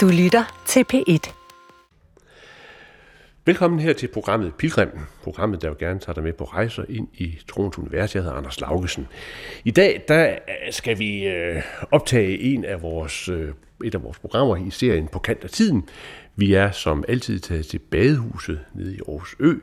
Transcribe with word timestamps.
Du 0.00 0.08
lytter 0.08 0.62
til 0.66 0.84
P1. 0.92 1.32
Velkommen 3.44 3.80
her 3.80 3.92
til 3.92 4.08
programmet 4.08 4.54
Pilgrim, 4.54 4.88
programmet, 5.22 5.62
der 5.62 5.68
jo 5.68 5.76
gerne 5.78 6.00
tager 6.00 6.14
dig 6.14 6.22
med 6.22 6.32
på 6.32 6.44
rejser 6.44 6.84
ind 6.88 7.08
i 7.14 7.38
troens 7.48 7.78
univers. 7.78 8.14
Jeg 8.14 8.22
hedder 8.22 8.36
Anders 8.36 8.60
Laugesen. 8.60 9.06
I 9.64 9.70
dag 9.70 10.04
der 10.08 10.30
øh, 10.30 10.72
skal 10.72 10.98
vi 10.98 11.26
øh, 11.26 11.62
optage 11.90 12.38
en 12.38 12.64
af 12.64 12.82
vores, 12.82 13.28
øh, 13.28 13.48
et 13.84 13.94
af 13.94 14.02
vores 14.02 14.18
programmer 14.18 14.56
i 14.56 14.70
serien 14.70 15.08
På 15.08 15.18
kant 15.18 15.44
af 15.44 15.50
tiden. 15.50 15.88
Vi 16.36 16.54
er 16.54 16.70
som 16.70 17.04
altid 17.08 17.40
taget 17.40 17.66
til 17.66 17.78
badehuset 17.78 18.60
nede 18.74 18.94
i 18.94 19.00
Aarhus 19.08 19.36
Ø. 19.40 19.54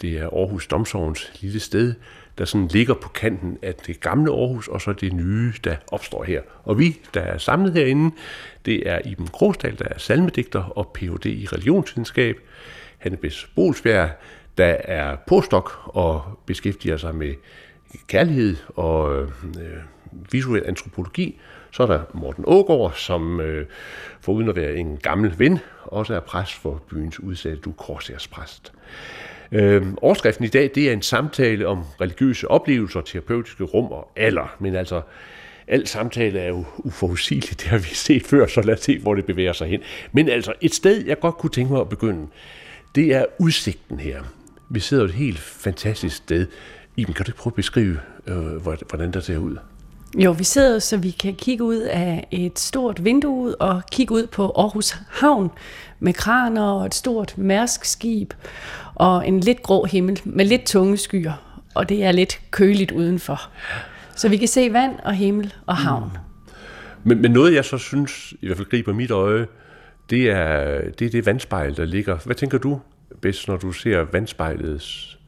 Det 0.00 0.18
er 0.18 0.28
Aarhus 0.28 0.66
Domsovens 0.66 1.32
lille 1.40 1.60
sted, 1.60 1.94
der 2.38 2.44
sådan 2.44 2.68
ligger 2.68 2.94
på 2.94 3.08
kanten 3.08 3.58
af 3.62 3.74
det 3.74 4.00
gamle 4.00 4.32
Aarhus, 4.32 4.68
og 4.68 4.80
så 4.80 4.92
det 4.92 5.12
nye, 5.12 5.52
der 5.64 5.76
opstår 5.92 6.24
her. 6.24 6.42
Og 6.64 6.78
vi, 6.78 7.00
der 7.14 7.20
er 7.20 7.38
samlet 7.38 7.72
herinde, 7.72 8.16
det 8.66 8.88
er 8.88 8.98
Iben 9.04 9.28
Krogsdal, 9.28 9.78
der 9.78 9.84
er 9.90 9.98
salmedigter 9.98 10.62
og 10.62 10.90
Ph.D. 10.94 11.26
i 11.26 11.46
religionsvidenskab. 11.46 12.36
Hanne 12.98 13.16
Bes 13.16 13.48
Bolsbjerg, 13.56 14.10
der 14.58 14.76
er 14.84 15.16
postdoc 15.26 15.70
og 15.84 16.22
beskæftiger 16.46 16.96
sig 16.96 17.14
med 17.14 17.34
kærlighed 18.06 18.56
og 18.76 19.22
øh, 19.22 19.28
visuel 20.32 20.62
antropologi. 20.66 21.40
Så 21.70 21.82
er 21.82 21.86
der 21.86 22.02
Morten 22.14 22.44
Ågård, 22.46 22.92
som 22.92 23.40
øh, 23.40 23.66
foruden 24.20 24.48
at 24.48 24.56
være 24.56 24.74
en 24.74 24.96
gammel 24.96 25.38
ven, 25.38 25.58
også 25.82 26.14
er 26.14 26.20
præst 26.20 26.54
for 26.54 26.82
byens 26.90 27.20
udsatte 27.20 27.60
du 27.60 27.72
Korsærs 27.72 28.28
præst. 28.28 28.72
Øh, 29.54 29.82
overskriften 30.02 30.44
i 30.44 30.48
dag, 30.48 30.70
det 30.74 30.88
er 30.88 30.92
en 30.92 31.02
samtale 31.02 31.66
om 31.66 31.82
religiøse 32.00 32.50
oplevelser, 32.50 33.00
terapeutiske 33.00 33.64
rum 33.64 33.92
og 33.92 34.10
alder. 34.16 34.56
Men 34.58 34.74
altså, 34.74 35.00
al 35.68 35.86
samtale 35.86 36.38
er 36.38 36.48
jo 36.48 36.64
uforudsigeligt, 36.78 37.60
det 37.60 37.68
har 37.68 37.78
vi 37.78 37.94
set 37.94 38.26
før, 38.26 38.46
så 38.46 38.62
lad 38.62 38.74
os 38.74 38.80
se, 38.80 38.98
hvor 38.98 39.14
det 39.14 39.24
bevæger 39.24 39.52
sig 39.52 39.68
hen. 39.68 39.80
Men 40.12 40.28
altså, 40.28 40.52
et 40.60 40.74
sted, 40.74 41.06
jeg 41.06 41.20
godt 41.20 41.38
kunne 41.38 41.50
tænke 41.50 41.72
mig 41.72 41.80
at 41.80 41.88
begynde, 41.88 42.26
det 42.94 43.14
er 43.14 43.24
udsigten 43.38 43.98
her. 43.98 44.22
Vi 44.68 44.80
sidder 44.80 45.04
et 45.04 45.12
helt 45.12 45.38
fantastisk 45.38 46.16
sted. 46.16 46.46
Iben, 46.96 47.14
kan 47.14 47.24
du 47.24 47.30
ikke 47.30 47.38
prøve 47.38 47.52
at 47.52 47.56
beskrive, 47.56 47.98
øh, 48.26 48.56
hvordan 48.88 49.12
der 49.12 49.20
ser 49.20 49.38
ud? 49.38 49.56
Jo, 50.18 50.32
vi 50.32 50.44
sidder, 50.44 50.78
så 50.78 50.96
vi 50.96 51.10
kan 51.10 51.34
kigge 51.34 51.64
ud 51.64 51.80
af 51.80 52.26
et 52.30 52.58
stort 52.58 53.04
vindue 53.04 53.56
og 53.56 53.82
kigge 53.92 54.14
ud 54.14 54.26
på 54.26 54.52
Aarhus 54.56 54.96
Havn 55.10 55.50
med 56.00 56.12
kraner 56.12 56.62
og 56.62 56.86
et 56.86 56.94
stort 56.94 57.38
mærskskib 57.38 58.32
og 58.94 59.28
en 59.28 59.40
lidt 59.40 59.62
grå 59.62 59.84
himmel 59.84 60.20
med 60.24 60.44
lidt 60.44 60.66
tunge 60.66 60.96
skyer, 60.96 61.60
og 61.74 61.88
det 61.88 62.04
er 62.04 62.12
lidt 62.12 62.40
køligt 62.50 62.90
udenfor. 62.90 63.40
Så 64.16 64.28
vi 64.28 64.36
kan 64.36 64.48
se 64.48 64.72
vand 64.72 64.98
og 65.04 65.14
himmel 65.14 65.54
og 65.66 65.76
havn. 65.76 66.04
Mm. 66.04 66.18
Men, 67.04 67.22
men 67.22 67.30
noget, 67.30 67.54
jeg 67.54 67.64
så 67.64 67.78
synes, 67.78 68.34
i 68.40 68.46
hvert 68.46 68.56
fald 68.56 68.68
griber 68.68 68.92
mit 68.92 69.10
øje, 69.10 69.46
det 70.10 70.30
er 70.30 70.80
det, 70.98 71.06
er 71.06 71.10
det 71.10 71.26
vandspejl, 71.26 71.76
der 71.76 71.84
ligger. 71.84 72.18
Hvad 72.24 72.36
tænker 72.36 72.58
du 72.58 72.80
bedst, 73.20 73.48
når 73.48 73.56
du 73.56 73.72
ser 73.72 74.06
vandspejlets 74.12 75.18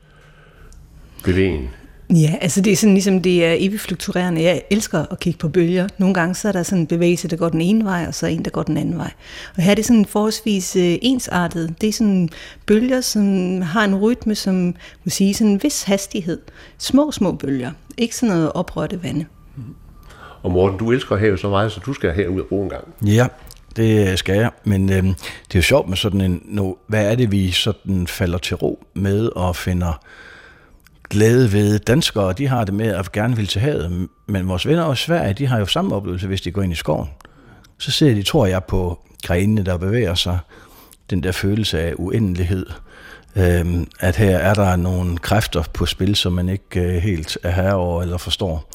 bevægen? 1.24 1.70
Ja, 2.10 2.34
altså 2.40 2.60
det 2.60 2.72
er 2.72 2.76
sådan 2.76 2.94
ligesom, 2.94 3.22
det 3.22 3.44
er 3.44 3.54
evigt 3.58 3.82
fluktuerende. 3.82 4.42
Jeg 4.42 4.62
elsker 4.70 5.04
at 5.10 5.20
kigge 5.20 5.38
på 5.38 5.48
bølger. 5.48 5.88
Nogle 5.98 6.14
gange 6.14 6.34
så 6.34 6.48
er 6.48 6.52
der 6.52 6.62
sådan 6.62 6.80
en 6.80 6.86
bevægelse, 6.86 7.28
der 7.28 7.36
går 7.36 7.48
den 7.48 7.60
ene 7.60 7.84
vej, 7.84 8.04
og 8.08 8.14
så 8.14 8.26
en, 8.26 8.44
der 8.44 8.50
går 8.50 8.62
den 8.62 8.76
anden 8.76 8.98
vej. 8.98 9.10
Og 9.56 9.62
her 9.62 9.70
er 9.70 9.74
det 9.74 9.84
sådan 9.84 10.04
forholdsvis 10.04 10.76
øh, 10.76 10.98
ensartet. 11.02 11.74
Det 11.80 11.88
er 11.88 11.92
sådan 11.92 12.28
bølger, 12.66 13.00
som 13.00 13.62
har 13.62 13.84
en 13.84 13.94
rytme, 13.94 14.34
som 14.34 14.74
må 15.04 15.10
sige 15.10 15.34
sådan 15.34 15.52
en 15.52 15.62
vis 15.62 15.82
hastighed. 15.82 16.40
Små, 16.78 17.10
små 17.10 17.32
bølger. 17.32 17.70
Ikke 17.98 18.16
sådan 18.16 18.34
noget 18.34 18.52
oprørte 18.52 19.02
vande. 19.02 19.24
Og 20.42 20.50
Morten, 20.50 20.78
du 20.78 20.92
elsker 20.92 21.16
havet 21.16 21.40
så 21.40 21.48
meget, 21.48 21.72
så 21.72 21.80
du 21.86 21.92
skal 21.92 22.14
herud 22.14 22.40
og 22.40 22.46
bo 22.46 22.62
en 22.62 22.68
gang. 22.68 22.84
Ja, 23.06 23.26
det 23.76 24.18
skal 24.18 24.36
jeg. 24.36 24.50
Men 24.64 24.92
øh, 24.92 25.02
det 25.04 25.14
er 25.54 25.58
jo 25.58 25.62
sjovt 25.62 25.88
med 25.88 25.96
sådan 25.96 26.20
en, 26.20 26.42
nu, 26.44 26.76
hvad 26.86 27.10
er 27.10 27.14
det, 27.14 27.32
vi 27.32 27.50
sådan 27.50 28.06
falder 28.06 28.38
til 28.38 28.56
ro 28.56 28.84
med 28.94 29.28
og 29.36 29.56
finder 29.56 30.00
glæde 31.10 31.52
ved. 31.52 31.78
Danskere, 31.78 32.32
de 32.32 32.48
har 32.48 32.64
det 32.64 32.74
med 32.74 32.86
at 32.86 33.12
gerne 33.12 33.36
vil 33.36 33.46
til 33.46 33.60
havet, 33.60 34.08
men 34.26 34.48
vores 34.48 34.66
venner 34.66 34.92
i 34.92 34.96
Sverige, 34.96 35.34
de 35.34 35.46
har 35.46 35.58
jo 35.58 35.66
samme 35.66 35.94
oplevelse, 35.94 36.26
hvis 36.26 36.40
de 36.40 36.50
går 36.50 36.62
ind 36.62 36.72
i 36.72 36.76
skoven. 36.76 37.08
Så 37.78 37.90
ser 37.90 38.14
de, 38.14 38.22
tror 38.22 38.46
jeg, 38.46 38.64
på 38.64 38.98
grenene, 39.24 39.64
der 39.64 39.76
bevæger 39.76 40.14
sig, 40.14 40.38
den 41.10 41.22
der 41.22 41.32
følelse 41.32 41.80
af 41.80 41.94
uendelighed, 41.96 42.66
øhm, 43.36 43.88
at 44.00 44.16
her 44.16 44.38
er 44.38 44.54
der 44.54 44.76
nogle 44.76 45.18
kræfter 45.18 45.62
på 45.74 45.86
spil, 45.86 46.16
som 46.16 46.32
man 46.32 46.48
ikke 46.48 46.80
øh, 46.80 47.02
helt 47.02 47.38
er 47.42 47.50
herover 47.50 47.86
over 47.86 48.02
eller 48.02 48.18
forstår. 48.18 48.70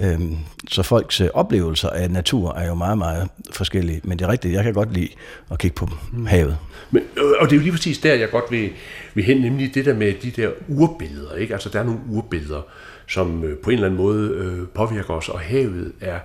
Øhm, 0.00 0.36
så 0.68 0.82
folks 0.82 1.20
øh, 1.20 1.28
oplevelser 1.34 1.90
af 1.90 2.10
natur 2.10 2.54
er 2.54 2.66
jo 2.66 2.74
meget, 2.74 2.98
meget 2.98 3.28
forskellige. 3.52 4.00
Men 4.04 4.18
det 4.18 4.24
er 4.24 4.28
rigtigt, 4.28 4.54
jeg 4.54 4.64
kan 4.64 4.74
godt 4.74 4.92
lide 4.92 5.08
at 5.50 5.58
kigge 5.58 5.74
på 5.74 5.88
mm. 6.12 6.26
havet. 6.26 6.58
Men, 6.90 7.02
og 7.40 7.46
det 7.46 7.52
er 7.52 7.56
jo 7.56 7.62
lige 7.62 7.72
præcis 7.72 7.98
der, 7.98 8.14
jeg 8.14 8.30
godt 8.30 8.44
vil, 8.50 8.70
vil 9.14 9.24
hen, 9.24 9.40
nemlig 9.40 9.74
det 9.74 9.84
der 9.84 9.94
med 9.94 10.14
de 10.22 10.30
der 10.30 10.50
urbilleder. 10.68 11.34
Ikke? 11.34 11.54
Altså 11.54 11.68
der 11.68 11.80
er 11.80 11.84
nogle 11.84 12.00
urbilleder, 12.10 12.62
som 13.08 13.44
øh, 13.44 13.58
på 13.58 13.70
en 13.70 13.74
eller 13.74 13.86
anden 13.86 14.00
måde 14.00 14.30
øh, 14.30 14.68
påvirker 14.68 15.14
os, 15.14 15.28
og 15.28 15.40
havet 15.40 15.92
er, 16.00 16.18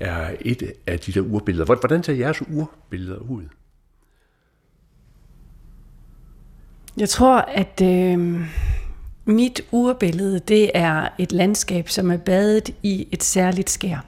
er 0.00 0.30
et 0.40 0.72
af 0.86 0.98
de 0.98 1.12
der 1.12 1.20
urbilleder. 1.20 1.64
Hvordan 1.64 2.02
ser 2.02 2.12
jeres 2.12 2.42
urbilleder 2.48 3.18
ud? 3.18 3.42
Jeg 6.96 7.08
tror, 7.08 7.36
at... 7.36 7.82
Øh 7.82 8.40
mit 9.26 9.60
urbillede, 9.70 10.38
det 10.38 10.70
er 10.74 11.08
et 11.18 11.32
landskab, 11.32 11.88
som 11.88 12.10
er 12.10 12.16
badet 12.16 12.70
i 12.82 13.08
et 13.12 13.24
særligt 13.24 13.70
skær. 13.70 14.04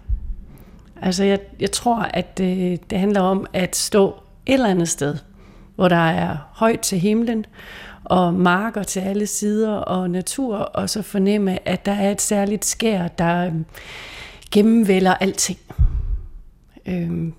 Altså, 1.02 1.24
jeg, 1.24 1.38
jeg 1.60 1.70
tror, 1.70 1.96
at 1.96 2.38
det, 2.38 2.90
det 2.90 2.98
handler 2.98 3.20
om 3.20 3.46
at 3.52 3.76
stå 3.76 4.14
et 4.46 4.54
eller 4.54 4.68
andet 4.68 4.88
sted, 4.88 5.16
hvor 5.74 5.88
der 5.88 6.10
er 6.10 6.36
højt 6.52 6.80
til 6.80 6.98
himlen, 6.98 7.46
og 8.04 8.34
marker 8.34 8.82
til 8.82 9.00
alle 9.00 9.26
sider, 9.26 9.72
og 9.72 10.10
natur, 10.10 10.56
og 10.56 10.90
så 10.90 11.02
fornemme, 11.02 11.68
at 11.68 11.86
der 11.86 11.92
er 11.92 12.10
et 12.10 12.22
særligt 12.22 12.64
skær, 12.64 13.08
der 13.08 13.46
øhm, 13.46 13.64
gennemvælder 14.50 15.14
alting. 15.14 15.58
Øhm, 16.86 17.34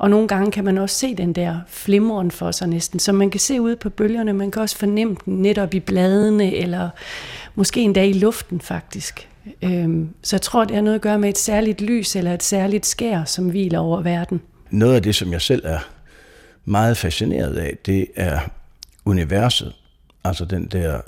og 0.00 0.10
nogle 0.10 0.28
gange 0.28 0.52
kan 0.52 0.64
man 0.64 0.78
også 0.78 0.96
se 0.96 1.14
den 1.14 1.32
der 1.32 1.60
flimren 1.68 2.30
for 2.30 2.50
sig 2.50 2.68
næsten, 2.68 2.98
som 3.00 3.14
man 3.14 3.30
kan 3.30 3.40
se 3.40 3.60
ude 3.60 3.76
på 3.76 3.90
bølgerne. 3.90 4.32
Man 4.32 4.50
kan 4.50 4.62
også 4.62 4.76
fornemme 4.76 5.16
den 5.24 5.42
netop 5.42 5.74
i 5.74 5.80
bladene, 5.80 6.54
eller 6.54 6.88
måske 7.54 7.80
endda 7.80 8.04
i 8.04 8.12
luften 8.12 8.60
faktisk. 8.60 9.28
Øhm, 9.62 10.08
så 10.22 10.36
jeg 10.36 10.42
tror, 10.42 10.64
det 10.64 10.74
har 10.74 10.82
noget 10.82 10.94
at 10.94 11.00
gøre 11.00 11.18
med 11.18 11.28
et 11.28 11.38
særligt 11.38 11.80
lys, 11.80 12.16
eller 12.16 12.34
et 12.34 12.42
særligt 12.42 12.86
skær, 12.86 13.24
som 13.24 13.50
hviler 13.50 13.78
over 13.78 14.00
verden. 14.00 14.40
Noget 14.70 14.94
af 14.94 15.02
det, 15.02 15.14
som 15.14 15.32
jeg 15.32 15.42
selv 15.42 15.62
er 15.64 15.78
meget 16.64 16.96
fascineret 16.96 17.56
af, 17.56 17.76
det 17.86 18.06
er 18.16 18.38
universet. 19.04 19.72
Altså 20.24 20.44
den 20.44 20.66
der 20.66 21.00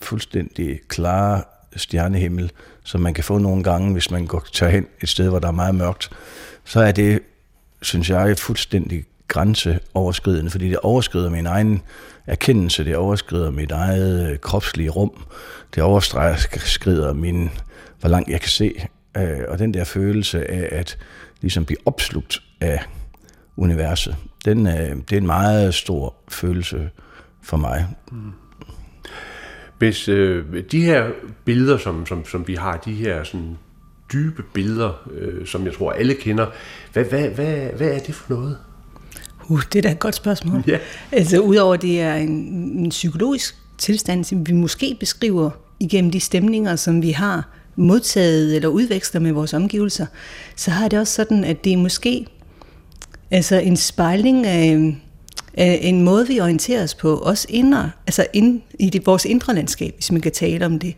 fuldstændig 0.00 0.80
klare 0.88 1.42
stjernehimmel, 1.76 2.52
som 2.84 3.00
man 3.00 3.14
kan 3.14 3.24
få 3.24 3.38
nogle 3.38 3.64
gange, 3.64 3.92
hvis 3.92 4.10
man 4.10 4.26
går 4.26 4.46
tager 4.52 4.72
hen 4.72 4.86
et 5.00 5.08
sted, 5.08 5.28
hvor 5.28 5.38
der 5.38 5.48
er 5.48 5.52
meget 5.52 5.74
mørkt, 5.74 6.10
så 6.64 6.80
er 6.80 6.92
det 6.92 7.22
synes 7.82 8.10
jeg, 8.10 8.30
er 8.30 8.34
fuldstændig 8.34 9.04
grænseoverskridende, 9.28 10.50
fordi 10.50 10.68
det 10.68 10.78
overskrider 10.78 11.30
min 11.30 11.46
egen 11.46 11.82
erkendelse, 12.26 12.84
det 12.84 12.96
overskrider 12.96 13.50
mit 13.50 13.70
eget 13.70 14.30
øh, 14.30 14.38
kropslige 14.38 14.90
rum, 14.90 15.24
det 15.74 15.82
overskrider 15.82 17.12
min, 17.12 17.50
hvor 18.00 18.08
langt 18.08 18.28
jeg 18.28 18.40
kan 18.40 18.50
se, 18.50 18.74
øh, 19.16 19.40
og 19.48 19.58
den 19.58 19.74
der 19.74 19.84
følelse 19.84 20.50
af 20.50 20.78
at 20.78 20.98
ligesom 21.40 21.64
blive 21.64 21.78
opslugt 21.86 22.42
af 22.60 22.84
universet, 23.56 24.16
den, 24.44 24.66
øh, 24.66 24.96
det 25.10 25.12
er 25.12 25.16
en 25.16 25.26
meget 25.26 25.74
stor 25.74 26.14
følelse 26.28 26.90
for 27.42 27.56
mig. 27.56 27.86
Mm. 28.12 28.32
Hvis 29.78 30.08
øh, 30.08 30.62
de 30.70 30.84
her 30.84 31.10
billeder, 31.44 31.78
som, 31.78 32.06
som, 32.06 32.24
som 32.24 32.48
vi 32.48 32.54
har, 32.54 32.76
de 32.76 32.94
her 32.94 33.24
sådan 33.24 33.58
dybe 34.12 34.42
billeder, 34.42 35.08
øh, 35.14 35.46
som 35.46 35.64
jeg 35.64 35.74
tror 35.74 35.92
alle 35.92 36.14
kender. 36.14 36.46
Hvad, 36.92 37.04
hvad, 37.04 37.28
hvad, 37.28 37.56
hvad 37.76 37.88
er 37.88 37.98
det 37.98 38.14
for 38.14 38.34
noget? 38.34 38.58
Uh, 39.48 39.62
det 39.72 39.78
er 39.78 39.82
da 39.82 39.90
et 39.90 39.98
godt 39.98 40.14
spørgsmål. 40.14 40.64
Ja. 40.66 40.78
Altså 41.12 41.38
udover 41.38 41.76
det 41.76 42.00
er 42.00 42.14
en, 42.14 42.30
en 42.78 42.88
psykologisk 42.88 43.56
tilstand, 43.78 44.24
som 44.24 44.48
vi 44.48 44.52
måske 44.52 44.96
beskriver 45.00 45.50
igennem 45.80 46.10
de 46.10 46.20
stemninger, 46.20 46.76
som 46.76 47.02
vi 47.02 47.10
har 47.10 47.48
modtaget 47.76 48.56
eller 48.56 48.68
udveksler 48.68 49.20
med 49.20 49.32
vores 49.32 49.54
omgivelser, 49.54 50.06
så 50.56 50.70
har 50.70 50.88
det 50.88 50.98
også 50.98 51.14
sådan, 51.14 51.44
at 51.44 51.64
det 51.64 51.72
er 51.72 51.76
måske 51.76 52.26
altså 53.30 53.56
en 53.56 53.76
spejling 53.76 54.46
af, 54.46 54.96
af 55.54 55.80
en 55.82 56.02
måde, 56.02 56.28
vi 56.28 56.40
orienterer 56.40 56.82
os 56.82 56.94
på, 56.94 57.16
også 57.16 57.46
indre, 57.50 57.90
altså 58.06 58.26
ind, 58.32 58.60
i 58.78 58.90
det, 58.90 59.06
vores 59.06 59.24
indre 59.24 59.54
landskab, 59.54 59.94
hvis 59.94 60.12
man 60.12 60.20
kan 60.20 60.32
tale 60.32 60.66
om 60.66 60.78
det. 60.78 60.94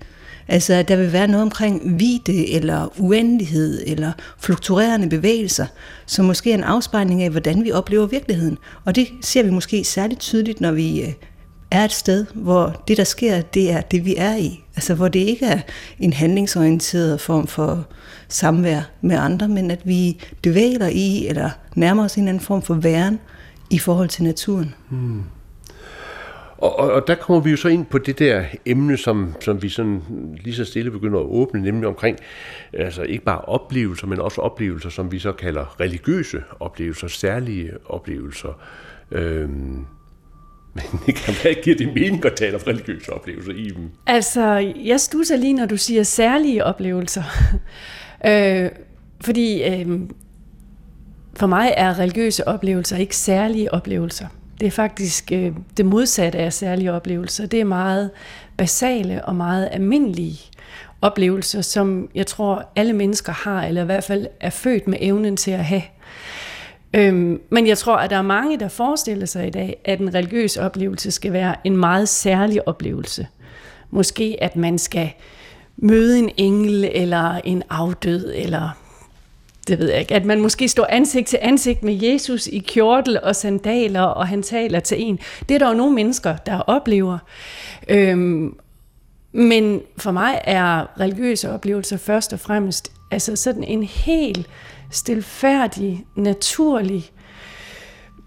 Altså, 0.49 0.83
der 0.83 0.97
vil 0.97 1.12
være 1.12 1.29
noget 1.29 1.43
omkring 1.43 2.00
vide 2.00 2.53
eller 2.53 3.00
uendelighed 3.00 3.83
eller 3.87 4.12
fluktuerende 4.39 5.09
bevægelser, 5.09 5.67
som 6.06 6.25
måske 6.25 6.50
er 6.50 6.55
en 6.55 6.65
afspejling 6.65 7.23
af, 7.23 7.31
hvordan 7.31 7.65
vi 7.65 7.73
oplever 7.73 8.06
virkeligheden. 8.06 8.59
Og 8.85 8.95
det 8.95 9.09
ser 9.21 9.43
vi 9.43 9.50
måske 9.50 9.85
særligt 9.85 10.21
tydeligt, 10.21 10.61
når 10.61 10.73
vi 10.73 11.03
øh, 11.03 11.12
er 11.71 11.85
et 11.85 11.93
sted, 11.93 12.27
hvor 12.35 12.83
det, 12.89 12.97
der 12.97 13.05
sker, 13.05 13.41
det 13.41 13.73
er 13.73 13.81
det, 13.81 14.05
vi 14.05 14.15
er 14.17 14.37
i. 14.37 14.61
Altså, 14.77 14.95
hvor 14.95 15.09
det 15.09 15.19
ikke 15.19 15.47
er 15.47 15.61
en 15.99 16.12
handlingsorienteret 16.12 17.21
form 17.21 17.47
for 17.47 17.87
samvær 18.29 18.83
med 19.00 19.17
andre, 19.17 19.49
men 19.49 19.71
at 19.71 19.81
vi 19.85 20.21
dvæler 20.45 20.89
i, 20.89 21.27
eller 21.27 21.50
nærmer 21.75 22.05
os 22.05 22.15
en 22.15 22.29
anden 22.29 22.43
form 22.43 22.62
for 22.62 22.75
væren 22.75 23.19
i 23.71 23.79
forhold 23.79 24.09
til 24.09 24.25
naturen. 24.25 24.75
Hmm. 24.91 25.23
Og, 26.59 26.79
og, 26.79 26.93
og 26.93 27.07
der 27.07 27.15
kommer 27.15 27.43
vi 27.43 27.51
jo 27.51 27.57
så 27.57 27.69
ind 27.69 27.87
på 27.87 27.99
det 27.99 28.19
der 28.19 28.45
emne, 28.67 28.97
som, 28.97 29.35
som 29.41 29.63
vi 29.63 29.69
sådan 29.69 30.03
lige 30.45 30.55
så 30.55 30.65
stille 30.65 30.91
begynder 30.91 31.21
at 31.21 31.25
åbne, 31.27 31.63
nemlig 31.63 31.89
omkring 31.89 32.19
altså 32.73 33.03
ikke 33.03 33.25
bare 33.25 33.41
oplevelser, 33.41 34.07
men 34.07 34.21
også 34.21 34.41
oplevelser, 34.41 34.91
som 34.91 35.13
vi 35.13 35.19
så 35.19 35.33
kalder 35.33 35.81
religiøse 35.81 36.43
oplevelser, 36.61 37.09
særlige 37.09 37.73
oplevelser. 37.87 38.61
Øhm, 39.11 39.87
men 41.07 41.35
hvad 41.43 41.63
giver 41.63 41.77
det 41.77 41.95
mening 41.95 42.25
at 42.25 42.33
tale 42.37 42.55
om 42.55 42.63
religiøse 42.67 43.13
oplevelser 43.13 43.53
i 43.53 43.71
dem? 43.71 43.91
Altså, 44.07 44.73
jeg 44.85 45.01
stusser 45.01 45.37
lige, 45.37 45.53
når 45.53 45.67
du 45.67 45.77
siger 45.77 46.03
særlige 46.03 46.65
oplevelser. 46.65 47.23
øh, 48.29 48.71
fordi 49.21 49.63
øh, 49.63 50.01
for 51.35 51.47
mig 51.47 51.75
er 51.77 51.99
religiøse 51.99 52.49
oplevelser 52.49 52.97
ikke 52.97 53.17
særlige 53.17 53.75
oplevelser. 53.75 54.27
Det 54.61 54.67
er 54.67 54.71
faktisk 54.71 55.33
øh, 55.33 55.53
det 55.77 55.87
modsatte 55.87 56.39
af 56.39 56.53
særlige 56.53 56.93
oplevelser. 56.93 57.47
Det 57.47 57.61
er 57.61 57.65
meget 57.65 58.11
basale 58.57 59.25
og 59.25 59.37
meget 59.37 59.69
almindelige 59.73 60.41
oplevelser, 61.03 61.63
som 61.63 62.09
jeg 62.15 62.27
tror 62.27 62.73
alle 62.77 62.93
mennesker 62.93 63.33
har, 63.33 63.65
eller 63.65 63.83
i 63.83 63.85
hvert 63.85 64.05
fald 64.05 64.27
er 64.41 64.51
født 64.51 64.89
med 64.89 64.99
evnen 65.01 65.37
til 65.37 65.51
at 65.51 65.65
have. 65.65 65.83
Øhm, 66.95 67.41
men 67.51 67.67
jeg 67.67 67.79
tror, 67.79 67.97
at 67.97 68.11
der 68.11 68.17
er 68.17 68.23
mange, 68.23 68.59
der 68.59 68.69
forestiller 68.69 69.27
sig 69.27 69.47
i 69.47 69.51
dag, 69.51 69.81
at 69.85 70.01
en 70.01 70.15
religiøs 70.15 70.57
oplevelse 70.57 71.11
skal 71.11 71.33
være 71.33 71.55
en 71.65 71.77
meget 71.77 72.09
særlig 72.09 72.69
oplevelse. 72.69 73.27
Måske 73.91 74.37
at 74.41 74.57
man 74.57 74.79
skal 74.79 75.11
møde 75.77 76.19
en 76.19 76.31
engel, 76.37 76.91
eller 76.95 77.41
en 77.45 77.63
afdød, 77.71 78.33
eller 78.37 78.71
det 79.69 79.79
ved 79.79 79.91
jeg 79.91 80.00
ikke, 80.00 80.15
at 80.15 80.25
man 80.25 80.41
måske 80.41 80.69
står 80.69 80.87
ansigt 80.88 81.29
til 81.29 81.38
ansigt 81.43 81.82
med 81.82 82.03
Jesus 82.03 82.47
i 82.47 82.59
kjortel 82.59 83.20
og 83.23 83.37
sandaler, 83.37 84.03
og 84.03 84.29
han 84.29 84.43
taler 84.43 84.81
til 84.81 85.03
en. 85.03 85.19
Det 85.49 85.55
er 85.55 85.59
der 85.59 85.69
jo 85.69 85.75
nogle 85.75 85.94
mennesker, 85.94 86.37
der 86.37 86.59
oplever. 86.61 87.19
Øhm, 87.88 88.55
men 89.32 89.81
for 89.97 90.11
mig 90.11 90.41
er 90.44 91.00
religiøse 91.00 91.50
oplevelser 91.50 91.97
først 91.97 92.32
og 92.32 92.41
fremmest 92.41 92.93
altså 93.11 93.37
sådan 93.37 93.65
en 93.65 93.82
helt 93.82 94.47
stilfærdig, 94.91 96.06
naturlig, 96.17 97.11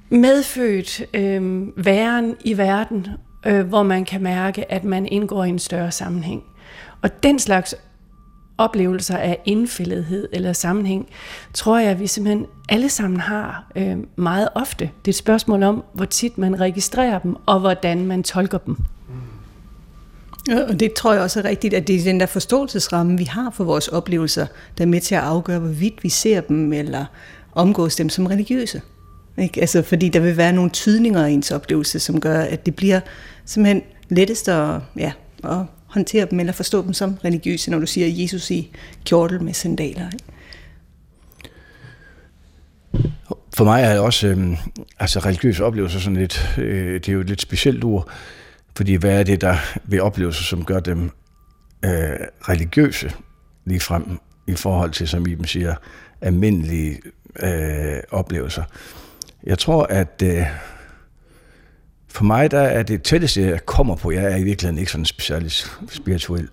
medfødt 0.09 1.01
øh, 1.13 1.67
væren 1.85 2.35
i 2.45 2.57
verden, 2.57 3.07
øh, 3.45 3.67
hvor 3.67 3.83
man 3.83 4.05
kan 4.05 4.23
mærke, 4.23 4.71
at 4.71 4.83
man 4.83 5.05
indgår 5.05 5.43
i 5.43 5.49
en 5.49 5.59
større 5.59 5.91
sammenhæng. 5.91 6.43
Og 7.01 7.23
den 7.23 7.39
slags 7.39 7.75
oplevelser 8.63 9.17
af 9.17 9.39
indfældighed 9.45 10.27
eller 10.33 10.53
sammenhæng, 10.53 11.07
tror 11.53 11.79
jeg, 11.79 11.89
at 11.91 11.99
vi 11.99 12.07
simpelthen 12.07 12.45
alle 12.69 12.89
sammen 12.89 13.19
har 13.19 13.71
øh, 13.75 13.97
meget 14.15 14.49
ofte. 14.55 14.85
Det 14.85 15.07
er 15.07 15.11
et 15.11 15.15
spørgsmål 15.15 15.63
om, 15.63 15.83
hvor 15.93 16.05
tit 16.05 16.37
man 16.37 16.59
registrerer 16.59 17.19
dem, 17.19 17.35
og 17.45 17.59
hvordan 17.59 18.05
man 18.05 18.23
tolker 18.23 18.57
dem. 18.57 18.77
Ja, 20.49 20.63
og 20.63 20.79
det 20.79 20.93
tror 20.93 21.13
jeg 21.13 21.21
også 21.21 21.39
er 21.39 21.43
rigtigt, 21.43 21.73
at 21.73 21.87
det 21.87 21.95
er 21.95 22.03
den 22.03 22.19
der 22.19 22.25
forståelsesramme, 22.25 23.17
vi 23.17 23.23
har 23.23 23.49
for 23.49 23.63
vores 23.63 23.87
oplevelser, 23.87 24.47
der 24.77 24.83
er 24.83 24.87
med 24.87 25.01
til 25.01 25.15
at 25.15 25.21
afgøre, 25.21 25.59
hvorvidt 25.59 26.03
vi 26.03 26.09
ser 26.09 26.41
dem 26.41 26.73
eller 26.73 27.05
omgås 27.53 27.95
dem 27.95 28.09
som 28.09 28.25
religiøse. 28.25 28.81
Ikke? 29.37 29.61
Altså, 29.61 29.81
fordi 29.81 30.09
der 30.09 30.19
vil 30.19 30.37
være 30.37 30.53
nogle 30.53 30.69
tydninger 30.69 31.25
i 31.25 31.33
ens 31.33 31.51
oplevelse, 31.51 31.99
som 31.99 32.19
gør, 32.19 32.41
at 32.41 32.65
det 32.65 32.75
bliver 32.75 32.99
simpelthen 33.45 33.81
lettest 34.09 34.49
at, 34.49 34.79
ja, 34.97 35.11
at 35.43 35.57
håndtere 35.91 36.27
dem 36.31 36.39
eller 36.39 36.53
forstå 36.53 36.81
dem 36.81 36.93
som 36.93 37.17
religiøse, 37.25 37.71
når 37.71 37.79
du 37.79 37.85
siger 37.85 38.23
Jesus 38.23 38.51
i 38.51 38.71
kjortel 39.05 39.43
med 39.43 39.53
sandaler. 39.53 40.09
Ikke? 40.13 40.25
For 43.55 43.63
mig 43.63 43.83
er 43.83 43.89
det 43.89 43.99
også, 43.99 44.27
øh, 44.27 44.57
altså 44.99 45.19
religiøse 45.19 45.65
oplevelser 45.65 45.99
sådan 45.99 46.17
lidt, 46.17 46.55
øh, 46.57 46.93
det 46.93 47.09
er 47.09 47.13
jo 47.13 47.19
et 47.19 47.27
lidt 47.27 47.41
specielt 47.41 47.83
ord, 47.83 48.09
fordi 48.77 48.95
hvad 48.95 49.19
er 49.19 49.23
det, 49.23 49.41
der 49.41 49.57
ved 49.83 49.99
oplevelser, 49.99 50.43
som 50.43 50.65
gør 50.65 50.79
dem 50.79 51.03
øh, 51.85 51.91
religiøse 52.49 53.11
lige 53.65 53.79
frem 53.79 54.19
i 54.47 54.55
forhold 54.55 54.91
til, 54.91 55.07
som 55.07 55.27
Iben 55.27 55.47
siger, 55.47 55.75
almindelige 56.21 56.99
øh, 57.43 57.99
oplevelser. 58.11 58.63
Jeg 59.43 59.59
tror, 59.59 59.83
at 59.83 60.23
øh, 60.23 60.45
for 62.11 62.23
mig 62.23 62.51
der 62.51 62.59
er 62.59 62.83
det 62.83 63.03
tætteste, 63.03 63.41
jeg 63.41 63.65
kommer 63.65 63.95
på, 63.95 64.11
jeg 64.11 64.23
er 64.23 64.35
i 64.35 64.43
virkeligheden 64.43 64.77
ikke 64.77 64.91
sådan 64.91 65.05
specielt 65.05 65.71
spirituel, 65.89 66.47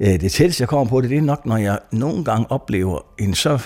øh, 0.00 0.20
det 0.20 0.32
tætteste, 0.32 0.62
jeg 0.62 0.68
kommer 0.68 0.90
på 0.90 1.00
det, 1.00 1.10
det 1.10 1.18
er 1.18 1.22
nok, 1.22 1.46
når 1.46 1.56
jeg 1.56 1.78
nogle 1.92 2.24
gange 2.24 2.50
oplever 2.50 2.98
en 3.18 3.34
så 3.34 3.58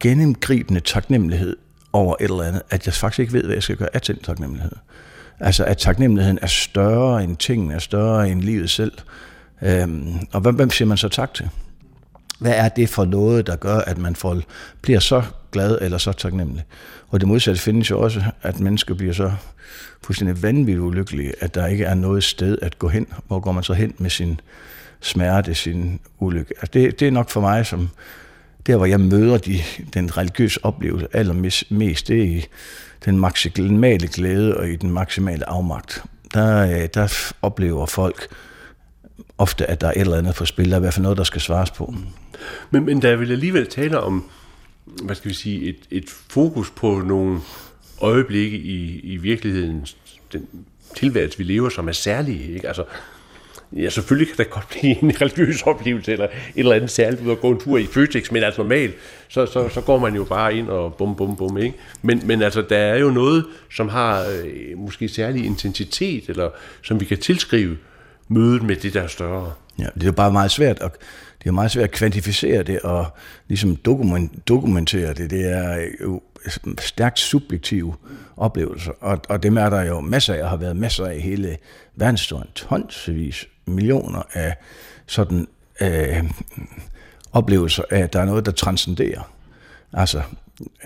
gennemgribende 0.00 0.80
taknemmelighed 0.80 1.56
over 1.92 2.14
et 2.20 2.24
eller 2.24 2.42
andet, 2.42 2.62
at 2.70 2.86
jeg 2.86 2.94
faktisk 2.94 3.18
ikke 3.18 3.32
ved, 3.32 3.44
hvad 3.44 3.54
jeg 3.54 3.62
skal 3.62 3.76
gøre 3.76 3.88
af 3.94 4.00
den 4.00 4.18
taknemmelighed. 4.18 4.72
Altså 5.40 5.64
at 5.64 5.78
taknemmeligheden 5.78 6.38
er 6.42 6.46
større 6.46 7.24
end 7.24 7.36
tingene, 7.36 7.74
er 7.74 7.78
større 7.78 8.30
end 8.30 8.40
livet 8.40 8.70
selv. 8.70 8.92
Øhm, 9.62 10.14
og 10.32 10.40
hvem, 10.40 10.54
hvem 10.54 10.70
siger 10.70 10.88
man 10.88 10.96
så 10.96 11.08
tak 11.08 11.34
til? 11.34 11.48
Hvad 12.38 12.52
er 12.52 12.68
det 12.68 12.88
for 12.88 13.04
noget, 13.04 13.46
der 13.46 13.56
gør, 13.56 13.78
at 13.78 13.98
man 13.98 14.16
får, 14.16 14.40
bliver 14.82 15.00
så 15.00 15.22
glad 15.52 15.78
eller 15.80 15.98
så 15.98 16.12
taknemmelig? 16.12 16.64
Og 17.08 17.20
det 17.20 17.28
modsatte 17.28 17.60
findes 17.60 17.90
jo 17.90 18.00
også, 18.00 18.22
at 18.42 18.60
mennesker 18.60 18.94
bliver 18.94 19.12
så 19.12 19.32
fuldstændig 20.02 20.42
vanvittigt 20.42 20.78
ulykkelige, 20.78 21.32
at 21.40 21.54
der 21.54 21.66
ikke 21.66 21.84
er 21.84 21.94
noget 21.94 22.24
sted 22.24 22.58
at 22.62 22.78
gå 22.78 22.88
hen. 22.88 23.06
Hvor 23.26 23.40
går 23.40 23.52
man 23.52 23.62
så 23.62 23.72
hen 23.72 23.94
med 23.98 24.10
sin 24.10 24.40
smerte, 25.00 25.54
sin 25.54 26.00
ulykke? 26.18 26.54
Altså 26.56 26.70
det, 26.72 27.00
det 27.00 27.08
er 27.08 27.12
nok 27.12 27.30
for 27.30 27.40
mig 27.40 27.66
som 27.66 27.88
der, 28.66 28.76
hvor 28.76 28.86
jeg 28.86 29.00
møder 29.00 29.38
de, 29.38 29.58
den 29.94 30.16
religiøse 30.16 30.64
oplevelse 30.64 31.08
allermest, 31.12 32.08
det 32.08 32.20
er 32.20 32.24
i 32.24 32.44
den 33.04 33.18
maksimale 33.18 34.08
glæde 34.08 34.56
og 34.56 34.68
i 34.68 34.76
den 34.76 34.90
maksimale 34.90 35.48
afmagt. 35.48 36.04
Der, 36.34 36.80
øh, 36.82 36.88
der 36.94 37.32
oplever 37.42 37.86
folk 37.86 38.28
ofte, 39.38 39.66
at 39.66 39.80
der 39.80 39.86
er 39.86 39.92
et 39.92 40.00
eller 40.00 40.18
andet 40.18 40.34
på 40.34 40.46
spil, 40.46 40.68
der 40.68 40.72
er 40.72 40.76
i 40.76 40.80
hvert 40.80 40.94
fald 40.94 41.02
noget, 41.02 41.18
der 41.18 41.24
skal 41.24 41.40
svares 41.40 41.70
på. 41.70 41.94
Men, 42.70 42.84
men 42.84 43.02
der 43.02 43.16
vil 43.16 43.32
alligevel 43.32 43.66
tale 43.66 44.00
om, 44.00 44.30
hvad 44.84 45.14
skal 45.14 45.28
vi 45.28 45.34
sige, 45.34 45.68
et, 45.68 45.78
et 45.90 46.04
fokus 46.08 46.70
på 46.70 47.02
nogle 47.06 47.40
øjeblikke 48.00 48.56
i, 48.56 49.00
i 49.00 49.16
virkeligheden, 49.16 49.86
den 50.32 50.46
tilværelse, 50.96 51.38
vi 51.38 51.44
lever, 51.44 51.68
som 51.68 51.88
er 51.88 51.92
særlige. 51.92 52.54
Ikke? 52.54 52.68
Altså, 52.68 52.84
Ja, 53.72 53.88
selvfølgelig 53.88 54.28
kan 54.28 54.44
der 54.44 54.50
godt 54.50 54.68
blive 54.68 55.02
en 55.02 55.10
religiøs 55.20 55.62
oplevelse, 55.62 56.12
eller 56.12 56.24
et 56.24 56.30
eller 56.56 56.74
andet 56.74 56.90
særligt 56.90 57.22
ud 57.22 57.30
at 57.30 57.40
gå 57.40 57.50
en 57.50 57.60
tur 57.60 57.78
i 57.78 57.86
Føtex, 57.86 58.30
men 58.30 58.42
altså 58.42 58.62
normalt, 58.62 58.94
så, 59.28 59.46
så, 59.46 59.68
så 59.68 59.80
går 59.80 59.98
man 59.98 60.14
jo 60.14 60.24
bare 60.24 60.56
ind 60.56 60.68
og 60.68 60.94
bum, 60.94 61.16
bum, 61.16 61.36
bum, 61.36 61.58
ikke? 61.58 61.74
Men, 62.02 62.22
men 62.24 62.42
altså, 62.42 62.62
der 62.62 62.78
er 62.78 62.98
jo 62.98 63.10
noget, 63.10 63.44
som 63.70 63.88
har 63.88 64.26
øh, 64.44 64.78
måske 64.78 65.08
særlig 65.08 65.44
intensitet, 65.44 66.28
eller 66.28 66.50
som 66.82 67.00
vi 67.00 67.04
kan 67.04 67.18
tilskrive 67.18 67.76
mødet 68.28 68.62
med 68.62 68.76
det, 68.76 68.94
der 68.94 69.02
er 69.02 69.06
større. 69.06 69.52
Ja, 69.78 69.86
det 69.94 70.02
er 70.02 70.06
jo 70.06 70.12
bare 70.12 70.32
meget 70.32 70.50
svært 70.50 70.78
at, 70.80 70.92
det 71.42 71.48
er 71.48 71.52
meget 71.52 71.70
svært 71.70 71.84
at 71.84 71.90
kvantificere 71.90 72.62
det 72.62 72.80
og 72.80 73.06
ligesom 73.48 73.76
dokument, 73.76 74.48
dokumentere 74.48 75.14
det. 75.14 75.30
Det 75.30 75.52
er 75.52 75.86
jo 76.02 76.20
stærkt 76.80 77.18
subjektive 77.18 77.94
oplevelser, 78.36 78.92
og, 79.00 79.20
og 79.28 79.42
dem 79.42 79.56
er 79.56 79.70
der 79.70 79.82
jo 79.82 80.00
masser 80.00 80.34
af, 80.34 80.42
og 80.42 80.50
har 80.50 80.56
været 80.56 80.76
masser 80.76 81.06
af 81.06 81.20
hele 81.20 81.56
verdenshistorien, 81.96 82.48
tonsvis 82.54 83.46
millioner 83.66 84.22
af 84.32 84.56
sådan 85.06 85.48
øh, 85.80 86.24
oplevelser 87.32 87.82
af, 87.90 87.98
at 87.98 88.12
der 88.12 88.20
er 88.20 88.24
noget, 88.24 88.46
der 88.46 88.52
transcenderer. 88.52 89.32
Altså, 89.92 90.22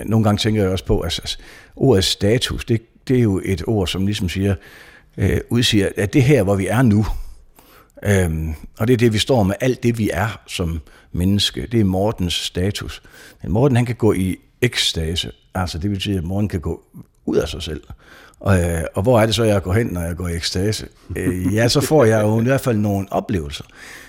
nogle 0.05 0.25
gange 0.25 0.39
tænker 0.39 0.63
jeg 0.63 0.71
også 0.71 0.85
på, 0.85 1.01
at 1.01 1.21
altså, 1.23 1.39
ordet 1.77 2.05
status, 2.05 2.65
det, 2.65 2.83
det 3.09 3.19
er 3.19 3.23
jo 3.23 3.41
et 3.45 3.63
ord, 3.67 3.87
som 3.87 4.07
ligesom 4.07 4.29
siger, 4.29 4.55
øh, 5.17 5.41
udsiger, 5.49 5.89
at 5.97 6.13
det 6.13 6.23
her, 6.23 6.43
hvor 6.43 6.57
vi 6.57 6.67
er 6.67 6.83
nu, 6.83 7.07
øhm, 8.03 8.55
og 8.79 8.89
det 8.89 8.93
er 8.93 8.99
det, 8.99 9.13
vi 9.13 9.19
står 9.19 9.43
med, 9.43 9.55
alt 9.61 9.83
det, 9.83 9.99
vi 9.99 10.11
er 10.13 10.41
som 10.47 10.81
menneske, 11.13 11.69
det 11.73 11.81
er 11.81 11.85
Mortens 11.85 12.35
status. 12.35 13.03
Men 13.43 13.53
Morten, 13.53 13.77
han 13.77 13.87
kan 13.87 13.97
gå 13.97 14.13
i 14.13 14.37
ekstase, 14.63 15.33
altså 15.55 15.79
det 15.79 15.91
betyder, 15.91 16.19
at 16.19 16.25
Morten 16.25 16.49
kan 16.49 16.61
gå 16.61 16.83
ud 17.27 17.37
af 17.37 17.49
sig 17.49 17.63
selv. 17.63 17.83
Og, 18.41 18.61
øh, 18.61 18.83
og 18.95 19.03
hvor 19.03 19.21
er 19.21 19.27
det 19.27 19.35
så, 19.35 19.45
jeg 19.45 19.63
går 19.63 19.73
hen, 19.73 19.87
når 19.87 20.01
jeg 20.01 20.17
går 20.17 20.29
i 20.29 20.35
ekstase? 20.37 20.87
Øh, 21.17 21.55
ja, 21.55 21.69
så 21.69 21.81
får 21.81 22.05
jeg 22.05 22.23
jo 22.23 22.41
i 22.41 22.43
hvert 22.43 22.61
fald 22.61 22.79
nogle 22.79 23.07
oplevelser. 23.11 23.65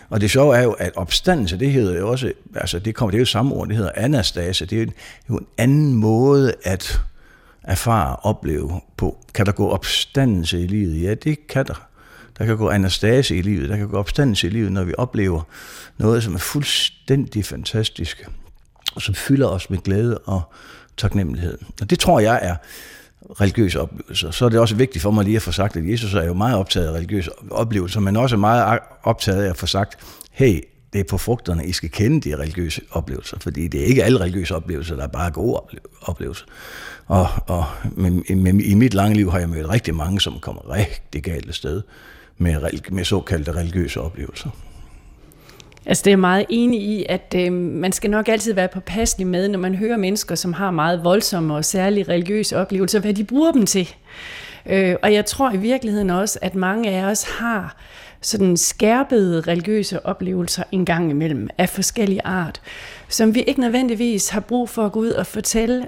Og 0.10 0.22
det 0.22 0.32
sjove 0.32 0.58
er 0.58 0.62
jo, 0.62 0.72
at 0.72 0.92
opstandelse, 0.96 1.60
det 1.60 1.72
hedder 1.72 2.00
jo 2.00 2.10
også, 2.10 2.32
altså 2.56 2.80
det 2.80 2.96
kommer, 2.96 3.12
det 3.12 3.18
er 3.18 3.22
jo 3.22 3.26
samme 3.26 3.56
ord, 3.56 3.68
det 3.68 3.78
hedder 3.78 3.92
anastase. 3.96 4.66
Det 4.66 4.82
er 4.82 4.86
jo 5.30 5.38
en 5.38 5.48
anden 5.58 5.94
måde 5.94 6.54
at 6.64 7.02
erfare, 7.64 8.16
opleve 8.16 8.82
på. 8.98 9.18
Kan 9.34 9.46
der 9.46 9.52
gå 9.52 9.70
opstandelse 9.70 10.62
i 10.62 10.68
livet? 10.68 11.02
Ja, 11.02 11.14
det 11.14 11.48
kan 11.48 11.68
der. 11.68 11.88
Der 12.38 12.46
kan 12.46 12.58
gå 12.58 12.70
anastase 12.70 13.38
i 13.38 13.42
livet, 13.42 13.70
der 13.70 13.78
kan 13.78 13.88
gå 13.88 13.98
opstandelse 13.98 14.48
i 14.48 14.50
livet, 14.50 14.72
når 14.72 14.84
vi 14.84 14.94
oplever 14.98 15.42
noget, 15.98 16.24
som 16.24 16.34
er 16.34 16.40
fuldstændig 16.40 17.46
fantastisk, 17.46 18.28
og 18.96 19.02
som 19.02 19.16
fylder 19.16 19.48
os 19.48 19.70
med 19.70 19.78
glæde 19.78 20.18
og 20.18 20.42
taknemmelighed. 20.98 21.58
Og 21.82 21.90
det 21.90 22.00
tror 22.00 22.20
jeg 22.20 22.40
er 22.42 22.56
religiøse 23.42 23.82
oplevelser, 23.82 24.32
så 24.32 24.46
er 24.46 24.50
det 24.50 24.60
også 24.60 24.76
vigtigt 24.76 25.04
for 25.04 25.12
mig 25.12 25.26
lige 25.26 25.36
at 25.36 25.42
få 25.42 25.52
sagt, 25.52 25.78
at 25.78 25.90
Jesus 25.90 26.14
er 26.14 26.24
jo 26.24 26.34
meget 26.34 26.58
optaget 26.58 26.88
af 26.88 26.92
religiøse 26.92 27.32
oplevelser, 27.52 28.00
men 28.00 28.18
også 28.18 28.38
meget 28.38 28.80
optaget 29.04 29.44
af 29.44 29.50
at 29.50 29.58
få 29.58 29.66
sagt, 29.66 30.00
hey, 30.32 30.62
det 30.94 31.00
er 31.00 31.04
på 31.10 31.18
frugterne, 31.18 31.66
I 31.66 31.72
skal 31.72 31.90
kende 31.90 32.30
de 32.30 32.38
religiøse 32.38 32.82
oplevelser, 32.92 33.38
fordi 33.40 33.68
det 33.68 33.82
er 33.82 33.86
ikke 33.86 34.04
alle 34.04 34.20
religiøse 34.20 34.56
oplevelser, 34.56 34.96
der 34.96 35.04
er 35.04 35.08
bare 35.08 35.32
gode 35.32 35.62
oplevelser. 36.02 36.46
Og, 37.08 37.28
og 37.48 37.66
med, 37.84 38.36
med, 38.36 38.54
i 38.54 38.74
mit 38.74 38.94
lange 38.94 39.16
liv 39.16 39.32
har 39.32 39.40
jeg 39.40 39.50
mødt 39.50 39.70
rigtig 39.70 39.96
mange, 39.96 40.22
som 40.22 40.40
kommer 40.40 40.74
rigtig 40.74 41.24
galt 41.24 41.48
af 41.48 41.54
sted 41.56 41.82
med, 42.42 42.92
med 42.92 43.04
såkaldte 43.04 43.52
religiøse 43.52 44.02
oplevelser. 44.02 44.50
Altså 45.86 46.02
det 46.02 46.08
er 46.08 46.12
jeg 46.12 46.20
meget 46.20 46.46
enig 46.50 46.82
i, 46.82 47.06
at 47.10 47.36
øh, 47.38 47.54
man 47.54 47.92
skal 47.92 48.10
nok 48.10 48.28
altid 48.28 48.54
være 48.54 48.68
påpasselig 48.68 49.28
med, 49.28 49.48
når 49.48 49.60
man 49.60 49.76
hører 49.76 49.98
mennesker, 49.98 50.36
som 50.36 50.54
har 50.54 50.72
meget 50.72 51.04
voldsomme 51.04 51.56
og 51.56 51.66
særlige 51.66 52.04
religiøse 52.04 52.58
oplevelser, 52.58 53.00
hvad 53.00 53.14
de 53.14 53.24
bruger 53.24 53.52
dem 53.52 53.66
til. 53.66 53.96
Øh, 54.66 54.96
og 55.04 55.14
jeg 55.14 55.26
tror 55.26 55.52
i 55.52 55.58
virkeligheden 55.58 56.10
også, 56.10 56.40
at 56.42 56.56
mange 56.56 56.90
af 56.90 57.04
os 57.04 57.24
har 57.24 57.78
sådan 58.22 58.58
skærpede 58.58 59.42
religiøse 59.42 60.06
oplevelser 60.06 60.64
en 60.72 60.86
gang 60.86 61.10
imellem 61.10 61.50
af 61.58 61.70
forskellige 61.70 62.26
art, 62.26 62.62
som 63.10 63.36
vi 63.36 63.42
ikke 63.42 63.62
nødvendigvis 63.62 64.30
har 64.30 64.40
brug 64.40 64.70
for 64.70 64.86
at 64.86 64.92
gå 64.92 65.00
ud 65.00 65.12
og 65.12 65.26
fortælle 65.26 65.88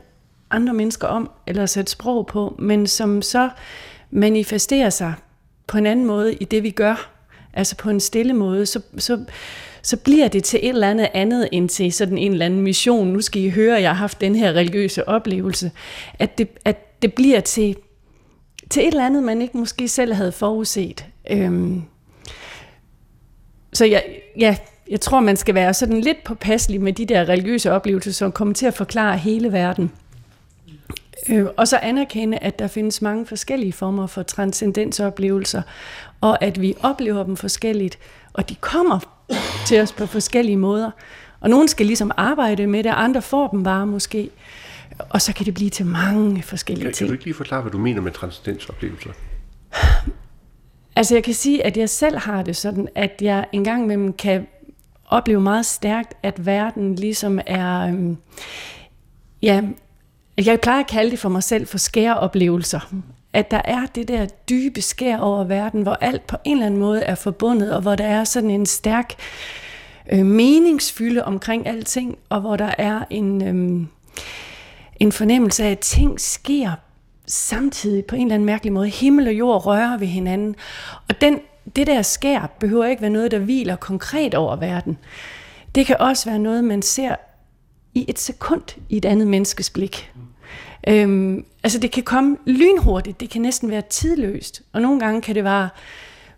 andre 0.51 0.73
mennesker 0.73 1.07
om, 1.07 1.31
eller 1.47 1.65
sætte 1.65 1.91
sprog 1.91 2.27
på, 2.27 2.55
men 2.59 2.87
som 2.87 3.21
så 3.21 3.49
manifesterer 4.11 4.89
sig 4.89 5.13
på 5.67 5.77
en 5.77 5.85
anden 5.85 6.05
måde 6.05 6.33
i 6.33 6.45
det, 6.45 6.63
vi 6.63 6.69
gør, 6.69 7.11
altså 7.53 7.75
på 7.75 7.89
en 7.89 7.99
stille 7.99 8.33
måde, 8.33 8.65
så, 8.65 8.81
så, 8.97 9.25
så 9.81 9.97
bliver 9.97 10.27
det 10.27 10.43
til 10.43 10.59
et 10.63 10.69
eller 10.69 10.89
andet 10.89 11.09
andet 11.13 11.49
end 11.51 11.69
til 11.69 11.93
sådan 11.93 12.17
en 12.17 12.31
eller 12.31 12.45
anden 12.45 12.61
mission. 12.61 13.07
Nu 13.07 13.21
skal 13.21 13.41
I 13.41 13.49
høre, 13.49 13.75
at 13.77 13.81
jeg 13.81 13.89
har 13.89 13.95
haft 13.95 14.21
den 14.21 14.35
her 14.35 14.53
religiøse 14.53 15.07
oplevelse. 15.07 15.71
At 16.19 16.37
det, 16.37 16.47
at 16.65 17.01
det 17.01 17.13
bliver 17.13 17.39
til, 17.39 17.75
til 18.69 18.81
et 18.81 18.87
eller 18.87 19.05
andet, 19.05 19.23
man 19.23 19.41
ikke 19.41 19.57
måske 19.57 19.87
selv 19.87 20.13
havde 20.13 20.31
forudset. 20.31 21.05
Øhm, 21.31 21.83
så 23.73 23.85
jeg, 23.85 24.03
ja, 24.39 24.55
jeg 24.89 25.01
tror, 25.01 25.19
man 25.19 25.37
skal 25.37 25.55
være 25.55 25.73
sådan 25.73 26.01
lidt 26.01 26.23
påpasselig 26.23 26.81
med 26.81 26.93
de 26.93 27.05
der 27.05 27.29
religiøse 27.29 27.71
oplevelser, 27.71 28.11
som 28.11 28.31
kommer 28.31 28.53
til 28.53 28.65
at 28.65 28.73
forklare 28.73 29.17
hele 29.17 29.51
verden. 29.51 29.91
Øh, 31.29 31.45
og 31.57 31.67
så 31.67 31.77
anerkende, 31.77 32.37
at 32.37 32.59
der 32.59 32.67
findes 32.67 33.01
mange 33.01 33.25
forskellige 33.25 33.73
former 33.73 34.07
for 34.07 34.23
transcendensoplevelser, 34.23 35.61
og 36.21 36.43
at 36.43 36.61
vi 36.61 36.75
oplever 36.81 37.23
dem 37.23 37.37
forskelligt, 37.37 37.99
og 38.33 38.49
de 38.49 38.55
kommer 38.55 38.99
til 39.67 39.81
os 39.81 39.91
på 39.91 40.05
forskellige 40.05 40.57
måder. 40.57 40.91
Og 41.39 41.49
nogen 41.49 41.67
skal 41.67 41.85
ligesom 41.85 42.11
arbejde 42.17 42.67
med 42.67 42.83
det, 42.83 42.89
andre 42.89 43.21
får 43.21 43.47
dem 43.47 43.63
bare 43.63 43.87
måske. 43.87 44.29
Og 45.09 45.21
så 45.21 45.33
kan 45.33 45.45
det 45.45 45.53
blive 45.53 45.69
til 45.69 45.85
mange 45.85 46.43
forskellige 46.43 46.85
kan, 46.85 46.93
ting. 46.93 46.97
Kan 46.97 47.07
du 47.07 47.13
ikke 47.13 47.25
lige 47.25 47.33
forklare, 47.33 47.61
hvad 47.61 47.71
du 47.71 47.77
mener 47.77 48.01
med 48.01 48.11
transcendensoplevelser? 48.11 49.09
Altså 50.95 51.15
jeg 51.15 51.23
kan 51.23 51.33
sige, 51.33 51.65
at 51.65 51.77
jeg 51.77 51.89
selv 51.89 52.17
har 52.17 52.43
det 52.43 52.55
sådan, 52.55 52.87
at 52.95 53.21
jeg 53.21 53.45
engang 53.51 53.83
imellem 53.83 54.13
kan 54.13 54.47
opleve 55.05 55.41
meget 55.41 55.65
stærkt, 55.65 56.13
at 56.23 56.45
verden 56.45 56.95
ligesom 56.95 57.39
er... 57.45 57.87
Øhm, 57.87 58.17
ja, 59.41 59.61
jeg 60.37 60.59
plejer 60.61 60.79
at 60.79 60.87
kalde 60.87 61.11
det 61.11 61.19
for 61.19 61.29
mig 61.29 61.43
selv 61.43 61.67
for 61.67 61.77
skæreoplevelser. 61.77 62.93
At 63.33 63.51
der 63.51 63.61
er 63.65 63.85
det 63.95 64.07
der 64.07 64.25
dybe 64.49 64.81
skær 64.81 65.17
over 65.17 65.43
verden, 65.43 65.81
hvor 65.81 65.93
alt 65.93 66.27
på 66.27 66.37
en 66.43 66.57
eller 66.57 66.65
anden 66.65 66.79
måde 66.79 67.01
er 67.01 67.15
forbundet, 67.15 67.73
og 67.75 67.81
hvor 67.81 67.95
der 67.95 68.05
er 68.05 68.23
sådan 68.23 68.49
en 68.49 68.65
stærk 68.65 69.13
øh, 70.11 70.25
meningsfylde 70.25 71.25
omkring 71.25 71.67
alting, 71.67 72.17
og 72.29 72.41
hvor 72.41 72.55
der 72.55 72.71
er 72.77 73.03
en, 73.09 73.41
øh, 73.43 73.87
en 74.99 75.11
fornemmelse 75.11 75.63
af, 75.63 75.71
at 75.71 75.79
ting 75.79 76.21
sker 76.21 76.71
samtidig 77.27 78.05
på 78.05 78.15
en 78.15 78.21
eller 78.21 78.35
anden 78.35 78.45
mærkelig 78.45 78.73
måde. 78.73 78.89
Himmel 78.89 79.27
og 79.27 79.33
jord 79.33 79.65
rører 79.65 79.97
ved 79.97 80.07
hinanden. 80.07 80.55
Og 81.09 81.21
den, 81.21 81.39
det 81.75 81.87
der 81.87 82.01
skær 82.01 82.55
behøver 82.59 82.85
ikke 82.85 83.01
være 83.01 83.11
noget, 83.11 83.31
der 83.31 83.39
hviler 83.39 83.75
konkret 83.75 84.35
over 84.35 84.55
verden. 84.55 84.97
Det 85.75 85.85
kan 85.85 85.95
også 85.99 86.29
være 86.29 86.39
noget, 86.39 86.63
man 86.63 86.81
ser 86.81 87.15
i 87.93 88.05
et 88.07 88.19
sekund 88.19 88.61
i 88.89 88.97
et 88.97 89.05
andet 89.05 89.27
menneskes 89.27 89.69
blik. 89.69 90.11
Øhm, 90.87 91.45
altså 91.63 91.79
det 91.79 91.91
kan 91.91 92.03
komme 92.03 92.37
lynhurtigt, 92.45 93.19
det 93.19 93.29
kan 93.29 93.41
næsten 93.41 93.69
være 93.69 93.81
tidløst, 93.89 94.61
og 94.73 94.81
nogle 94.81 94.99
gange 94.99 95.21
kan 95.21 95.35
det 95.35 95.43
være 95.43 95.69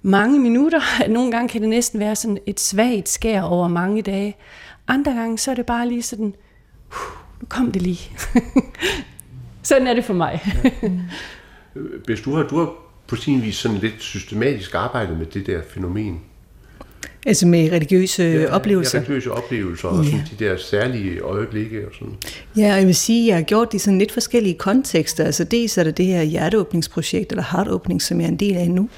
mange 0.02 0.40
minutter, 0.40 0.82
nogle 1.10 1.32
gange 1.32 1.50
kan 1.50 1.62
det 1.62 1.70
næsten 1.70 2.00
være 2.00 2.16
sådan 2.16 2.38
et 2.46 2.60
svagt 2.60 3.10
skær 3.10 3.42
over 3.42 3.68
mange 3.68 4.02
dage. 4.02 4.36
Andre 4.88 5.14
gange 5.14 5.38
så 5.38 5.52
er 5.52 5.56
det 5.56 5.66
bare 5.66 5.88
lige 5.88 6.04
sådan, 6.04 6.36
nu 7.42 7.48
kom 7.50 7.72
det 7.72 7.82
lige. 7.82 8.12
sådan 9.64 9.88
er 9.88 9.94
det 9.94 10.06
for 10.06 10.14
mig. 10.14 10.42
Hvis 12.06 12.22
du 12.22 12.36
har, 12.36 12.44
du 12.44 12.58
har 12.58 12.74
på 13.08 13.16
sin 13.16 13.42
vis 13.42 13.56
sådan 13.56 13.78
lidt 13.78 14.02
systematisk 14.02 14.74
arbejdet 14.74 15.18
med 15.18 15.26
det 15.26 15.48
der 15.48 15.62
fænomen, 15.74 16.22
Altså 17.28 17.48
med 17.48 17.72
religiøse 17.72 18.24
ja, 18.24 18.56
oplevelser? 18.56 18.98
Ja, 18.98 19.04
religiøse 19.04 19.32
oplevelser 19.32 19.88
og 19.88 20.06
sådan 20.06 20.20
de 20.40 20.46
der 20.46 20.58
særlige 20.58 21.20
øjeblikke 21.20 21.88
og 21.88 21.92
sådan. 22.00 22.14
Ja, 22.58 22.74
og 22.74 22.80
jeg 22.80 22.88
vil 22.88 22.96
sige, 22.96 23.24
at 23.24 23.28
jeg 23.28 23.36
har 23.36 23.44
gjort 23.44 23.72
det 23.72 23.78
i 23.78 23.80
sådan 23.80 24.00
lidt 24.00 24.12
forskellige 24.12 24.54
kontekster. 24.54 25.24
Altså 25.24 25.44
dels 25.44 25.78
er 25.78 25.84
der 25.84 25.92
det 25.92 26.06
her 26.06 26.24
hjerteåbningsprojekt, 26.24 27.32
eller 27.32 27.44
heart 27.52 27.68
opening, 27.68 28.02
som 28.02 28.20
jeg 28.20 28.26
er 28.26 28.32
en 28.32 28.38
del 28.38 28.58
af 28.58 28.70
nu. 28.70 28.90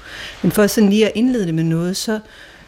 Men 0.42 0.52
for 0.52 0.66
sådan 0.66 0.90
lige 0.90 1.06
at 1.06 1.12
indlede 1.14 1.46
det 1.46 1.54
med 1.54 1.64
noget, 1.64 1.96
så 1.96 2.20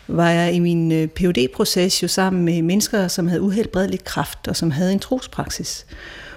var 0.08 0.30
jeg 0.30 0.54
i 0.54 0.58
min 0.58 0.92
øh, 0.92 1.08
phd 1.08 1.48
proces 1.54 2.02
jo 2.02 2.08
sammen 2.08 2.44
med 2.44 2.62
mennesker, 2.62 3.08
som 3.08 3.28
havde 3.28 3.42
uhelbredelig 3.42 4.04
kraft, 4.04 4.48
og 4.48 4.56
som 4.56 4.70
havde 4.70 4.92
en 4.92 4.98
trospraksis. 4.98 5.86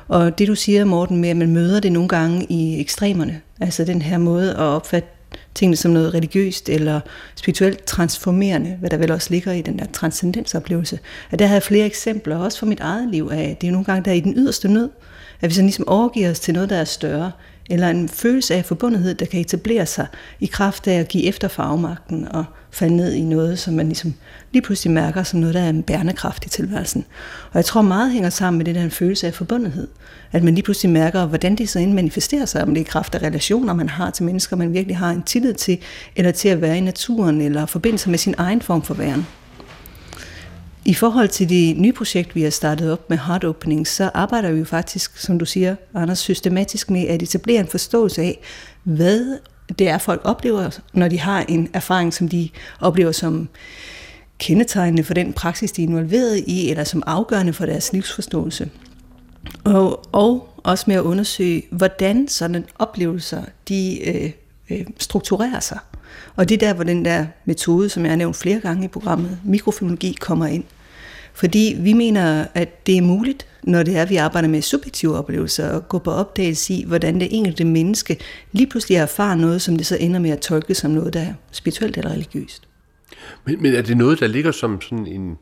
Og 0.08 0.40
det 0.40 0.48
du 0.48 0.56
siger, 0.56 0.86
Morten, 0.86 1.18
med 1.18 1.30
at 1.30 1.38
man 1.38 1.52
møder 1.52 1.80
det 1.80 1.92
nogle 1.92 2.10
gange 2.10 2.46
i 2.50 2.82
ekstremerne, 2.82 3.42
altså 3.62 3.86
den 3.86 4.02
her 4.02 4.18
måde 4.18 4.52
at 4.52 4.60
opfatte 4.60 5.10
tingene 5.56 5.76
som 5.76 5.92
noget 5.92 6.14
religiøst 6.14 6.70
eller 6.70 7.00
spirituelt 7.36 7.86
transformerende, 7.86 8.78
hvad 8.80 8.90
der 8.90 8.98
vel 8.98 9.12
også 9.12 9.28
ligger 9.30 9.52
i 9.52 9.62
den 9.62 9.80
der 9.80 9.86
transcendensoplevelse. 9.94 11.00
At 11.32 11.40
der 11.40 11.46
havde 11.46 11.56
jeg 11.56 11.64
flere 11.64 11.86
eksempler, 11.86 12.38
også 12.38 12.60
fra 12.60 12.66
mit 12.66 12.80
eget 12.80 13.10
liv, 13.12 13.30
af 13.32 13.58
det 13.62 13.68
er 13.68 13.72
nogle 13.72 13.86
gange 13.86 14.06
der 14.06 14.12
i 14.12 14.20
den 14.20 14.34
yderste 14.38 14.68
nød, 14.68 14.90
at 15.42 15.50
vi 15.50 15.54
så 15.54 15.62
ligesom 15.62 15.88
overgiver 15.88 16.32
os 16.32 16.40
til 16.40 16.54
noget, 16.54 16.70
der 16.70 16.76
er 16.76 16.84
større, 16.84 17.32
eller 17.70 17.90
en 17.90 18.10
følelse 18.10 18.56
af 18.56 18.66
forbundethed, 18.66 19.16
der 19.16 19.26
kan 19.26 19.40
etablere 19.40 19.86
sig 19.86 20.08
i 20.40 20.46
kraft 20.46 20.88
af 20.88 21.00
at 21.00 21.08
give 21.08 21.24
efter 21.24 21.48
for 21.48 21.64
afmagten 21.64 22.28
og 22.28 22.46
falde 22.74 22.96
ned 22.96 23.14
i 23.14 23.22
noget, 23.22 23.60
som 23.60 23.74
man 23.74 23.86
ligesom 23.86 24.14
lige 24.52 24.62
pludselig 24.62 24.94
mærker 24.94 25.24
som 25.24 25.40
noget, 25.40 25.56
der 25.56 25.62
er 25.62 25.70
en 25.70 25.84
bærende 25.84 26.14
kraft 26.14 26.46
i 26.46 26.50
tilværelsen. 26.50 27.06
Og 27.52 27.56
jeg 27.56 27.66
tror 27.66 27.82
meget 27.82 28.12
hænger 28.12 28.30
sammen 28.30 28.58
med 28.58 28.66
det 28.66 28.76
der 28.76 28.84
en 28.84 28.92
følelse 28.92 29.28
af 29.28 29.34
forbundethed. 29.34 29.88
At 30.32 30.44
man 30.44 30.56
lige 30.56 30.64
pludselig 30.64 30.92
mærker, 30.92 31.26
hvordan 31.26 31.56
det 31.56 31.70
så 31.70 31.80
ind 31.80 31.94
manifesterer 31.94 32.46
sig, 32.46 32.64
om 32.64 32.74
det 32.74 32.82
er 32.82 32.86
kraft 32.86 33.16
af 33.16 33.24
relationer, 33.24 33.74
man 33.74 33.90
har 33.90 34.10
til 34.10 34.24
mennesker, 34.24 34.56
man 34.56 34.74
virkelig 34.74 34.98
har 34.98 35.12
en 35.12 35.24
tillid 35.24 35.54
til, 35.54 35.80
eller 36.16 36.32
til 36.32 36.50
at 36.50 36.62
være 36.62 36.78
i 36.78 36.82
naturen, 36.82 37.42
eller 37.42 37.66
forbinde 37.66 37.98
sig 37.98 38.10
med 38.10 38.20
sin 38.20 38.36
egen 38.38 38.62
form 38.62 38.82
for 38.82 38.94
væren. 38.94 39.26
I 40.86 40.94
forhold 40.94 41.30
til 41.30 41.50
det 41.50 41.78
nye 41.78 41.94
projekt, 41.94 42.36
vi 42.36 42.42
har 42.42 42.50
startet 42.50 42.92
op 42.92 43.10
med 43.10 43.18
Heart 43.18 43.44
Opening, 43.44 43.88
så 43.88 44.12
arbejder 44.14 44.52
vi 44.52 44.60
jo 44.60 44.66
faktisk, 44.66 45.18
som 45.18 45.40
du 45.40 45.46
siger, 45.46 45.76
Anders, 45.96 46.20
systematisk 46.20 46.90
med 46.90 47.08
at 47.08 47.22
etablere 47.22 47.60
en 47.60 47.68
forståelse 47.68 48.22
af, 48.22 48.40
hvad 48.84 49.38
det 49.80 49.90
er, 49.90 49.98
folk 49.98 50.22
oplever, 50.24 50.80
når 50.94 51.08
de 51.08 51.20
har 51.20 51.46
en 51.48 51.70
erfaring, 51.74 52.14
som 52.14 52.30
de 52.30 52.50
oplever 52.80 53.12
som 53.12 53.50
kendetegnende 54.38 55.04
for 55.04 55.14
den 55.14 55.34
praksis, 55.34 55.72
de 55.72 55.84
er 55.84 55.88
involveret 55.88 56.44
i, 56.48 56.70
eller 56.70 56.84
som 56.84 57.04
afgørende 57.06 57.54
for 57.54 57.66
deres 57.66 57.94
livsforståelse. 57.94 58.70
Og, 59.64 60.04
og 60.12 60.50
også 60.58 60.84
med 60.88 60.96
at 60.96 61.02
undersøge, 61.02 61.64
hvordan 61.72 62.28
sådan 62.28 62.66
oplevelser 62.80 63.44
de 63.68 64.10
øh, 64.10 64.32
øh, 64.70 64.86
strukturerer 65.00 65.60
sig. 65.60 65.80
Og 66.36 66.50
det 66.50 66.56
er 66.56 66.68
der, 66.68 66.74
hvor 66.74 66.84
den 66.84 67.06
der 67.06 67.26
metode, 67.46 67.90
som 67.90 68.04
jeg 68.04 68.12
har 68.12 68.18
nævnt 68.18 68.36
flere 68.36 68.60
gange 68.60 68.86
i 68.86 68.88
programmet, 68.88 69.40
mikrofilologi, 69.44 70.18
kommer 70.20 70.46
ind. 70.46 70.64
Fordi 71.34 71.78
vi 71.80 71.94
mener, 71.94 72.46
at 72.54 72.88
det 72.88 72.98
er 72.98 73.02
muligt, 73.02 73.48
når 73.64 73.84
det 73.84 73.98
er, 73.98 74.02
at 74.02 74.10
vi 74.10 74.16
arbejder 74.16 74.48
med 74.48 74.62
subjektive 74.62 75.18
oplevelser, 75.18 75.78
at 75.78 75.90
gå 75.90 76.00
på 76.00 76.12
opdagelse 76.12 76.74
i, 76.74 76.86
hvordan 76.88 77.20
det 77.20 77.28
enkelte 77.32 77.66
menneske 77.66 78.20
lige 78.52 78.68
pludselig 78.68 78.96
erfarer 78.96 79.36
noget, 79.36 79.62
som 79.62 79.78
det 79.78 79.86
så 79.86 79.98
ender 80.00 80.20
med 80.20 80.30
at 80.30 80.40
tolke 80.40 80.76
som 80.76 80.92
noget, 80.92 81.14
der 81.14 81.20
er 81.20 81.34
spirituelt 81.52 81.98
eller 81.98 82.12
religiøst. 82.12 82.68
Men, 83.46 83.62
men 83.62 83.74
er 83.74 83.82
det 83.82 83.98
noget, 83.98 84.20
der 84.20 84.28
ligger 84.28 84.52
som 84.52 84.82
sådan 84.82 85.08
en, 85.08 85.38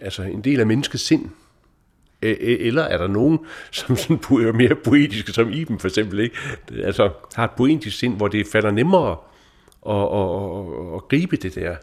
altså 0.00 0.22
en 0.22 0.40
del 0.40 0.60
af 0.60 0.66
menneskets 0.66 1.06
sind? 1.06 1.28
Eller 2.22 2.82
er 2.82 2.98
der 2.98 3.06
nogen, 3.06 3.38
som 3.70 3.96
sådan 3.96 4.16
er 4.48 4.52
mere 4.52 4.74
poetiske, 4.74 5.32
som 5.32 5.52
Iben 5.52 5.78
for 5.78 5.88
eksempel, 5.88 6.20
ikke? 6.20 6.36
Altså 6.84 7.10
har 7.34 7.44
et 7.44 7.50
poetisk 7.56 7.98
sind, 7.98 8.16
hvor 8.16 8.28
det 8.28 8.46
falder 8.52 8.70
nemmere 8.70 9.16
at, 9.88 9.94
at, 9.94 10.88
at, 10.88 10.94
at 10.94 11.08
gribe 11.08 11.36
det 11.36 11.54
der? 11.54 11.76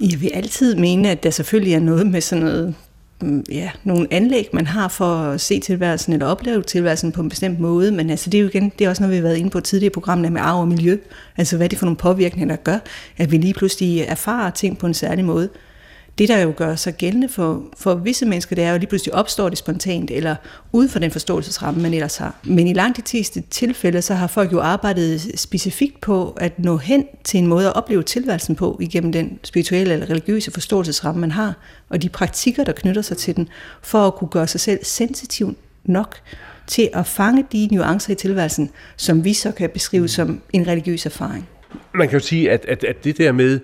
Jeg 0.00 0.20
vil 0.20 0.30
altid 0.34 0.74
mene, 0.74 1.10
at 1.10 1.22
der 1.22 1.30
selvfølgelig 1.30 1.74
er 1.74 1.80
noget 1.80 2.06
med 2.06 2.20
sådan 2.20 2.44
noget, 2.44 2.74
mm, 3.22 3.44
ja, 3.50 3.70
nogle 3.84 4.08
anlæg, 4.10 4.48
man 4.52 4.66
har 4.66 4.88
for 4.88 5.16
at 5.16 5.40
se 5.40 5.60
tilværelsen 5.60 6.12
eller 6.12 6.26
opleve 6.26 6.62
tilværelsen 6.62 7.12
på 7.12 7.22
en 7.22 7.28
bestemt 7.28 7.60
måde, 7.60 7.92
men 7.92 8.10
altså 8.10 8.30
det 8.30 8.38
er 8.38 8.42
jo 8.42 8.48
igen, 8.48 8.72
det 8.78 8.84
er 8.84 8.88
også 8.88 9.02
noget, 9.02 9.10
vi 9.10 9.16
har 9.16 9.22
været 9.22 9.36
inde 9.36 9.50
på 9.50 9.60
tidligere 9.60 9.90
i 9.90 9.94
programmet 9.94 10.32
med 10.32 10.40
arv 10.40 10.60
og 10.60 10.68
miljø, 10.68 10.96
altså 11.36 11.56
hvad 11.56 11.68
det 11.68 11.76
er 11.76 11.78
for 11.78 11.86
nogle 11.86 11.96
påvirkninger, 11.96 12.56
der 12.56 12.62
gør, 12.62 12.78
at 13.16 13.30
vi 13.30 13.36
lige 13.36 13.54
pludselig 13.54 14.00
erfarer 14.00 14.50
ting 14.50 14.78
på 14.78 14.86
en 14.86 14.94
særlig 14.94 15.24
måde 15.24 15.48
det, 16.18 16.28
der 16.28 16.38
jo 16.38 16.52
gør 16.56 16.74
sig 16.74 16.94
gældende 16.94 17.28
for, 17.28 17.62
for 17.76 17.94
visse 17.94 18.26
mennesker, 18.26 18.56
det 18.56 18.64
er 18.64 18.72
jo 18.72 18.78
lige 18.78 18.88
pludselig 18.88 19.14
opstår 19.14 19.48
det 19.48 19.58
spontant, 19.58 20.10
eller 20.10 20.36
uden 20.72 20.88
for 20.88 20.98
den 20.98 21.10
forståelsesramme, 21.10 21.82
man 21.82 21.94
ellers 21.94 22.16
har. 22.16 22.34
Men 22.44 22.66
i 22.66 22.72
langt 22.72 22.96
de 22.96 23.02
fleste 23.10 23.42
tilfælde, 23.50 24.02
så 24.02 24.14
har 24.14 24.26
folk 24.26 24.52
jo 24.52 24.60
arbejdet 24.60 25.40
specifikt 25.40 26.00
på 26.00 26.36
at 26.40 26.58
nå 26.58 26.76
hen 26.76 27.06
til 27.24 27.38
en 27.38 27.46
måde 27.46 27.66
at 27.66 27.76
opleve 27.76 28.02
tilværelsen 28.02 28.56
på, 28.56 28.78
igennem 28.80 29.12
den 29.12 29.38
spirituelle 29.44 29.94
eller 29.94 30.10
religiøse 30.10 30.50
forståelsesramme, 30.50 31.20
man 31.20 31.30
har, 31.30 31.54
og 31.88 32.02
de 32.02 32.08
praktikker, 32.08 32.64
der 32.64 32.72
knytter 32.72 33.02
sig 33.02 33.16
til 33.16 33.36
den, 33.36 33.48
for 33.82 34.06
at 34.06 34.14
kunne 34.14 34.28
gøre 34.28 34.46
sig 34.46 34.60
selv 34.60 34.84
sensitiv 34.84 35.56
nok 35.84 36.16
til 36.66 36.90
at 36.92 37.06
fange 37.06 37.44
de 37.52 37.68
nuancer 37.72 38.12
i 38.12 38.16
tilværelsen, 38.16 38.70
som 38.96 39.24
vi 39.24 39.32
så 39.32 39.52
kan 39.52 39.70
beskrive 39.70 40.08
som 40.08 40.40
en 40.52 40.66
religiøs 40.66 41.06
erfaring. 41.06 41.48
Man 41.94 42.08
kan 42.08 42.18
jo 42.18 42.24
sige, 42.24 42.50
at, 42.50 42.64
at, 42.64 42.84
at 42.84 43.04
det 43.04 43.18
der 43.18 43.32
med 43.32 43.60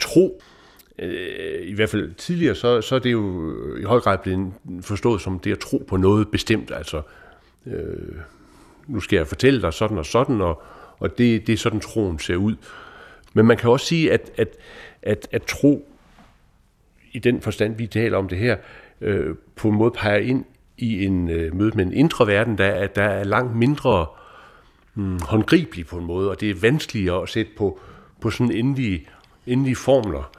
tro, 0.00 0.40
øh, 0.98 1.68
i 1.68 1.74
hvert 1.74 1.90
fald 1.90 2.14
tidligere, 2.14 2.54
så, 2.54 2.80
så 2.80 2.94
er 2.94 2.98
det 2.98 3.12
jo 3.12 3.52
i 3.76 3.82
høj 3.82 4.00
grad 4.00 4.18
blevet 4.18 4.52
forstået 4.80 5.20
som 5.20 5.38
det 5.38 5.52
at 5.52 5.58
tro 5.58 5.84
på 5.88 5.96
noget 5.96 6.28
bestemt. 6.28 6.70
Altså, 6.70 7.02
øh, 7.66 8.16
nu 8.86 9.00
skal 9.00 9.16
jeg 9.16 9.26
fortælle 9.26 9.62
dig 9.62 9.72
sådan 9.72 9.98
og 9.98 10.06
sådan, 10.06 10.40
og, 10.40 10.62
og 10.98 11.18
det, 11.18 11.46
det 11.46 11.52
er 11.52 11.56
sådan, 11.56 11.80
troen 11.80 12.18
ser 12.18 12.36
ud. 12.36 12.54
Men 13.34 13.46
man 13.46 13.56
kan 13.56 13.70
også 13.70 13.86
sige, 13.86 14.12
at, 14.12 14.30
at, 14.36 14.48
at, 15.02 15.28
at 15.32 15.42
tro, 15.42 15.88
i 17.12 17.18
den 17.18 17.40
forstand, 17.40 17.76
vi 17.76 17.86
taler 17.86 18.18
om 18.18 18.28
det 18.28 18.38
her, 18.38 18.56
øh, 19.00 19.34
på 19.56 19.68
en 19.68 19.74
måde 19.74 19.90
peger 19.90 20.18
ind 20.18 20.44
i 20.78 21.04
en 21.04 21.30
øh, 21.30 21.54
møde 21.54 21.76
med 21.76 21.86
en 21.86 21.92
indre 21.92 22.26
verden, 22.26 22.58
der, 22.58 22.86
der 22.86 23.02
er 23.02 23.24
langt 23.24 23.56
mindre 23.56 24.06
hmm, 24.94 25.18
håndgribelig 25.20 25.86
på 25.86 25.98
en 25.98 26.04
måde, 26.04 26.30
og 26.30 26.40
det 26.40 26.50
er 26.50 26.54
vanskeligere 26.60 27.22
at 27.22 27.28
sætte 27.28 27.52
på, 27.56 27.80
på 28.20 28.30
sådan 28.30 28.52
endelige, 28.52 29.08
endelige 29.46 29.76
formler. 29.76 30.30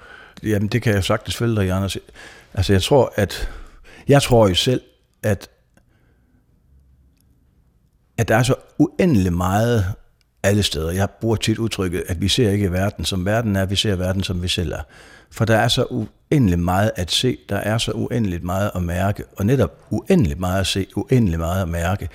Jamen, 0.45 0.67
det 0.67 0.81
kan 0.81 0.93
jeg 0.93 1.03
sagtens 1.03 1.35
følge 1.35 1.55
dig, 1.55 1.71
Anders. 1.71 1.97
Altså, 2.53 2.73
jeg 2.73 2.81
tror, 2.81 3.13
at... 3.15 3.49
Jeg 4.07 4.21
tror 4.21 4.47
jo 4.47 4.55
selv, 4.55 4.81
at 5.23 5.49
at 8.17 8.27
der 8.27 8.35
er 8.35 8.43
så 8.43 8.55
uendelig 8.77 9.33
meget 9.33 9.85
alle 10.43 10.63
steder. 10.63 10.91
Jeg 10.91 11.09
bruger 11.09 11.35
tit 11.35 11.57
udtrykket, 11.57 12.03
at 12.07 12.21
vi 12.21 12.27
ser 12.27 12.51
ikke 12.51 12.71
verden 12.71 13.05
som 13.05 13.25
verden 13.25 13.55
er, 13.55 13.65
vi 13.65 13.75
ser 13.75 13.95
verden 13.95 14.23
som 14.23 14.41
vi 14.41 14.47
selv 14.47 14.71
er. 14.71 14.81
For 15.31 15.45
der 15.45 15.57
er 15.57 15.67
så 15.67 15.85
uendelig 16.31 16.59
meget 16.59 16.91
at 16.95 17.11
se, 17.11 17.37
der 17.49 17.55
er 17.55 17.77
så 17.77 17.91
uendeligt 17.91 18.43
meget 18.43 18.71
at 18.75 18.83
mærke, 18.83 19.23
og 19.37 19.45
netop 19.45 19.83
uendeligt 19.89 20.39
meget 20.39 20.59
at 20.59 20.67
se, 20.67 20.87
uendeligt 20.95 21.39
meget 21.39 21.61
at 21.61 21.69
mærke. 21.69 22.09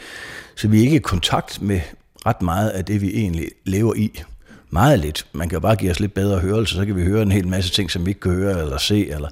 Så 0.57 0.69
vi 0.69 0.79
er 0.79 0.83
ikke 0.83 0.97
i 0.97 1.01
kontakt 1.01 1.63
med 1.63 1.81
ret 2.27 2.43
meget 2.43 2.71
af 2.71 2.85
det, 2.85 3.01
vi 3.01 3.11
egentlig 3.17 3.49
lever 3.65 3.95
i 3.95 4.23
meget 4.71 4.99
lidt. 4.99 5.27
Man 5.33 5.49
kan 5.49 5.57
jo 5.57 5.61
bare 5.61 5.77
give 5.77 5.91
os 5.91 6.01
lidt 6.01 6.15
bedre 6.15 6.39
hørelse, 6.39 6.75
så 6.75 6.87
kan 6.87 6.97
vi 6.97 7.05
høre 7.05 7.23
en 7.23 7.33
hel 7.33 7.49
masse 7.49 7.71
ting, 7.71 7.91
som 7.91 8.07
vi 8.07 8.11
ikke 8.11 8.21
kan 8.21 8.33
høre 8.33 8.61
eller 8.61 8.79
se. 8.79 9.11
Eller, 9.11 9.29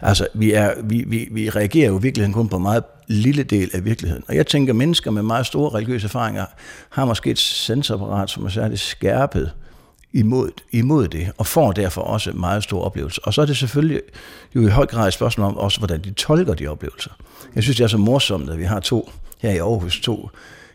altså, 0.00 0.26
vi, 0.34 0.52
er, 0.52 0.72
vi, 0.82 1.04
vi, 1.06 1.28
vi 1.30 1.50
reagerer 1.50 1.88
jo 1.88 1.96
virkelig 1.96 2.32
kun 2.32 2.48
på 2.48 2.56
en 2.56 2.62
meget 2.62 2.84
lille 3.06 3.42
del 3.42 3.70
af 3.74 3.84
virkeligheden. 3.84 4.24
Og 4.28 4.36
jeg 4.36 4.46
tænker, 4.46 4.72
at 4.72 4.76
mennesker 4.76 5.10
med 5.10 5.22
meget 5.22 5.46
store 5.46 5.74
religiøse 5.74 6.04
erfaringer 6.04 6.44
har 6.90 7.04
måske 7.04 7.30
et 7.30 7.38
sensorapparat, 7.38 8.30
som 8.30 8.44
er 8.44 8.48
særligt 8.48 8.80
skærpet 8.80 9.52
imod, 10.12 10.50
imod 10.70 11.08
det, 11.08 11.32
og 11.38 11.46
får 11.46 11.72
derfor 11.72 12.00
også 12.00 12.32
meget 12.32 12.62
store 12.62 12.82
oplevelser. 12.82 13.22
Og 13.24 13.34
så 13.34 13.42
er 13.42 13.46
det 13.46 13.56
selvfølgelig 13.56 14.02
jo 14.54 14.66
i 14.66 14.70
høj 14.70 14.86
grad 14.86 15.08
et 15.08 15.14
spørgsmål 15.14 15.46
om 15.46 15.56
også, 15.56 15.78
hvordan 15.78 16.00
de 16.00 16.10
tolker 16.10 16.54
de 16.54 16.66
oplevelser. 16.66 17.10
Jeg 17.54 17.62
synes, 17.62 17.76
det 17.76 17.84
er 17.84 17.88
så 17.88 17.98
morsomt, 17.98 18.50
at 18.50 18.58
vi 18.58 18.64
har 18.64 18.80
to 18.80 19.10
her 19.38 19.50
i 19.50 19.58
Aarhus, 19.58 20.00
to, 20.00 20.30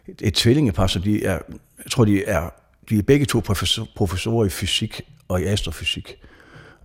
et, 0.08 0.22
et 0.22 0.34
tvillingepar, 0.34 0.88
som 0.88 1.02
de 1.02 1.26
er, 1.26 1.40
jeg 1.84 1.92
tror, 1.92 2.06
de 2.06 2.26
er 2.26 2.50
vi 2.90 2.98
er 2.98 3.04
begge 3.04 3.26
to 3.26 3.40
professor, 3.40 3.88
professorer 3.96 4.46
i 4.46 4.50
fysik 4.50 5.02
og 5.28 5.42
i 5.42 5.46
astrofysik, 5.46 6.18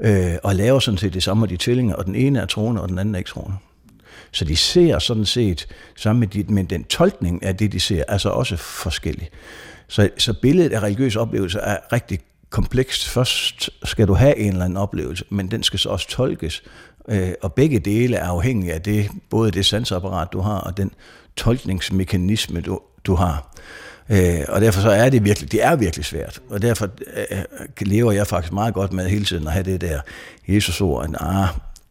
øh, 0.03 0.35
og 0.43 0.55
laver 0.55 0.79
sådan 0.79 0.99
set 0.99 1.15
det 1.15 1.23
samme 1.23 1.41
med 1.41 1.49
de 1.49 1.57
tvillinger, 1.57 1.95
og 1.95 2.07
den 2.07 2.15
ene 2.15 2.39
er 2.39 2.47
troende, 2.47 2.83
og 2.83 2.89
den 2.89 2.99
anden 2.99 3.15
er 3.15 3.19
ikke 3.19 3.31
troende. 3.31 3.57
Så 4.33 4.45
de 4.45 4.57
ser 4.57 4.99
sådan 4.99 5.25
set 5.25 5.69
sammen 5.97 6.21
med, 6.21 6.29
de, 6.29 6.45
men 6.53 6.67
den 6.67 6.85
tolkning 6.85 7.43
af 7.43 7.57
det, 7.57 7.73
de 7.73 7.81
ser, 7.81 8.05
er 8.09 8.19
så 8.19 8.29
også 8.29 8.57
forskellig. 8.57 9.31
Så, 9.89 10.11
så 10.19 10.35
billedet 10.43 10.73
af 10.73 10.83
religiøs 10.83 11.17
oplevelse 11.17 11.59
er 11.59 11.77
rigtig 11.93 12.19
komplekst. 12.51 13.09
Først 13.09 13.71
skal 13.85 14.09
du 14.09 14.15
have 14.15 14.37
en 14.37 14.53
eller 14.53 14.65
anden 14.65 14.77
oplevelse, 14.77 15.25
men 15.31 15.51
den 15.51 15.63
skal 15.63 15.79
så 15.79 15.89
også 15.89 16.09
tolkes. 16.09 16.63
Øh, 17.09 17.33
og 17.43 17.53
begge 17.53 17.79
dele 17.79 18.17
er 18.17 18.27
afhængige 18.27 18.73
af 18.73 18.83
det, 18.83 19.11
både 19.31 19.51
det 19.51 19.67
sansapparat, 19.67 20.29
du 20.33 20.41
har, 20.41 20.59
og 20.59 20.77
den 20.77 20.91
tolkningsmekanisme, 21.37 22.61
du, 22.61 22.81
du 23.05 23.15
har. 23.15 23.57
Øh, 24.13 24.45
og 24.49 24.61
derfor 24.61 24.81
så 24.81 24.91
er 24.91 25.11
det 25.11 25.25
virkelig, 25.25 25.53
det 25.53 25.65
er 25.65 25.77
virkelig 25.77 26.05
svært. 26.05 26.41
Og 26.49 26.63
derfor 26.63 26.89
øh, 27.31 27.39
lever 27.81 28.13
jeg 28.13 28.27
faktisk 28.27 28.53
meget 28.53 28.75
godt 28.75 28.93
med 28.93 29.09
hele 29.09 29.25
tiden 29.25 29.47
at 29.47 29.53
have 29.53 29.65
det 29.65 29.81
der 29.81 30.01
Jesus 30.49 30.81
ord, 30.81 31.05
at 31.05 31.17
ah, 31.21 31.49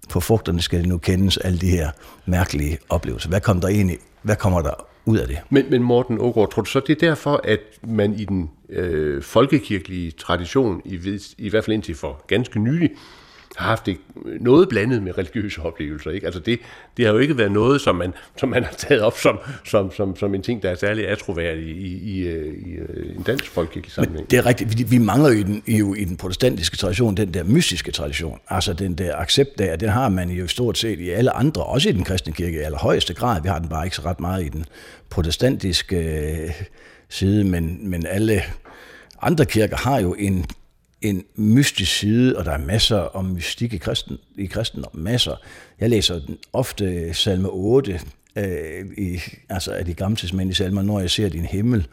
på 0.10 0.20
frugterne 0.20 0.62
skal 0.62 0.80
det 0.80 0.88
nu 0.88 0.98
kendes 0.98 1.38
alle 1.38 1.60
de 1.60 1.70
her 1.70 1.90
mærkelige 2.26 2.78
oplevelser. 2.90 3.30
Hvad 3.30 3.42
kommer 3.42 3.62
der 3.62 3.68
egentlig, 3.68 3.98
hvad 4.22 4.36
kommer 4.36 4.62
der 4.62 4.86
ud 5.06 5.18
af 5.18 5.28
det? 5.28 5.38
Men, 5.50 5.66
men 5.70 5.84
Morten 5.84 6.18
Ågaard, 6.20 6.52
tror 6.52 6.62
du 6.62 6.70
så, 6.70 6.80
det 6.80 7.04
er 7.04 7.08
derfor, 7.08 7.42
at 7.44 7.60
man 7.84 8.14
i 8.14 8.26
den 8.26 8.50
øh, 8.70 9.24
folkekirkelige 9.24 10.12
tradition, 10.12 10.82
i, 10.86 11.20
i 11.38 11.50
hvert 11.50 11.66
fald 11.66 11.74
indtil 11.74 11.96
for 11.96 12.24
ganske 12.28 12.60
nylig, 12.60 12.90
har 13.58 13.70
haft 13.70 13.86
det 13.86 13.98
noget 14.40 14.70
blandet 14.70 15.04
med 15.04 15.18
religiøse 15.18 15.62
oplevelser. 15.62 16.12
Ikke? 16.12 16.26
Altså 16.26 16.40
det, 16.40 16.60
det 16.98 17.06
har 17.06 17.14
jo 17.14 17.20
ikke 17.20 17.38
været 17.38 17.52
noget, 17.52 17.82
som 17.82 17.96
man, 17.96 18.14
som 18.38 18.50
man 18.50 18.64
har 18.64 18.72
taget 18.72 19.02
op 19.02 19.18
som, 19.18 19.40
som, 19.66 19.92
som, 19.92 20.16
som 20.16 20.36
en 20.36 20.42
ting, 20.42 20.64
der 20.64 20.70
er 20.70 20.76
særlig 20.76 21.08
atroværdig 21.08 21.64
i, 21.64 21.88
i, 21.88 22.30
i, 22.30 22.36
i 22.66 23.16
en 23.16 23.24
dansk 23.26 23.46
folkekirkelig 23.46 23.92
sammenhæng. 23.92 24.22
Men 24.22 24.30
det 24.32 24.40
er 24.40 24.46
rigtigt. 24.46 24.78
Vi, 24.78 24.84
vi 24.84 24.98
mangler 24.98 25.30
jo 25.30 25.36
i, 25.36 25.44
den, 25.44 25.64
jo 25.68 25.94
i 25.94 26.04
den 26.04 26.18
protestantiske 26.18 26.78
tradition 26.78 27.18
den 27.18 27.34
der 27.34 27.44
mystiske 27.44 27.92
tradition. 27.92 28.40
Altså 28.50 28.74
den 28.74 28.94
der 28.94 29.16
accept 29.16 29.60
der, 29.60 29.76
den 29.76 29.90
har 29.90 30.10
man 30.10 30.30
jo 30.30 30.48
stort 30.48 30.78
set 30.78 31.00
i 31.00 31.10
alle 31.10 31.32
andre, 31.32 31.64
også 31.64 31.90
i 31.90 31.92
den 31.92 32.04
kristne 32.04 32.34
kirke 32.34 32.58
i 32.58 32.62
allerhøjeste 32.62 33.14
grad. 33.14 33.42
Vi 33.42 33.48
har 33.50 33.60
den 33.60 33.70
bare 33.70 33.86
ikke 33.86 33.96
så 33.96 34.02
ret 34.06 34.20
meget 34.20 34.46
i 34.46 34.50
den 34.50 34.66
protestantiske 35.10 35.98
øh, 35.98 36.52
side, 37.10 37.44
men, 37.44 37.90
men 37.90 38.06
alle 38.06 38.42
andre 39.22 39.46
kirker 39.46 39.78
har 39.78 40.00
jo 40.00 40.16
en 40.20 40.46
en 41.02 41.24
mystisk 41.36 41.98
side, 41.98 42.38
og 42.38 42.46
der 42.46 42.52
er 42.52 42.58
masser 42.58 42.98
om 42.98 43.26
mystik 43.26 43.74
i, 43.74 43.78
kristen, 43.78 44.18
i 44.38 44.46
kristendom, 44.46 44.92
masser. 44.94 45.36
Jeg 45.80 45.90
læser 45.90 46.20
ofte 46.54 47.14
salme 47.14 47.50
8, 47.50 48.00
øh, 48.36 48.86
i, 48.98 49.20
altså 49.50 49.72
af 49.72 49.86
de 49.86 49.94
gamle 49.94 50.18
testamentlige 50.18 50.56
salmer, 50.56 50.82
når 50.82 51.00
jeg 51.00 51.10
ser 51.10 51.30
din 51.30 51.46
himmel, 51.46 51.88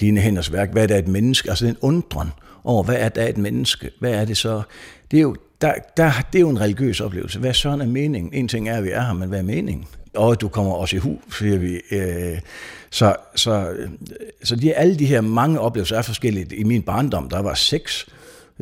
dine 0.00 0.20
hænders 0.20 0.52
værk, 0.52 0.72
hvad 0.72 0.82
er 0.82 0.86
det 0.86 0.98
et 0.98 1.08
menneske? 1.08 1.50
Altså 1.50 1.66
den 1.66 1.76
undren 1.80 2.28
over, 2.64 2.82
hvad 2.82 2.96
er 2.98 3.08
det 3.08 3.28
et 3.28 3.38
menneske? 3.38 3.90
Hvad 4.00 4.12
er 4.12 4.24
det 4.24 4.36
så? 4.36 4.62
Det 5.10 5.16
er 5.16 5.22
jo, 5.22 5.36
der, 5.60 5.74
der, 5.96 6.10
det 6.32 6.38
er 6.38 6.40
jo 6.40 6.50
en 6.50 6.60
religiøs 6.60 7.00
oplevelse. 7.00 7.38
Hvad 7.38 7.54
sådan 7.54 7.80
er 7.80 7.86
meningen? 7.86 8.34
En 8.34 8.48
ting 8.48 8.68
er, 8.68 8.76
at 8.76 8.84
vi 8.84 8.90
er 8.90 9.02
her, 9.02 9.12
men 9.12 9.28
hvad 9.28 9.38
er 9.38 9.42
meningen? 9.42 9.86
Og 10.14 10.40
du 10.40 10.48
kommer 10.48 10.72
også 10.72 10.96
i 10.96 10.98
hu, 10.98 11.20
siger 11.38 11.58
vi. 11.58 11.80
Øh, 11.90 12.38
så, 12.90 13.16
så, 13.34 13.76
så 14.42 14.56
de, 14.56 14.74
alle 14.74 14.98
de 14.98 15.06
her 15.06 15.20
mange 15.20 15.60
oplevelser 15.60 15.98
er 15.98 16.02
forskellige. 16.02 16.56
I 16.56 16.64
min 16.64 16.82
barndom, 16.82 17.28
der 17.28 17.42
var 17.42 17.54
seks 17.54 18.06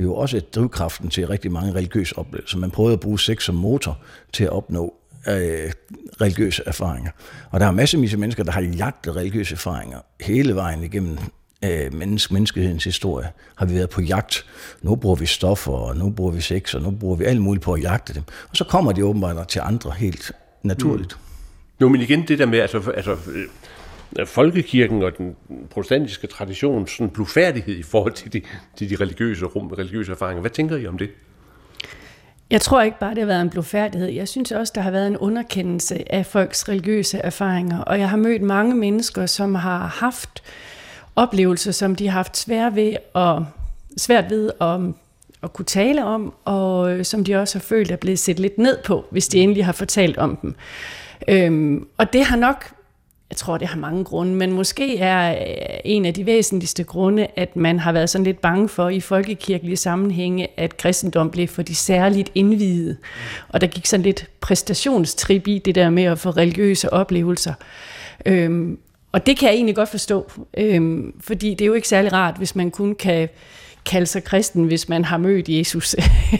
jo 0.02 0.14
også 0.14 0.40
drivkraften 0.40 1.10
til 1.10 1.26
rigtig 1.26 1.52
mange 1.52 1.74
religiøse 1.74 2.18
oplevelser. 2.18 2.58
Man 2.58 2.70
prøvede 2.70 2.92
at 2.92 3.00
bruge 3.00 3.20
sex 3.20 3.44
som 3.44 3.54
motor 3.54 3.98
til 4.32 4.44
at 4.44 4.50
opnå 4.50 4.94
øh, 5.28 5.72
religiøse 6.20 6.62
erfaringer. 6.66 7.10
Og 7.50 7.60
der 7.60 7.66
er 7.66 7.70
masser 7.70 8.12
af 8.12 8.18
mennesker, 8.18 8.44
der 8.44 8.52
har 8.52 8.60
jagtet 8.60 9.16
religiøse 9.16 9.54
erfaringer 9.54 9.98
hele 10.20 10.54
vejen 10.54 10.84
igennem 10.84 11.18
øh, 11.64 11.94
menneske, 11.94 12.34
menneskehedens 12.34 12.84
historie. 12.84 13.28
Har 13.54 13.66
vi 13.66 13.74
været 13.74 13.90
på 13.90 14.00
jagt. 14.00 14.46
Nu 14.82 14.96
bruger 14.96 15.16
vi 15.16 15.26
stoffer, 15.26 15.72
og 15.72 15.96
nu 15.96 16.10
bruger 16.10 16.32
vi 16.32 16.40
sex, 16.40 16.74
og 16.74 16.82
nu 16.82 16.90
bruger 16.90 17.16
vi 17.16 17.24
alt 17.24 17.42
muligt 17.42 17.64
på 17.64 17.72
at 17.72 17.82
jagte 17.82 18.14
dem. 18.14 18.22
Og 18.50 18.56
så 18.56 18.64
kommer 18.64 18.92
de 18.92 19.04
åbenbart 19.04 19.48
til 19.48 19.60
andre 19.64 19.90
helt 19.90 20.32
naturligt. 20.62 21.16
Mm. 21.16 21.30
Jo, 21.80 21.88
men 21.88 22.00
igen 22.00 22.28
det 22.28 22.38
der 22.38 22.46
med, 22.46 22.58
altså, 22.58 22.90
altså 22.90 23.16
folkekirken 24.24 25.02
og 25.02 25.18
den 25.18 25.36
protestantiske 25.70 26.26
tradition 26.26 26.86
sådan 26.86 27.10
blufærdighed 27.10 27.76
i 27.76 27.82
forhold 27.82 28.12
til 28.12 28.32
de, 28.32 28.42
til 28.76 28.90
de 28.90 28.96
religiøse 28.96 29.44
rum, 29.44 29.66
religiøse 29.66 30.12
erfaringer. 30.12 30.40
Hvad 30.40 30.50
tænker 30.50 30.76
I 30.76 30.86
om 30.86 30.98
det? 30.98 31.10
Jeg 32.50 32.60
tror 32.60 32.82
ikke 32.82 32.98
bare, 32.98 33.10
det 33.10 33.18
har 33.18 33.26
været 33.26 33.42
en 33.42 33.50
blufærdighed. 33.50 34.08
Jeg 34.08 34.28
synes 34.28 34.52
også, 34.52 34.72
der 34.74 34.80
har 34.80 34.90
været 34.90 35.06
en 35.06 35.16
underkendelse 35.16 36.12
af 36.12 36.26
folks 36.26 36.68
religiøse 36.68 37.18
erfaringer. 37.18 37.78
Og 37.78 37.98
jeg 37.98 38.10
har 38.10 38.16
mødt 38.16 38.42
mange 38.42 38.74
mennesker, 38.74 39.26
som 39.26 39.54
har 39.54 39.86
haft 39.86 40.42
oplevelser, 41.16 41.72
som 41.72 41.96
de 41.96 42.08
har 42.08 42.12
haft 42.12 42.36
svært 42.36 42.76
ved 42.76 42.96
at, 43.14 43.42
svært 43.96 44.30
ved 44.30 44.50
at, 44.60 44.80
at 45.42 45.52
kunne 45.52 45.64
tale 45.64 46.04
om, 46.04 46.34
og 46.44 46.92
øh, 46.92 47.04
som 47.04 47.24
de 47.24 47.36
også 47.36 47.58
har 47.58 47.62
følt 47.62 47.90
er 47.90 47.96
blevet 47.96 48.18
set 48.18 48.38
lidt 48.38 48.58
ned 48.58 48.78
på, 48.84 49.04
hvis 49.10 49.28
de 49.28 49.38
endelig 49.38 49.64
har 49.64 49.72
fortalt 49.72 50.18
om 50.18 50.36
dem. 50.36 50.54
Øhm, 51.28 51.86
og 51.96 52.12
det 52.12 52.24
har 52.24 52.36
nok 52.36 52.64
jeg 53.30 53.36
tror, 53.36 53.58
det 53.58 53.68
har 53.68 53.76
mange 53.76 54.04
grunde, 54.04 54.34
men 54.34 54.52
måske 54.52 54.98
er 54.98 55.32
øh, 55.32 55.80
en 55.84 56.04
af 56.04 56.14
de 56.14 56.26
væsentligste 56.26 56.84
grunde, 56.84 57.26
at 57.36 57.56
man 57.56 57.78
har 57.78 57.92
været 57.92 58.10
sådan 58.10 58.24
lidt 58.24 58.40
bange 58.40 58.68
for 58.68 58.88
i 58.88 59.00
folkekirkelige 59.00 59.76
sammenhænge, 59.76 60.48
at 60.56 60.76
kristendom 60.76 61.30
blev 61.30 61.48
for 61.48 61.62
de 61.62 61.74
særligt 61.74 62.30
indvidede. 62.34 62.96
Og 63.48 63.60
der 63.60 63.66
gik 63.66 63.86
sådan 63.86 64.04
lidt 64.04 64.26
præstationstrip 64.40 65.48
i 65.48 65.58
det 65.58 65.74
der 65.74 65.90
med 65.90 66.02
at 66.02 66.18
få 66.18 66.30
religiøse 66.30 66.92
oplevelser. 66.92 67.54
Øhm, 68.26 68.78
og 69.12 69.26
det 69.26 69.38
kan 69.38 69.48
jeg 69.48 69.54
egentlig 69.54 69.76
godt 69.76 69.88
forstå, 69.88 70.30
øhm, 70.56 71.14
fordi 71.20 71.50
det 71.50 71.60
er 71.60 71.66
jo 71.66 71.74
ikke 71.74 71.88
særlig 71.88 72.12
rart, 72.12 72.36
hvis 72.36 72.56
man 72.56 72.70
kun 72.70 72.94
kan 72.94 73.28
kalde 73.90 74.06
sig 74.06 74.24
kristen, 74.24 74.64
hvis 74.64 74.88
man 74.88 75.04
har 75.04 75.16
mødt 75.16 75.48
Jesus, 75.48 75.96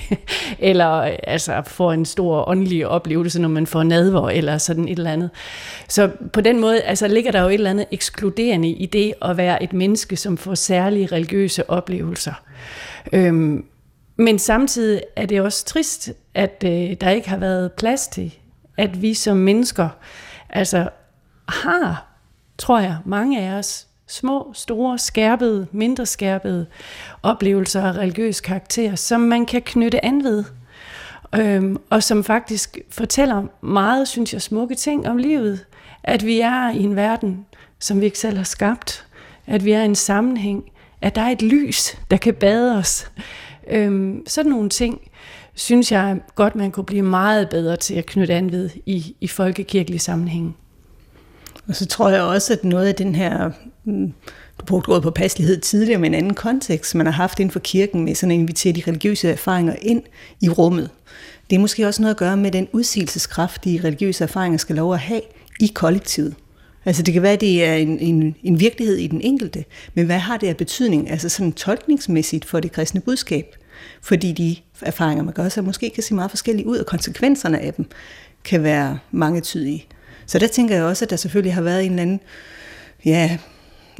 eller 0.59 0.87
altså 1.25 1.63
får 1.67 1.93
en 1.93 2.05
stor 2.05 2.49
åndelig 2.49 2.87
oplevelse, 2.87 3.41
når 3.41 3.49
man 3.49 3.67
får 3.67 3.83
nadver, 3.83 4.31
eller 4.31 4.59
sådan 4.59 4.89
et 4.89 4.99
eller 4.99 5.13
andet. 5.13 5.31
Så 5.89 6.11
på 6.33 6.41
den 6.41 6.61
måde 6.61 6.81
altså, 6.81 7.09
ligger 7.09 7.33
der 7.33 7.43
jo 7.43 7.49
et 7.49 7.55
eller 7.55 7.71
andet 7.71 7.87
ekskluderende 7.91 8.69
i 8.69 8.87
det 8.87 9.15
at 9.23 9.37
være 9.37 9.63
et 9.63 9.73
menneske, 9.73 10.17
som 10.17 10.37
får 10.37 10.55
særlige 10.55 11.07
religiøse 11.07 11.71
oplevelser. 11.71 12.33
Øhm, 13.13 13.65
men 14.17 14.39
samtidig 14.39 15.03
er 15.17 15.27
det 15.27 15.41
også 15.41 15.65
trist, 15.65 16.11
at 16.35 16.65
øh, 16.67 16.97
der 17.01 17.11
ikke 17.11 17.29
har 17.29 17.37
været 17.37 17.73
plads 17.73 18.09
til, 18.09 18.35
at 18.79 19.03
vi 19.03 19.15
som 19.15 19.37
mennesker 19.37 19.89
altså 20.51 20.89
har, 21.49 22.07
tror 22.59 22.81
jeg, 22.81 22.97
mange 23.05 23.41
af 23.43 23.59
os 23.59 23.87
små, 24.11 24.51
store, 24.55 24.99
skærpede, 24.99 25.66
mindre 25.73 26.07
skærpede 26.07 26.66
oplevelser 27.23 27.83
af 27.83 27.92
religiøs 27.92 28.40
karakter, 28.40 28.94
som 28.94 29.20
man 29.20 29.46
kan 29.46 29.62
knytte 29.62 30.05
an 30.05 30.25
ved. 30.25 30.44
Øhm, 31.35 31.77
og 31.90 32.03
som 32.03 32.25
faktisk 32.25 32.79
fortæller 32.90 33.42
meget, 33.61 34.09
synes 34.09 34.33
jeg, 34.33 34.42
smukke 34.42 34.75
ting 34.75 35.09
om 35.09 35.16
livet. 35.16 35.66
At 36.03 36.27
vi 36.27 36.40
er 36.40 36.70
i 36.70 36.83
en 36.83 36.96
verden, 36.96 37.46
som 37.79 38.01
vi 38.01 38.05
ikke 38.05 38.18
selv 38.18 38.37
har 38.37 38.44
skabt. 38.44 39.07
At 39.46 39.64
vi 39.64 39.73
er 39.73 39.83
i 39.83 39.85
en 39.85 39.94
sammenhæng. 39.94 40.64
At 41.03 41.14
der 41.14 41.23
er 41.23 41.31
et 41.31 41.42
lys, 41.42 41.99
der 42.11 42.16
kan 42.16 42.35
bade 42.35 42.77
os. 42.77 43.11
Øhm, 43.70 44.23
sådan 44.27 44.51
nogle 44.51 44.68
ting, 44.68 45.01
synes 45.55 45.92
jeg 45.92 46.20
godt, 46.35 46.55
man 46.55 46.70
kunne 46.70 46.85
blive 46.85 47.03
meget 47.03 47.49
bedre 47.49 47.77
til 47.77 47.94
at 47.94 48.07
knytte 48.07 48.35
an 48.35 48.53
ved 48.53 48.70
i, 48.87 49.16
i 49.20 49.27
folkekirkelig 49.29 50.01
sammenhæng. 50.01 50.57
Og 51.68 51.77
så 51.77 51.87
tror 51.87 52.09
jeg 52.09 52.23
også, 52.23 52.53
at 52.53 52.64
noget 52.64 52.87
af 52.87 52.94
den 52.94 53.14
her, 53.14 53.51
Mm, 53.85 54.12
du 54.61 54.64
brugte 54.64 54.88
ordet 54.88 55.03
på 55.03 55.11
passelighed 55.11 55.61
tidligere, 55.61 56.01
med 56.01 56.09
en 56.09 56.14
anden 56.14 56.35
kontekst, 56.35 56.95
man 56.95 57.07
har 57.07 57.12
haft 57.12 57.40
inden 57.40 57.53
for 57.53 57.61
kirken 57.61 58.05
med 58.05 58.14
sådan 58.14 58.31
at 58.31 58.38
invitere 58.38 58.73
de 58.73 58.83
religiøse 58.87 59.29
erfaringer 59.29 59.75
ind 59.83 60.03
i 60.40 60.49
rummet. 60.49 60.90
Det 61.51 61.57
er 61.57 61.61
måske 61.61 61.87
også 61.87 62.03
noget 62.03 62.14
at 62.14 62.19
gøre 62.19 62.37
med 62.37 62.51
den 62.51 62.69
udsigelseskraft, 62.73 63.64
de 63.64 63.81
religiøse 63.85 64.25
erfaringer 64.25 64.59
skal 64.59 64.77
lov 64.77 64.93
at 64.93 64.99
have 64.99 65.21
i 65.61 65.73
kollektivet. 65.75 66.35
Altså 66.85 67.03
det 67.03 67.14
kan 67.14 67.23
være, 67.23 67.33
at 67.33 67.40
det 67.40 67.64
er 67.64 67.75
en, 67.75 67.99
en, 67.99 68.35
en 68.43 68.61
virkelighed 68.61 68.97
i 68.97 69.07
den 69.07 69.21
enkelte, 69.21 69.64
men 69.95 70.07
hvad 70.07 70.19
har 70.19 70.37
det 70.37 70.47
af 70.47 70.57
betydning, 70.57 71.11
altså 71.11 71.29
sådan 71.29 71.53
tolkningsmæssigt 71.53 72.45
for 72.45 72.61
det 72.61 72.73
kristne 72.73 73.01
budskab? 73.01 73.57
Fordi 74.03 74.33
de 74.33 74.57
erfaringer, 74.83 75.25
man 75.25 75.35
gør 75.35 75.49
sig, 75.49 75.64
måske 75.64 75.90
kan 75.90 76.03
se 76.03 76.14
meget 76.14 76.31
forskellige 76.31 76.66
ud, 76.66 76.79
og 76.79 76.87
konsekvenserne 76.87 77.59
af 77.59 77.75
dem 77.75 77.87
kan 78.45 78.62
være 78.62 78.99
mange 79.11 79.40
tydelige. 79.40 79.87
Så 80.27 80.38
der 80.38 80.47
tænker 80.47 80.75
jeg 80.75 80.85
også, 80.85 81.05
at 81.05 81.11
der 81.11 81.16
selvfølgelig 81.16 81.55
har 81.55 81.62
været 81.62 81.85
en 81.85 81.90
eller 81.90 82.03
anden, 82.03 82.21
ja, 83.05 83.38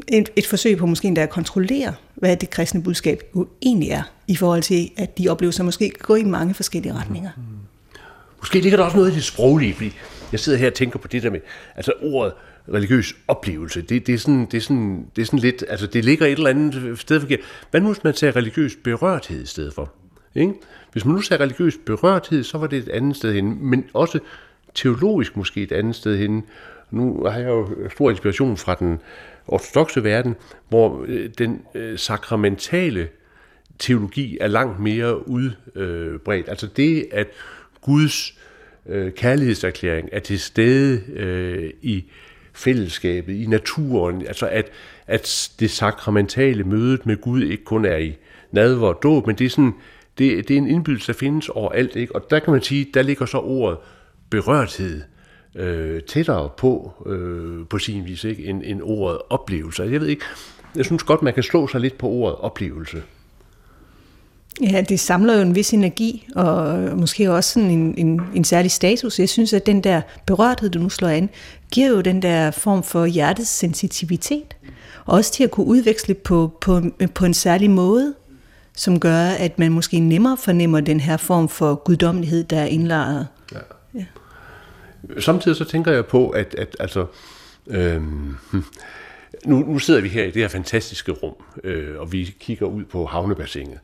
et, 0.09 0.31
et 0.37 0.47
forsøg 0.47 0.79
på 0.79 0.87
måske 0.87 1.09
endda 1.09 1.23
at 1.23 1.31
kontrollere, 1.31 1.95
hvad 2.15 2.37
det 2.37 2.51
kristne 2.51 2.83
budskab 2.83 3.23
jo 3.37 3.49
egentlig 3.63 3.91
er, 3.91 4.03
i 4.29 4.37
forhold 4.37 4.63
til, 4.63 4.91
at 4.97 5.19
de 5.19 5.29
oplevelser 5.29 5.65
måske 5.65 5.91
gå 5.99 6.15
i 6.15 6.25
mange 6.25 6.55
forskellige 6.55 6.95
retninger. 6.95 7.31
Mm. 7.37 7.43
Måske 8.39 8.61
ligger 8.61 8.77
der 8.77 8.85
også 8.85 8.97
noget 8.97 9.13
i 9.13 9.15
det 9.15 9.25
sproglige, 9.25 9.75
fordi 9.75 9.93
jeg 10.33 10.41
sidder 10.41 10.59
her 10.59 10.67
og 10.67 10.75
tænker 10.75 10.99
på 10.99 11.09
det 11.09 11.23
der 11.23 11.31
med, 11.31 11.41
altså 11.77 11.93
ordet 12.03 12.33
religiøs 12.73 13.17
oplevelse, 13.29 13.83
det, 13.83 14.07
det, 14.07 14.15
er, 14.15 14.19
sådan, 14.19 14.47
det, 14.47 14.55
er, 14.55 14.61
sådan, 14.61 15.07
det 15.17 15.23
er 15.23 15.27
sådan 15.27 15.39
lidt, 15.39 15.65
altså 15.69 15.87
det 15.87 16.05
ligger 16.05 16.27
et 16.27 16.33
eller 16.33 16.51
andet 16.51 16.99
sted 16.99 17.21
for. 17.21 17.29
Hvad 17.71 17.81
nu, 17.81 17.93
hvis 17.93 18.05
man 18.05 18.15
tager 18.15 18.37
religiøs 18.37 18.77
berørthed 18.85 19.43
i 19.43 19.47
stedet 19.47 19.75
for? 19.75 19.93
Ikke? 20.35 20.53
Hvis 20.93 21.05
man 21.05 21.15
nu 21.15 21.21
sagde 21.21 21.43
religiøs 21.43 21.75
berørthed, 21.87 22.45
så 22.45 22.59
var 22.59 22.67
det 22.67 22.79
et 22.79 22.89
andet 22.89 23.17
sted 23.17 23.35
hen, 23.35 23.59
men 23.61 23.85
også 23.95 24.19
teologisk 24.75 25.37
måske 25.37 25.63
et 25.63 25.73
andet 25.73 25.95
sted 25.95 26.19
hen. 26.19 26.45
Nu 26.91 27.25
har 27.25 27.39
jeg 27.39 27.49
jo 27.49 27.69
stor 27.95 28.11
inspiration 28.11 28.57
fra 28.57 28.75
den 28.75 28.99
ortodoxe 29.53 30.05
verden, 30.05 30.37
hvor 30.69 31.05
øh, 31.09 31.31
den 31.39 31.63
øh, 31.75 31.99
sakramentale 31.99 33.09
teologi 33.79 34.39
er 34.41 34.47
langt 34.47 34.81
mere 34.81 35.29
udbredt. 35.29 36.49
Altså 36.49 36.67
det, 36.67 37.07
at 37.13 37.27
Guds 37.81 38.39
øh, 38.87 39.13
kærlighedserklæring 39.13 40.09
er 40.13 40.21
til 40.21 40.41
stede 40.41 41.03
i 41.83 42.05
fællesskabet, 42.53 43.35
i 43.35 43.47
naturen, 43.47 44.27
altså 44.27 44.47
at, 44.47 44.71
at 45.07 45.51
det 45.61 45.71
sakramentale 45.71 46.65
mødet 46.65 47.07
med 47.07 47.17
Gud 47.17 47.43
ikke 47.43 47.65
kun 47.65 47.85
er 47.85 47.97
i 47.97 48.17
nadver 48.53 48.89
og 48.89 49.03
dåb, 49.03 49.27
men 49.27 49.37
det 49.37 49.45
er, 49.45 49.51
sådan, 49.51 49.75
det, 50.19 50.49
det 50.49 50.55
er 50.55 50.59
en 50.59 50.69
indbydelse, 50.69 51.13
der 51.13 51.19
findes 51.19 51.49
overalt. 51.49 51.97
Ikke? 51.97 52.15
Og 52.15 52.31
der 52.31 52.39
kan 52.39 52.53
man 52.53 52.63
sige, 52.63 52.87
der 52.95 53.03
ligger 53.03 53.27
så 53.27 53.39
ordet 53.39 53.79
berørthed 54.31 55.03
øh, 55.55 56.03
tættere 56.03 56.51
på, 56.57 56.93
øh, 57.07 57.67
på 57.67 57.79
sin 57.79 58.05
vis, 58.05 58.25
ikke? 58.25 58.45
End, 58.45 58.63
end 58.65 58.81
ordet 58.83 59.19
oplevelse. 59.31 59.83
Jeg 59.83 60.01
ved 60.01 60.09
ikke, 60.09 60.25
jeg 60.77 60.85
synes 60.85 61.03
godt, 61.03 61.23
man 61.23 61.35
kan 61.35 61.43
slå 61.43 61.67
sig 61.67 61.81
lidt 61.81 61.99
på 61.99 62.09
ordet 62.09 62.37
oplevelse. 62.37 63.03
Ja, 64.61 64.81
det 64.89 65.01
samler 65.01 65.35
jo 65.35 65.43
en 65.43 65.55
vis 65.55 65.75
energi, 65.75 66.29
og 66.37 66.79
måske 66.99 67.33
også 67.33 67.53
sådan 67.53 67.71
en, 67.71 67.95
en, 67.99 68.21
en 68.35 68.45
særlig 68.45 68.71
status. 68.71 69.19
Jeg 69.19 69.29
synes, 69.29 69.53
at 69.53 69.67
den 69.67 69.81
der 69.81 70.01
berørthed, 70.27 70.71
du 70.71 70.79
nu 70.79 70.89
slår 70.89 71.09
an, 71.09 71.31
giver 71.73 71.89
jo 71.89 72.01
den 72.01 72.23
der 72.23 72.51
form 72.51 72.83
for 72.83 73.07
hjertets 73.07 73.51
sensitivitet. 73.51 74.57
Og 75.05 75.15
også 75.15 75.33
til 75.33 75.45
at 75.45 75.51
kunne 75.51 75.67
udveksle 75.67 76.15
på, 76.15 76.53
på, 76.61 76.83
på 77.15 77.25
en 77.25 77.35
særlig 77.35 77.71
måde, 77.71 78.15
som 78.77 79.01
gør, 79.01 79.25
at 79.25 79.59
man 79.59 79.73
måske 79.73 80.01
nemmere 80.01 80.37
fornemmer 80.37 80.81
den 80.81 81.01
her 81.01 81.17
form 81.17 81.49
for 81.49 81.75
guddommelighed, 81.75 82.45
der 82.45 82.61
er 82.61 82.67
indlejret. 82.67 83.27
Samtidig 85.19 85.57
så 85.57 85.65
tænker 85.65 85.93
jeg 85.93 86.07
på, 86.07 86.31
at, 86.31 86.55
at 86.55 86.77
altså, 86.81 87.07
øhm, 87.67 88.37
nu, 89.47 89.59
nu 89.59 89.79
sidder 89.79 90.01
vi 90.01 90.09
her 90.09 90.25
i 90.25 90.31
det 90.31 90.43
her 90.43 90.49
fantastiske 90.49 91.13
rum, 91.13 91.35
øh, 91.65 92.01
og 92.01 92.13
vi 92.13 92.35
kigger 92.41 92.67
ud 92.67 92.85
på 92.85 93.07
havnebassinet. 93.07 93.79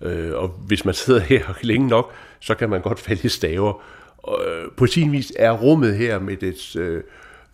Øh, 0.00 0.32
og 0.34 0.48
hvis 0.48 0.84
man 0.84 0.94
sidder 0.94 1.20
her 1.20 1.42
længe 1.62 1.88
nok, 1.88 2.12
så 2.40 2.54
kan 2.54 2.70
man 2.70 2.80
godt 2.80 3.00
falde 3.00 3.22
i 3.24 3.28
staver. 3.28 3.82
Og, 4.18 4.44
øh, 4.46 4.70
på 4.76 4.86
sin 4.86 5.12
vis 5.12 5.32
er 5.36 5.52
rummet 5.52 5.96
her 5.96 6.18
med 6.18 6.36
dets 6.36 6.76
øh, 6.76 7.02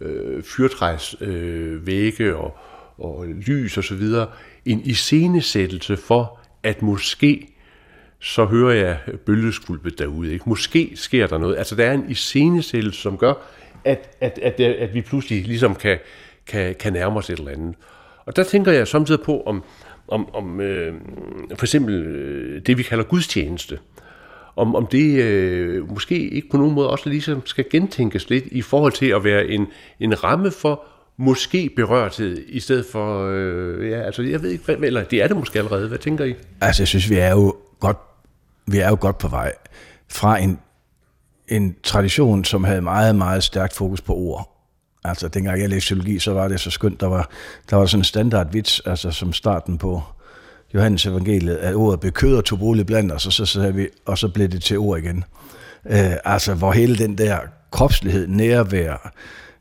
øh, 0.00 0.42
fyrtræs 0.42 1.16
øh, 1.20 1.86
vægge 1.86 2.36
og, 2.36 2.56
og 2.98 3.26
lys 3.26 3.78
og 3.78 3.84
så 3.84 3.94
videre 3.94 4.26
en 4.64 4.80
iscenesættelse 4.80 5.96
for, 5.96 6.38
at 6.62 6.82
måske 6.82 7.51
så 8.22 8.44
hører 8.44 8.74
jeg 8.74 8.98
bølgeskulpet 9.26 9.98
derude. 9.98 10.32
Ikke? 10.32 10.48
Måske 10.48 10.92
sker 10.94 11.26
der 11.26 11.38
noget. 11.38 11.56
Altså 11.56 11.74
der 11.74 11.84
er 11.84 11.92
en 11.92 12.04
iscenesættelse, 12.08 13.00
som 13.00 13.18
gør, 13.18 13.34
at, 13.84 14.16
at, 14.20 14.38
at, 14.42 14.60
at 14.60 14.94
vi 14.94 15.00
pludselig 15.00 15.46
ligesom 15.46 15.74
kan, 15.74 15.98
kan, 16.46 16.74
kan 16.74 16.92
nærme 16.92 17.16
os 17.18 17.30
et 17.30 17.38
eller 17.38 17.50
andet. 17.52 17.74
Og 18.26 18.36
der 18.36 18.44
tænker 18.44 18.72
jeg 18.72 18.88
samtidig 18.88 19.20
på, 19.20 19.42
om, 19.42 19.64
om, 20.08 20.34
om 20.34 20.60
øh, 20.60 20.94
for 21.54 21.64
eksempel 21.64 21.94
øh, 21.94 22.62
det, 22.66 22.78
vi 22.78 22.82
kalder 22.82 23.04
gudstjeneste, 23.04 23.78
om, 24.56 24.74
om 24.74 24.86
det 24.86 25.22
øh, 25.22 25.90
måske 25.90 26.30
ikke 26.30 26.48
på 26.50 26.56
nogen 26.56 26.74
måde 26.74 26.90
også 26.90 27.08
ligesom 27.08 27.46
skal 27.46 27.64
gentænkes 27.70 28.30
lidt 28.30 28.44
i 28.46 28.62
forhold 28.62 28.92
til 28.92 29.06
at 29.06 29.24
være 29.24 29.46
en, 29.46 29.66
en 30.00 30.24
ramme 30.24 30.50
for 30.50 30.84
måske 31.16 31.70
berørthed, 31.76 32.44
i 32.48 32.60
stedet 32.60 32.86
for, 32.92 33.30
øh, 33.30 33.90
ja, 33.90 34.00
altså 34.00 34.22
jeg 34.22 34.42
ved 34.42 34.50
ikke, 34.50 34.64
hvad, 34.64 34.76
eller 34.82 35.04
det 35.04 35.22
er 35.22 35.26
det 35.26 35.36
måske 35.36 35.58
allerede, 35.58 35.88
hvad 35.88 35.98
tænker 35.98 36.24
I? 36.24 36.34
Altså 36.60 36.82
jeg 36.82 36.88
synes, 36.88 37.10
vi 37.10 37.16
er 37.16 37.30
jo 37.30 37.56
godt, 37.80 37.96
vi 38.66 38.78
er 38.78 38.88
jo 38.88 38.96
godt 39.00 39.18
på 39.18 39.28
vej 39.28 39.52
fra 40.08 40.38
en, 40.38 40.58
en 41.48 41.76
tradition, 41.82 42.44
som 42.44 42.64
havde 42.64 42.82
meget, 42.82 43.16
meget 43.16 43.44
stærkt 43.44 43.76
fokus 43.76 44.00
på 44.00 44.14
ord, 44.14 44.52
Altså, 45.04 45.28
dengang 45.28 45.60
jeg 45.60 45.68
læste 45.68 45.78
psykologi, 45.78 46.18
så 46.18 46.32
var 46.32 46.48
det 46.48 46.60
så 46.60 46.70
skønt. 46.70 47.00
Der 47.00 47.06
var, 47.06 47.30
der 47.70 47.76
var 47.76 47.86
sådan 47.86 48.00
en 48.00 48.04
standardvits, 48.04 48.80
altså 48.86 49.10
som 49.10 49.32
starten 49.32 49.78
på 49.78 50.02
Johannes 50.74 51.06
evangeliet, 51.06 51.56
at 51.56 51.74
ordet 51.74 52.00
blev 52.00 52.12
kød 52.12 52.36
og 52.36 52.44
tog 52.44 52.58
bolig 52.58 52.86
blandt 52.86 53.12
os, 53.12 53.26
og 53.26 53.32
så, 53.32 53.46
så, 53.46 53.70
vi, 53.70 53.88
og 54.06 54.18
så 54.18 54.28
blev 54.28 54.48
det 54.48 54.62
til 54.62 54.78
ord 54.78 54.98
igen. 54.98 55.24
Øh, 55.86 56.12
altså, 56.24 56.54
hvor 56.54 56.72
hele 56.72 56.98
den 56.98 57.18
der 57.18 57.38
kropslighed, 57.70 58.26
nærvær, 58.26 59.12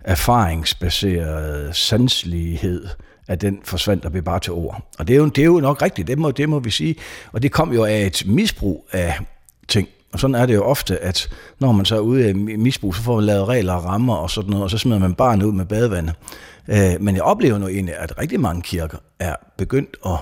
erfaringsbaseret 0.02 1.76
sanslighed, 1.76 2.88
at 3.28 3.42
den 3.42 3.60
forsvandt 3.64 4.06
og 4.06 4.12
blev 4.12 4.24
bare 4.24 4.40
til 4.40 4.54
ord. 4.54 4.92
Og 5.00 5.08
det 5.08 5.14
er 5.14 5.18
jo, 5.18 5.26
det 5.26 5.42
er 5.42 5.46
jo 5.46 5.60
nok 5.60 5.82
rigtigt, 5.82 6.08
det 6.08 6.18
må, 6.18 6.32
det 6.32 6.50
må 6.50 6.60
vi 6.60 6.70
sige. 6.70 6.96
Og 7.32 7.42
det 7.42 7.52
kom 7.52 7.74
jo 7.74 7.84
af 7.84 8.06
et 8.06 8.24
misbrug 8.26 8.88
af 8.92 9.20
ting. 9.68 9.88
Og 10.14 10.20
sådan 10.20 10.36
er 10.36 10.46
det 10.46 10.54
jo 10.54 10.64
ofte, 10.64 10.98
at 10.98 11.30
når 11.60 11.72
man 11.72 11.86
så 11.86 11.96
er 11.96 12.00
ude 12.00 12.28
af 12.28 12.36
misbrug, 12.36 12.96
så 12.96 13.02
får 13.02 13.16
man 13.16 13.24
lavet 13.24 13.48
regler 13.48 13.74
og 13.74 13.86
rammer 13.86 14.16
og 14.16 14.30
sådan 14.30 14.50
noget, 14.50 14.64
og 14.64 14.70
så 14.70 14.78
smider 14.78 15.00
man 15.00 15.14
barnet 15.14 15.46
ud 15.46 15.52
med 15.52 15.66
badevandet. 15.66 16.16
Øh, 16.68 16.94
men 17.00 17.16
jeg 17.16 17.24
oplever 17.24 17.58
nu 17.58 17.68
egentlig, 17.68 17.96
at 17.96 18.18
rigtig 18.18 18.40
mange 18.40 18.62
kirker 18.62 18.98
er 19.20 19.36
begyndt 19.58 19.98
at 20.06 20.18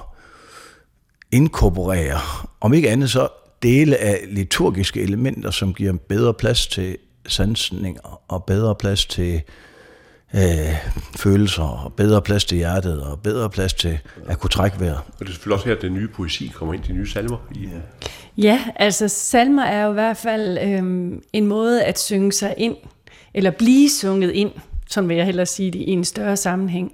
inkorporere, 1.32 2.20
om 2.62 2.74
ikke 2.74 2.90
andet 2.90 3.10
så 3.10 3.28
dele 3.64 3.98
af 3.98 4.20
liturgiske 4.28 5.02
elementer, 5.02 5.52
som 5.52 5.74
giver 5.74 5.94
bedre 5.94 6.34
plads 6.34 6.68
til 6.68 6.98
sansninger 7.28 8.22
og 8.28 8.44
bedre 8.44 8.76
plads 8.76 9.06
til 9.06 9.42
øh, 10.36 10.76
følelser, 11.18 11.64
og 11.64 11.94
bedre 11.94 12.22
plads 12.22 12.46
til 12.46 12.58
hjertet, 12.58 13.02
og 13.02 13.20
bedre 13.20 13.50
plads 13.50 13.74
til 13.74 14.00
at 14.28 14.40
kunne 14.40 14.50
trække 14.50 14.80
vejret. 14.80 14.98
Og 14.98 15.20
det 15.20 15.28
er 15.28 15.32
selvfølgelig 15.32 15.56
også 15.56 15.66
her, 15.66 15.76
at 15.76 15.82
den 15.82 15.94
nye 15.94 16.08
poesi 16.08 16.52
kommer 16.56 16.74
ind, 16.74 16.84
de 16.84 16.94
nye 16.94 17.10
salmer. 17.10 17.38
Ja, 17.56 17.70
ja 18.38 18.64
altså 18.76 19.08
salmer 19.08 19.64
er 19.64 19.84
jo 19.84 19.90
i 19.90 19.94
hvert 19.94 20.18
fald 20.18 20.58
øh, 20.58 21.12
en 21.34 21.48
måde 21.48 21.84
at 21.84 22.00
synge 22.00 22.32
sig 22.32 22.54
ind, 22.58 22.76
eller 23.34 23.52
blive 23.52 23.90
sunget 23.90 24.32
ind, 24.32 24.52
sådan 24.90 25.10
vil 25.10 25.18
jeg 25.18 25.26
hellere 25.26 25.46
sige 25.46 25.72
det, 25.72 25.80
i 25.80 25.90
en 25.90 26.06
større 26.06 26.38
sammenhæng. 26.38 26.92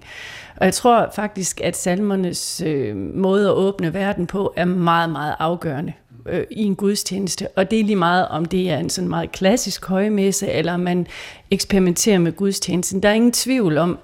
Og 0.58 0.66
jeg 0.66 0.74
tror 0.74 1.12
faktisk, 1.16 1.62
at 1.62 1.78
salmernes 1.78 2.62
øh, 2.66 2.96
måde 2.96 3.48
at 3.48 3.54
åbne 3.54 3.94
verden 3.94 4.28
på 4.28 4.54
er 4.58 4.66
meget, 4.66 5.10
meget 5.10 5.36
afgørende 5.40 5.94
øh, 6.26 6.44
i 6.52 6.64
en 6.64 6.76
gudstjeneste. 6.76 7.48
Og 7.48 7.72
det 7.72 7.80
er 7.80 7.84
lige 7.84 7.96
meget, 7.96 8.28
om 8.28 8.46
det 8.46 8.70
er 8.70 8.78
en 8.78 8.90
sådan 8.90 9.10
meget 9.10 9.32
klassisk 9.32 9.86
højmesse, 9.86 10.48
eller 10.48 10.78
man 10.78 11.08
eksperimenterer 11.52 12.20
med 12.20 12.32
gudstjenesten. 12.32 13.04
Der 13.04 13.10
er 13.10 13.14
ingen 13.14 13.32
tvivl 13.32 13.78
om, 13.78 13.98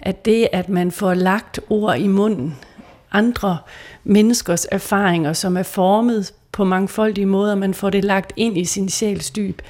at 0.00 0.24
det, 0.24 0.48
at 0.52 0.68
man 0.68 0.90
får 0.90 1.14
lagt 1.14 1.60
ord 1.70 1.98
i 1.98 2.06
munden, 2.06 2.56
andre 3.12 3.58
menneskers 4.04 4.66
erfaringer, 4.72 5.32
som 5.32 5.56
er 5.56 5.62
formet 5.62 6.32
på 6.52 6.64
mangfoldige 6.64 7.26
måder, 7.26 7.54
man 7.54 7.74
får 7.74 7.90
det 7.90 8.04
lagt 8.04 8.32
ind 8.36 8.58
i 8.58 8.64
sin 8.64 8.88
sjæls 8.88 9.30
dyb, 9.30 9.62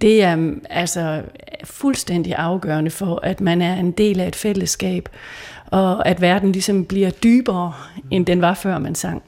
det 0.00 0.22
er 0.22 0.36
mm, 0.36 0.64
altså 0.70 1.22
fuldstændig 1.64 2.34
afgørende 2.34 2.90
for, 2.90 3.20
at 3.22 3.40
man 3.40 3.62
er 3.62 3.74
en 3.74 3.90
del 3.90 4.20
af 4.20 4.28
et 4.28 4.36
fællesskab, 4.36 5.08
og 5.66 6.08
at 6.08 6.20
verden 6.20 6.52
ligesom 6.52 6.84
bliver 6.84 7.10
dybere, 7.10 7.72
end 8.10 8.26
den 8.26 8.40
var 8.40 8.54
før 8.54 8.78
man 8.78 8.94
sang. 8.94 9.22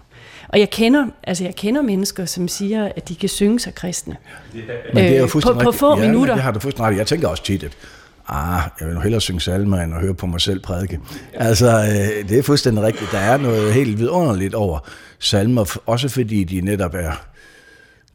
Og 0.53 0.59
jeg 0.59 0.71
kender, 0.71 1.07
altså 1.23 1.45
jeg 1.45 1.55
kender 1.55 1.83
mennesker, 1.83 2.25
som 2.25 2.49
siger, 2.49 2.93
at 2.97 3.09
de 3.09 3.15
kan 3.15 3.29
synge 3.29 3.61
sig 3.61 3.75
kristne. 3.75 4.17
Men 4.55 5.05
det 5.05 5.17
er 5.17 5.19
jo 5.19 5.25
Øh, 5.25 5.31
på, 5.43 5.61
på 5.63 5.73
få 5.73 5.99
ja, 5.99 6.07
minutter. 6.07 6.35
Det 6.35 6.43
har 6.43 6.51
du 6.51 6.61
fuldstændig 6.61 6.91
ret. 6.93 6.99
Jeg 6.99 7.07
tænker 7.07 7.29
også 7.29 7.45
tit, 7.45 7.65
at 7.65 7.73
ah, 8.29 8.63
jeg 8.81 8.89
vil 8.89 8.95
nu 8.95 9.01
hellere 9.01 9.21
synge 9.21 9.41
salmer, 9.41 9.81
end 9.81 9.95
at 9.95 10.01
høre 10.01 10.15
på 10.15 10.27
mig 10.27 10.41
selv 10.41 10.61
prædike. 10.61 11.01
Altså, 11.35 11.67
øh, 11.67 12.29
det 12.29 12.39
er 12.39 12.43
fuldstændig 12.43 12.85
rigtigt. 12.85 13.13
Der 13.13 13.19
er 13.19 13.37
noget 13.37 13.73
helt 13.73 13.99
vidunderligt 13.99 14.55
over 14.55 14.79
salmer, 15.19 15.79
også 15.87 16.09
fordi 16.09 16.45
de 16.45 16.61
netop 16.61 16.95
er, 16.95 17.13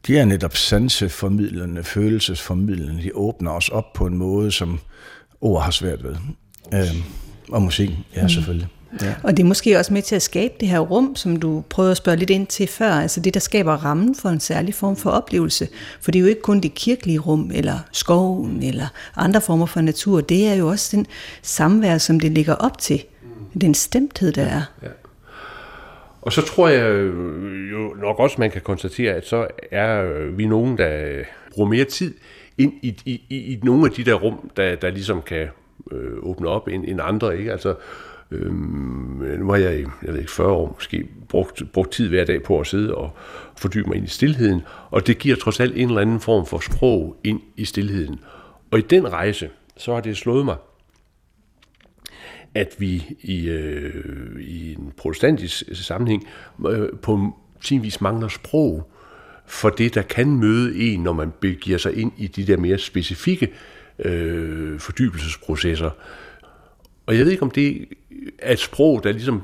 de 0.08 0.17
er 0.17 0.26
netop 0.26 0.56
sanseformidlende, 0.56 1.84
følelsesformidlende. 1.84 3.04
De 3.04 3.12
åbner 3.13 3.52
os 3.52 3.69
op 3.69 3.93
på 3.93 4.06
en 4.06 4.17
måde, 4.17 4.52
som 4.52 4.80
ord 5.41 5.63
har 5.63 5.71
svært 5.71 6.04
ved. 6.04 6.15
Øh, 6.73 6.95
og 7.52 7.62
musik, 7.62 7.89
ja 8.15 8.28
selvfølgelig. 8.28 8.67
Ja. 9.02 9.15
Og 9.23 9.38
det 9.38 9.43
er 9.43 9.47
måske 9.47 9.78
også 9.78 9.93
med 9.93 10.02
til 10.02 10.15
at 10.15 10.21
skabe 10.21 10.54
det 10.60 10.67
her 10.67 10.80
rum, 10.80 11.15
som 11.15 11.36
du 11.36 11.63
prøvede 11.69 11.91
at 11.91 11.97
spørge 11.97 12.17
lidt 12.17 12.30
ind 12.30 12.47
til 12.47 12.67
før, 12.67 12.91
altså 12.91 13.19
det, 13.19 13.34
der 13.34 13.39
skaber 13.39 13.73
rammen 13.73 14.15
for 14.15 14.30
en 14.30 14.39
særlig 14.39 14.73
form 14.73 14.95
for 14.95 15.10
oplevelse. 15.10 15.67
For 16.02 16.12
det 16.12 16.19
er 16.19 16.21
jo 16.21 16.28
ikke 16.28 16.41
kun 16.41 16.60
det 16.60 16.73
kirkelige 16.73 17.19
rum, 17.19 17.52
eller 17.54 17.80
skoven, 17.91 18.63
eller 18.63 18.88
andre 19.15 19.41
former 19.41 19.65
for 19.65 19.82
natur. 19.82 20.21
Det 20.21 20.47
er 20.47 20.54
jo 20.54 20.67
også 20.67 20.97
den 20.97 21.06
samvær, 21.41 21.97
som 21.97 22.19
det 22.19 22.32
ligger 22.32 22.56
op 22.56 22.78
til. 22.78 23.04
Den 23.62 23.73
stemthed, 23.73 24.32
der 24.32 24.43
er. 24.43 24.62
Og 26.21 26.34
så 26.34 26.41
tror 26.41 26.67
jeg 26.67 26.91
øh, 26.91 27.71
jo 27.71 27.95
nok 28.02 28.19
også, 28.19 28.36
man 28.39 28.52
kan 28.52 28.62
konstatere, 28.62 29.13
at 29.13 29.28
så 29.28 29.47
er 29.71 30.04
øh, 30.04 30.38
vi 30.38 30.45
nogen, 30.45 30.78
der 30.78 31.23
bruger 31.54 31.69
mere 31.69 31.86
tid 31.86 32.13
ind 32.58 32.73
i, 32.82 32.97
i, 33.06 33.21
i, 33.30 33.54
i 33.54 33.60
nogle 33.63 33.86
af 33.86 33.91
de 33.91 34.04
der 34.04 34.13
rum, 34.13 34.52
der, 34.58 34.76
der 34.76 34.89
ligesom 34.89 35.21
kan 35.21 35.47
øh, 35.91 36.17
åbne 36.21 36.47
op 36.47 36.67
end, 36.67 36.86
end 36.88 37.00
andre. 37.04 37.38
Ikke? 37.38 37.52
Altså, 37.52 37.76
Øhm, 38.32 39.24
nu 39.40 39.50
har 39.50 39.58
jeg, 39.58 39.86
jeg 40.04 40.13
ved 40.13 40.20
ikke, 40.20 40.32
40 40.32 40.48
år 40.48 40.74
måske 40.76 41.08
brugt, 41.30 41.63
brugt 41.74 41.92
tid 41.92 42.10
hver 42.10 42.26
dag 42.26 42.44
på 42.44 42.60
at 42.60 42.68
sidde 42.68 42.96
og 42.96 43.18
fordybe 43.58 43.88
mig 43.88 43.98
ind 43.98 44.06
i 44.06 44.10
stillheden, 44.10 44.62
og 44.90 45.08
det 45.08 45.18
giver 45.18 45.36
trods 45.36 45.60
alt 45.60 45.78
en 45.78 45.88
eller 45.88 46.02
anden 46.02 46.20
form 46.20 46.46
for 46.46 46.60
sprog 46.60 47.16
ind 47.24 47.42
i 47.56 47.66
stillheden. 47.66 48.20
Og 48.72 48.80
i 48.80 48.82
den 48.82 49.13
rejse, 49.13 49.50
så 49.78 49.94
har 49.94 50.02
det 50.02 50.18
slået 50.18 50.46
mig, 50.46 50.56
at 52.56 52.76
vi 52.78 53.18
i, 53.22 53.50
øh, 53.50 54.42
i 54.42 54.74
en 54.74 54.94
protestantisk 54.98 55.63
sammenhæng 55.74 56.28
øh, 56.70 56.90
på 57.02 57.34
sin 57.62 57.84
vis 57.84 58.02
mangler 58.02 58.28
sprog 58.28 58.92
for 59.46 59.70
det, 59.70 59.96
der 59.96 60.02
kan 60.02 60.36
møde 60.36 60.80
en, 60.80 61.04
når 61.04 61.13
man 61.13 61.34
begiver 61.40 61.78
sig 61.78 61.98
ind 61.98 62.12
i 62.18 62.28
de 62.28 62.48
der 62.48 62.58
mere 62.58 62.78
specifikke 62.78 63.54
øh, 64.00 64.80
fordybelsesprocesser. 64.80 65.90
Og 67.08 67.17
jeg 67.17 67.26
ved 67.26 67.32
ikke, 67.32 67.43
om 67.43 67.52
det 67.52 67.88
er 68.39 68.54
et 68.54 68.60
sprog, 68.60 69.04
der 69.04 69.12
ligesom 69.12 69.41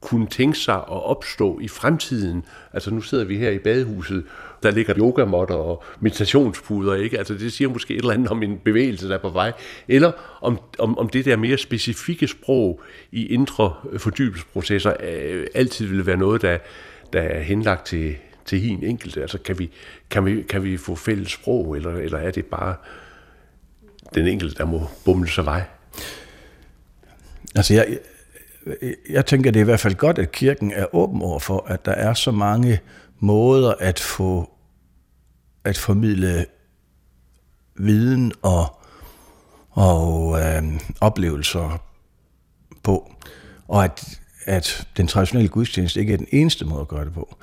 kunne 0.00 0.26
tænke 0.26 0.58
sig 0.58 0.74
at 0.74 1.04
opstå 1.04 1.58
i 1.60 1.68
fremtiden. 1.68 2.44
Altså 2.72 2.90
nu 2.90 3.00
sidder 3.00 3.24
vi 3.24 3.36
her 3.36 3.50
i 3.50 3.58
badehuset, 3.58 4.24
der 4.62 4.70
ligger 4.70 4.94
yogamotter 4.98 5.54
og 5.54 5.84
meditationspuder, 6.00 6.94
ikke? 6.94 7.18
Altså 7.18 7.34
det 7.34 7.52
siger 7.52 7.68
måske 7.68 7.94
et 7.94 7.98
eller 7.98 8.14
andet 8.14 8.28
om 8.28 8.42
en 8.42 8.58
bevægelse, 8.64 9.08
der 9.08 9.14
er 9.14 9.18
på 9.18 9.28
vej. 9.28 9.52
Eller 9.88 10.12
om, 10.40 10.58
om, 10.78 10.98
om 10.98 11.08
det 11.08 11.24
der 11.24 11.36
mere 11.36 11.58
specifikke 11.58 12.28
sprog 12.28 12.80
i 13.12 13.26
indre 13.26 13.74
fordybelsesprocesser 13.98 14.92
øh, 15.00 15.46
altid 15.54 15.86
vil 15.86 16.06
være 16.06 16.16
noget, 16.16 16.42
der, 16.42 16.58
der 17.12 17.20
er 17.20 17.40
henlagt 17.40 17.86
til, 17.86 18.16
til 18.44 18.60
hin 18.60 18.84
enkelte. 18.84 19.22
Altså 19.22 19.38
kan 19.38 19.58
vi, 19.58 19.70
kan 20.10 20.26
vi, 20.26 20.42
kan 20.42 20.64
vi 20.64 20.76
få 20.76 20.94
fælles 20.94 21.32
sprog, 21.32 21.76
eller, 21.76 21.96
eller 21.96 22.18
er 22.18 22.30
det 22.30 22.46
bare 22.46 22.74
den 24.14 24.26
enkelte, 24.26 24.54
der 24.54 24.64
må 24.64 24.82
bumle 25.04 25.28
sig 25.28 25.44
vej? 25.44 25.62
Altså, 27.54 27.74
jeg, 27.74 27.98
jeg, 29.10 29.26
tænker, 29.26 29.50
det 29.50 29.60
er 29.60 29.64
i 29.64 29.64
hvert 29.64 29.80
fald 29.80 29.94
godt, 29.94 30.18
at 30.18 30.32
kirken 30.32 30.72
er 30.72 30.94
åben 30.94 31.22
over 31.22 31.38
for, 31.38 31.66
at 31.66 31.84
der 31.84 31.92
er 31.92 32.14
så 32.14 32.30
mange 32.30 32.80
måder 33.20 33.74
at 33.80 34.00
få 34.00 34.50
at 35.64 35.78
formidle 35.78 36.46
viden 37.78 38.32
og, 38.42 38.80
og 39.70 40.40
øh, 40.40 40.80
oplevelser 41.00 41.82
på, 42.82 43.12
og 43.68 43.84
at, 43.84 44.20
at 44.44 44.88
den 44.96 45.06
traditionelle 45.06 45.48
gudstjeneste 45.48 46.00
ikke 46.00 46.12
er 46.12 46.16
den 46.16 46.28
eneste 46.32 46.64
måde 46.64 46.80
at 46.80 46.88
gøre 46.88 47.04
det 47.04 47.12
på. 47.12 47.36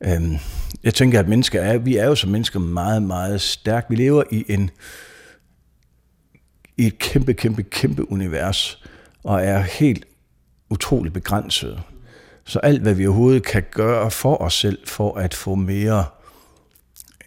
Øhm, 0.00 0.36
jeg 0.82 0.94
tænker, 0.94 1.20
at 1.20 1.28
mennesker 1.28 1.60
er, 1.60 1.78
vi 1.78 1.96
er 1.96 2.06
jo 2.06 2.14
som 2.14 2.30
mennesker 2.30 2.58
meget, 2.58 3.02
meget 3.02 3.40
stærke. 3.40 3.86
Vi 3.90 3.96
lever 3.96 4.24
i 4.30 4.44
en 4.48 4.70
i 6.76 6.86
et 6.86 6.98
kæmpe, 6.98 7.34
kæmpe, 7.34 7.62
kæmpe 7.62 8.12
univers, 8.12 8.82
og 9.26 9.42
er 9.42 9.58
helt 9.58 10.04
utrolig 10.70 11.12
begrænset. 11.12 11.82
Så 12.44 12.58
alt, 12.58 12.82
hvad 12.82 12.94
vi 12.94 13.06
overhovedet 13.06 13.42
kan 13.42 13.62
gøre 13.70 14.10
for 14.10 14.42
os 14.42 14.54
selv, 14.54 14.78
for 14.84 15.14
at 15.14 15.34
få 15.34 15.54
mere, 15.54 16.04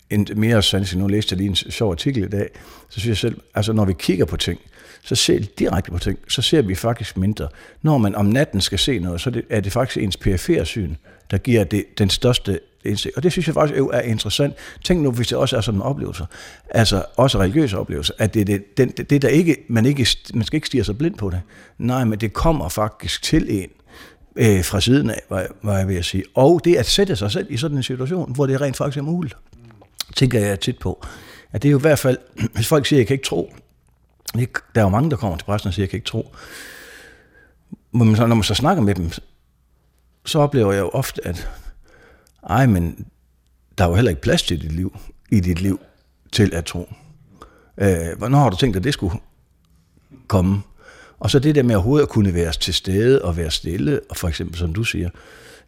en, 0.10 0.28
mere 0.36 0.62
sans, 0.62 0.96
nu 0.96 1.08
læste 1.08 1.34
jeg 1.34 1.38
lige 1.38 1.50
en 1.50 1.56
sjov 1.56 1.92
artikel 1.92 2.24
i 2.24 2.28
dag, 2.28 2.50
så 2.90 3.00
synes 3.00 3.08
jeg 3.08 3.18
selv, 3.18 3.42
altså 3.56 3.74
når 3.74 3.86
vi 3.86 3.94
kigger 3.94 4.26
på 4.26 4.38
ting, 4.38 4.60
så 5.04 5.16
ser 5.16 5.40
vi 5.40 5.50
direkte 5.60 5.92
på 5.92 6.00
ting, 6.00 6.20
så 6.28 6.42
ser 6.42 6.62
vi 6.62 6.76
faktisk 6.76 7.18
mindre. 7.18 7.48
Når 7.82 7.98
man 7.98 8.16
om 8.16 8.26
natten 8.26 8.62
skal 8.62 8.80
se 8.80 9.00
noget, 9.00 9.22
så 9.22 9.42
er 9.50 9.60
det 9.60 9.72
faktisk 9.72 10.04
ens 10.04 10.18
perifærsyn, 10.18 10.96
der 11.32 11.38
giver 11.38 11.64
det 11.64 11.86
den 11.98 12.10
største 12.10 12.60
indsigt. 12.86 13.16
Og 13.16 13.24
det 13.24 13.32
synes 13.32 13.48
jeg 13.48 13.54
faktisk 13.54 13.80
er 13.94 14.02
interessant. 14.02 14.54
Tænk 14.84 15.02
nu, 15.02 15.12
hvis 15.12 15.28
det 15.28 15.38
også 15.38 15.58
er 15.58 15.62
sådan 15.62 15.80
en 15.80 15.82
oplevelse, 15.82 16.26
altså 16.70 17.06
også 17.16 17.40
religiøse 17.40 17.78
oplevelser, 17.78 18.14
at 18.18 18.34
det 18.34 18.42
er 18.42 18.46
det, 18.46 18.78
den, 18.78 18.90
det 18.90 19.22
der 19.22 19.28
ikke, 19.28 19.58
man, 19.68 19.86
ikke, 19.86 20.08
man 20.34 20.46
skal 20.46 20.58
ikke 20.58 20.68
stige 20.68 20.84
sig 20.84 20.98
blind 20.98 21.16
på 21.16 21.30
det. 21.30 21.42
Nej, 21.78 22.04
men 22.04 22.20
det 22.20 22.34
kommer 22.34 22.70
faktisk 22.70 23.24
til 23.24 23.46
en 23.50 23.70
øh, 24.36 24.64
fra 24.64 24.82
siden 24.82 25.10
af, 25.10 25.22
hvad, 25.28 25.46
hvad 25.62 25.78
jeg 25.78 25.88
vil 25.88 26.04
sige. 26.04 26.24
Og 26.36 26.62
det 26.64 26.76
at 26.76 26.86
sætte 26.86 27.16
sig 27.16 27.32
selv 27.32 27.48
i 27.50 27.58
sådan 27.58 27.78
en 27.78 27.84
situation, 27.84 28.34
hvor 28.34 28.46
det 28.46 28.62
rent 28.62 28.78
faktisk 28.78 28.98
er 28.98 29.02
muligt, 29.02 29.38
tænker 30.16 30.40
jeg 30.40 30.60
tit 30.60 30.80
på. 30.80 31.06
At 31.52 31.64
det 31.64 31.70
er 31.70 31.72
jo 31.72 31.78
i 31.78 31.82
hvert 31.82 32.00
fald, 32.00 32.18
hvis 32.56 32.68
folk 32.68 32.86
siger, 32.86 32.98
at 32.98 33.00
jeg 33.00 33.08
kan 33.08 33.14
ikke 33.14 33.26
tro, 33.26 33.54
der 34.36 34.42
er 34.76 34.82
jo 34.82 34.90
mange, 34.90 35.10
der 35.10 35.18
kommer 35.18 35.38
til 35.38 35.46
præsten 35.46 35.68
og 35.68 35.74
siger, 35.74 35.84
at 35.84 35.88
jeg 35.88 35.90
kan 35.90 35.98
ikke 35.98 36.08
tro. 36.08 36.36
Men 37.92 38.08
når 38.08 38.28
man 38.28 38.44
så 38.44 38.56
snakker 38.56 38.84
med 38.84 38.96
dem, 38.96 39.12
så 40.26 40.40
oplever 40.40 40.74
jeg 40.74 40.80
jo 40.80 40.90
ofte, 40.90 41.28
at 41.28 41.50
ej, 42.44 42.66
men 42.66 43.06
der 43.78 43.84
er 43.84 43.90
jo 43.90 43.96
heller 43.96 44.10
ikke 44.10 44.22
plads 44.22 44.44
til 44.44 44.62
dit 44.62 44.72
liv, 44.72 44.98
i 45.32 45.40
dit 45.40 45.62
liv 45.62 45.80
til 46.32 46.54
at 46.54 46.66
tro. 46.66 46.94
Øh, 47.78 48.18
hvornår 48.18 48.40
har 48.40 48.50
du 48.50 48.58
tænkt, 48.58 48.78
at 48.78 48.84
det 48.84 48.94
skulle 48.94 49.16
komme? 50.28 50.62
Og 51.20 51.32
så 51.32 51.40
det 51.40 51.56
der 51.56 51.64
med 51.64 51.76
overhovedet 51.76 52.04
at 52.04 52.10
kunne 52.10 52.34
være 52.34 52.52
til 52.52 52.74
stede 52.74 53.22
og 53.22 53.38
være 53.38 53.52
stille, 53.52 54.02
og 54.10 54.18
for 54.18 54.28
eksempel 54.28 54.58
som 54.58 54.74
du 54.74 54.84
siger, 54.84 55.10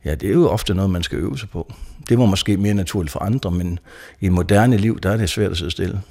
ja, 0.06 0.16
det 0.16 0.30
er 0.30 0.34
jo 0.34 0.50
ofte 0.50 0.74
noget, 0.74 0.92
man 0.92 1.04
skal 1.04 1.18
øve 1.18 1.38
sig 1.38 1.50
på. 1.50 1.74
Det 2.10 2.18
var 2.18 2.26
måske 2.26 2.58
mere 2.58 2.74
naturligt 2.74 3.12
for 3.12 3.20
andre, 3.20 3.52
men 3.52 3.80
i 4.20 4.26
et 4.26 4.32
moderne 4.32 4.78
liv, 4.78 5.00
der 5.00 5.10
er 5.10 5.18
det 5.18 5.30
svært 5.30 5.52
at 5.52 5.58
sidde 5.58 5.72
stille. 5.72 6.02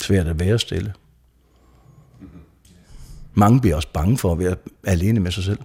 Svært 0.00 0.26
at 0.26 0.40
være 0.40 0.58
stille. 0.58 0.92
Mange 3.34 3.60
bliver 3.60 3.76
også 3.76 3.88
bange 3.92 4.18
for 4.18 4.32
at 4.32 4.38
være 4.38 4.56
alene 4.84 5.20
med 5.20 5.30
sig 5.30 5.44
selv. 5.44 5.58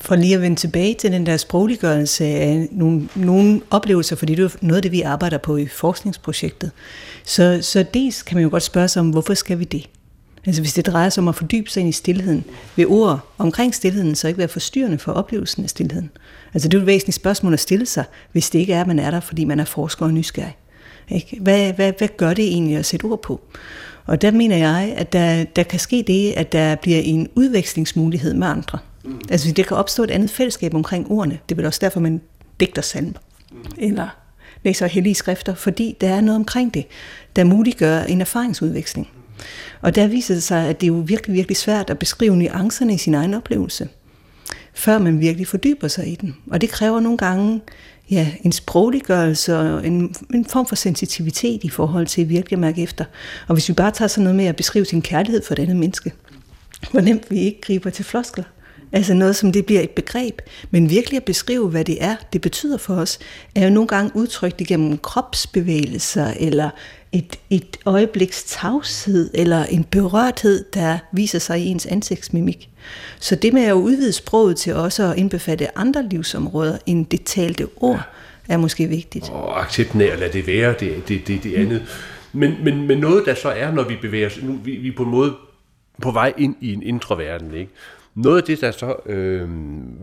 For 0.00 0.16
lige 0.16 0.34
at 0.34 0.40
vende 0.40 0.56
tilbage 0.56 0.94
til 0.94 1.12
den 1.12 1.26
der 1.26 1.36
sprogliggørelse 1.36 2.24
af 2.24 2.68
nogle, 2.70 3.08
nogle 3.14 3.60
oplevelser, 3.70 4.16
fordi 4.16 4.34
det 4.34 4.44
er 4.44 4.56
noget 4.60 4.76
af 4.76 4.82
det, 4.82 4.92
vi 4.92 5.00
arbejder 5.00 5.38
på 5.38 5.56
i 5.56 5.66
forskningsprojektet. 5.66 6.70
Så, 7.24 7.58
så 7.62 7.84
dels 7.94 8.22
kan 8.22 8.34
man 8.36 8.44
jo 8.44 8.50
godt 8.50 8.62
spørge 8.62 8.88
sig 8.88 9.00
om, 9.00 9.10
hvorfor 9.10 9.34
skal 9.34 9.58
vi 9.58 9.64
det? 9.64 9.88
Altså 10.46 10.62
hvis 10.62 10.74
det 10.74 10.86
drejer 10.86 11.08
sig 11.08 11.22
om 11.22 11.28
at 11.28 11.34
fordybe 11.34 11.70
sig 11.70 11.80
ind 11.80 11.88
i 11.88 11.92
stillheden, 11.92 12.44
vil 12.76 12.86
ord 12.86 13.34
omkring 13.38 13.74
stillheden 13.74 14.14
så 14.14 14.28
ikke 14.28 14.38
være 14.38 14.48
forstyrrende 14.48 14.98
for 14.98 15.12
oplevelsen 15.12 15.64
af 15.64 15.70
stillheden? 15.70 16.10
Altså 16.54 16.68
det 16.68 16.74
er 16.74 16.78
jo 16.78 16.82
et 16.82 16.86
væsentligt 16.86 17.16
spørgsmål 17.16 17.52
at 17.52 17.60
stille 17.60 17.86
sig, 17.86 18.04
hvis 18.32 18.50
det 18.50 18.58
ikke 18.58 18.72
er, 18.72 18.80
at 18.80 18.86
man 18.86 18.98
er 18.98 19.10
der, 19.10 19.20
fordi 19.20 19.44
man 19.44 19.60
er 19.60 19.64
forsker 19.64 20.06
og 20.06 20.14
nysgerrig. 20.14 20.56
Ikke? 21.08 21.38
Hvad, 21.40 21.72
hvad, 21.72 21.92
hvad 21.98 22.08
gør 22.16 22.34
det 22.34 22.44
egentlig 22.44 22.76
at 22.76 22.86
sætte 22.86 23.04
ord 23.04 23.22
på? 23.22 23.40
Og 24.06 24.22
der 24.22 24.30
mener 24.30 24.56
jeg, 24.56 24.94
at 24.96 25.12
der, 25.12 25.44
der 25.44 25.62
kan 25.62 25.78
ske 25.78 26.04
det, 26.06 26.32
at 26.36 26.52
der 26.52 26.74
bliver 26.74 27.00
en 27.00 27.28
udvekslingsmulighed 27.34 28.34
med 28.34 28.46
andre. 28.46 28.78
Mm. 29.04 29.20
Altså 29.30 29.52
det 29.52 29.66
kan 29.66 29.76
opstå 29.76 30.02
et 30.02 30.10
andet 30.10 30.30
fællesskab 30.30 30.74
omkring 30.74 31.10
ordene. 31.10 31.38
Det 31.48 31.54
er 31.54 31.56
vel 31.56 31.66
også 31.66 31.78
derfor, 31.82 32.00
man 32.00 32.20
digter 32.60 32.82
salmer. 32.82 33.18
Mm. 33.52 33.58
Eller 33.78 34.08
læser 34.64 34.86
hellige 34.86 35.14
skrifter, 35.14 35.54
fordi 35.54 35.96
der 36.00 36.08
er 36.08 36.20
noget 36.20 36.36
omkring 36.36 36.74
det, 36.74 36.86
der 37.36 37.44
muliggør 37.44 38.02
en 38.02 38.20
erfaringsudveksling. 38.20 39.08
Og 39.80 39.94
der 39.94 40.06
viser 40.06 40.34
det 40.34 40.42
sig, 40.42 40.68
at 40.68 40.80
det 40.80 40.86
er 40.86 40.88
jo 40.88 41.04
virkelig, 41.06 41.34
virkelig 41.34 41.56
svært 41.56 41.90
at 41.90 41.98
beskrive 41.98 42.36
nuancerne 42.36 42.94
i 42.94 42.98
sin 42.98 43.14
egen 43.14 43.34
oplevelse, 43.34 43.88
før 44.74 44.98
man 44.98 45.20
virkelig 45.20 45.46
fordyber 45.46 45.88
sig 45.88 46.08
i 46.08 46.14
den. 46.14 46.36
Og 46.50 46.60
det 46.60 46.68
kræver 46.68 47.00
nogle 47.00 47.18
gange 47.18 47.60
ja, 48.10 48.28
en 48.42 48.52
sprogliggørelse 48.52 49.58
og 49.58 49.86
en, 49.86 50.14
en 50.34 50.44
form 50.44 50.66
for 50.66 50.76
sensitivitet 50.76 51.64
i 51.64 51.68
forhold 51.68 52.06
til 52.06 52.28
virkelig 52.28 52.56
at 52.56 52.60
mærke 52.60 52.82
efter. 52.82 53.04
Og 53.48 53.54
hvis 53.54 53.68
vi 53.68 53.74
bare 53.74 53.90
tager 53.90 54.08
sådan 54.08 54.24
noget 54.24 54.36
med 54.36 54.44
at 54.44 54.56
beskrive 54.56 54.84
sin 54.84 55.02
kærlighed 55.02 55.42
for 55.42 55.54
denne 55.54 55.74
menneske, 55.74 56.12
hvor 56.90 57.00
nemt 57.00 57.30
vi 57.30 57.38
ikke 57.38 57.60
griber 57.60 57.90
til 57.90 58.04
floskler. 58.04 58.44
Altså 58.92 59.14
noget, 59.14 59.36
som 59.36 59.52
det 59.52 59.66
bliver 59.66 59.80
et 59.80 59.90
begreb. 59.90 60.40
Men 60.70 60.90
virkelig 60.90 61.16
at 61.16 61.24
beskrive, 61.24 61.68
hvad 61.68 61.84
det 61.84 62.04
er, 62.04 62.16
det 62.32 62.40
betyder 62.40 62.78
for 62.78 62.94
os, 62.94 63.18
er 63.54 63.64
jo 63.64 63.70
nogle 63.70 63.88
gange 63.88 64.10
udtrykt 64.14 64.60
igennem 64.60 64.98
kropsbevægelser, 64.98 66.32
eller 66.40 66.70
et, 67.12 67.38
et 67.50 67.76
øjebliks 67.86 68.44
tavshed, 68.44 69.30
eller 69.34 69.64
en 69.64 69.84
berørthed, 69.84 70.64
der 70.74 70.98
viser 71.12 71.38
sig 71.38 71.60
i 71.60 71.66
ens 71.66 71.86
ansigtsmimik. 71.86 72.68
Så 73.20 73.36
det 73.36 73.52
med 73.52 73.62
at 73.62 73.72
udvide 73.72 74.12
sproget 74.12 74.56
til 74.56 74.74
også 74.74 75.10
at 75.10 75.18
indbefatte 75.18 75.78
andre 75.78 76.08
livsområder 76.08 76.78
end 76.86 77.06
det 77.06 77.24
talte 77.24 77.68
ord, 77.76 78.00
er 78.48 78.56
måske 78.56 78.86
vigtigt. 78.86 79.30
Og 79.30 79.62
accepten 79.62 80.00
af 80.00 80.06
at 80.06 80.18
lade 80.18 80.32
det 80.32 80.46
være, 80.46 80.74
det, 80.80 81.08
det, 81.08 81.28
det, 81.28 81.42
det 81.42 81.54
andet. 81.54 81.82
Men, 82.32 82.54
men, 82.64 82.86
men 82.86 82.98
noget, 82.98 83.26
der 83.26 83.34
så 83.34 83.48
er, 83.48 83.72
når 83.72 83.82
vi 83.82 83.96
bevæger 83.96 84.26
os, 84.26 84.38
nu 84.42 84.58
vi, 84.64 84.76
vi 84.76 84.88
er 84.88 84.92
på 84.96 85.02
en 85.02 85.10
måde 85.10 85.34
på 86.02 86.10
vej 86.10 86.32
ind 86.38 86.56
i 86.60 86.72
en 86.72 86.82
indre 86.82 87.18
verden, 87.18 87.54
ikke? 87.54 87.72
Noget 88.14 88.36
af 88.36 88.44
det, 88.44 88.60
der 88.60 88.70
så 88.70 88.96
øh, 89.06 89.48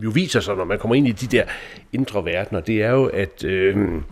jo 0.04 0.10
viser 0.10 0.40
sig, 0.40 0.56
når 0.56 0.66
man 0.66 0.80
kommer 0.80 0.96
ind 0.96 1.08
i 1.08 1.12
de 1.12 1.28
der 1.28 1.44
indre 1.94 2.26
verdener, 2.26 2.62
det 2.62 2.84
er 2.84 2.92
jo, 2.92 3.06
at 3.06 3.44
øh, 3.44 3.78
mm, 3.78 4.04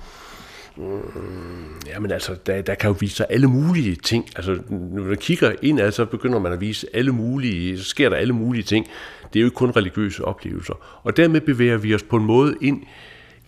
jamen 1.88 2.12
altså, 2.12 2.36
der, 2.46 2.62
der 2.62 2.76
kan 2.76 2.90
jo 2.90 2.96
vise 3.00 3.16
sig 3.16 3.26
alle 3.30 3.48
mulige 3.48 3.96
ting. 3.96 4.26
Altså, 4.36 4.60
når 4.70 5.04
man 5.04 5.18
kigger 5.18 5.52
ind, 5.62 5.80
altså, 5.80 5.96
så 5.96 6.06
begynder 6.06 6.40
man 6.40 6.54
at 6.54 6.62
vise 6.62 6.88
alle 6.94 7.12
mulige, 7.12 7.78
så 7.78 7.84
sker 7.84 8.10
der 8.10 8.16
alle 8.16 8.34
mulige 8.34 8.64
ting. 8.64 8.88
Det 9.34 9.40
er 9.40 9.42
jo 9.42 9.48
ikke 9.48 9.56
kun 9.56 9.72
religiøse 9.72 10.26
oplevelser. 10.26 11.02
Og 11.04 11.18
dermed 11.18 11.42
bevæger 11.42 11.78
vi 11.78 11.96
os 11.96 12.04
på 12.04 12.18
en 12.18 12.26
måde 12.26 12.56
ind 12.62 12.84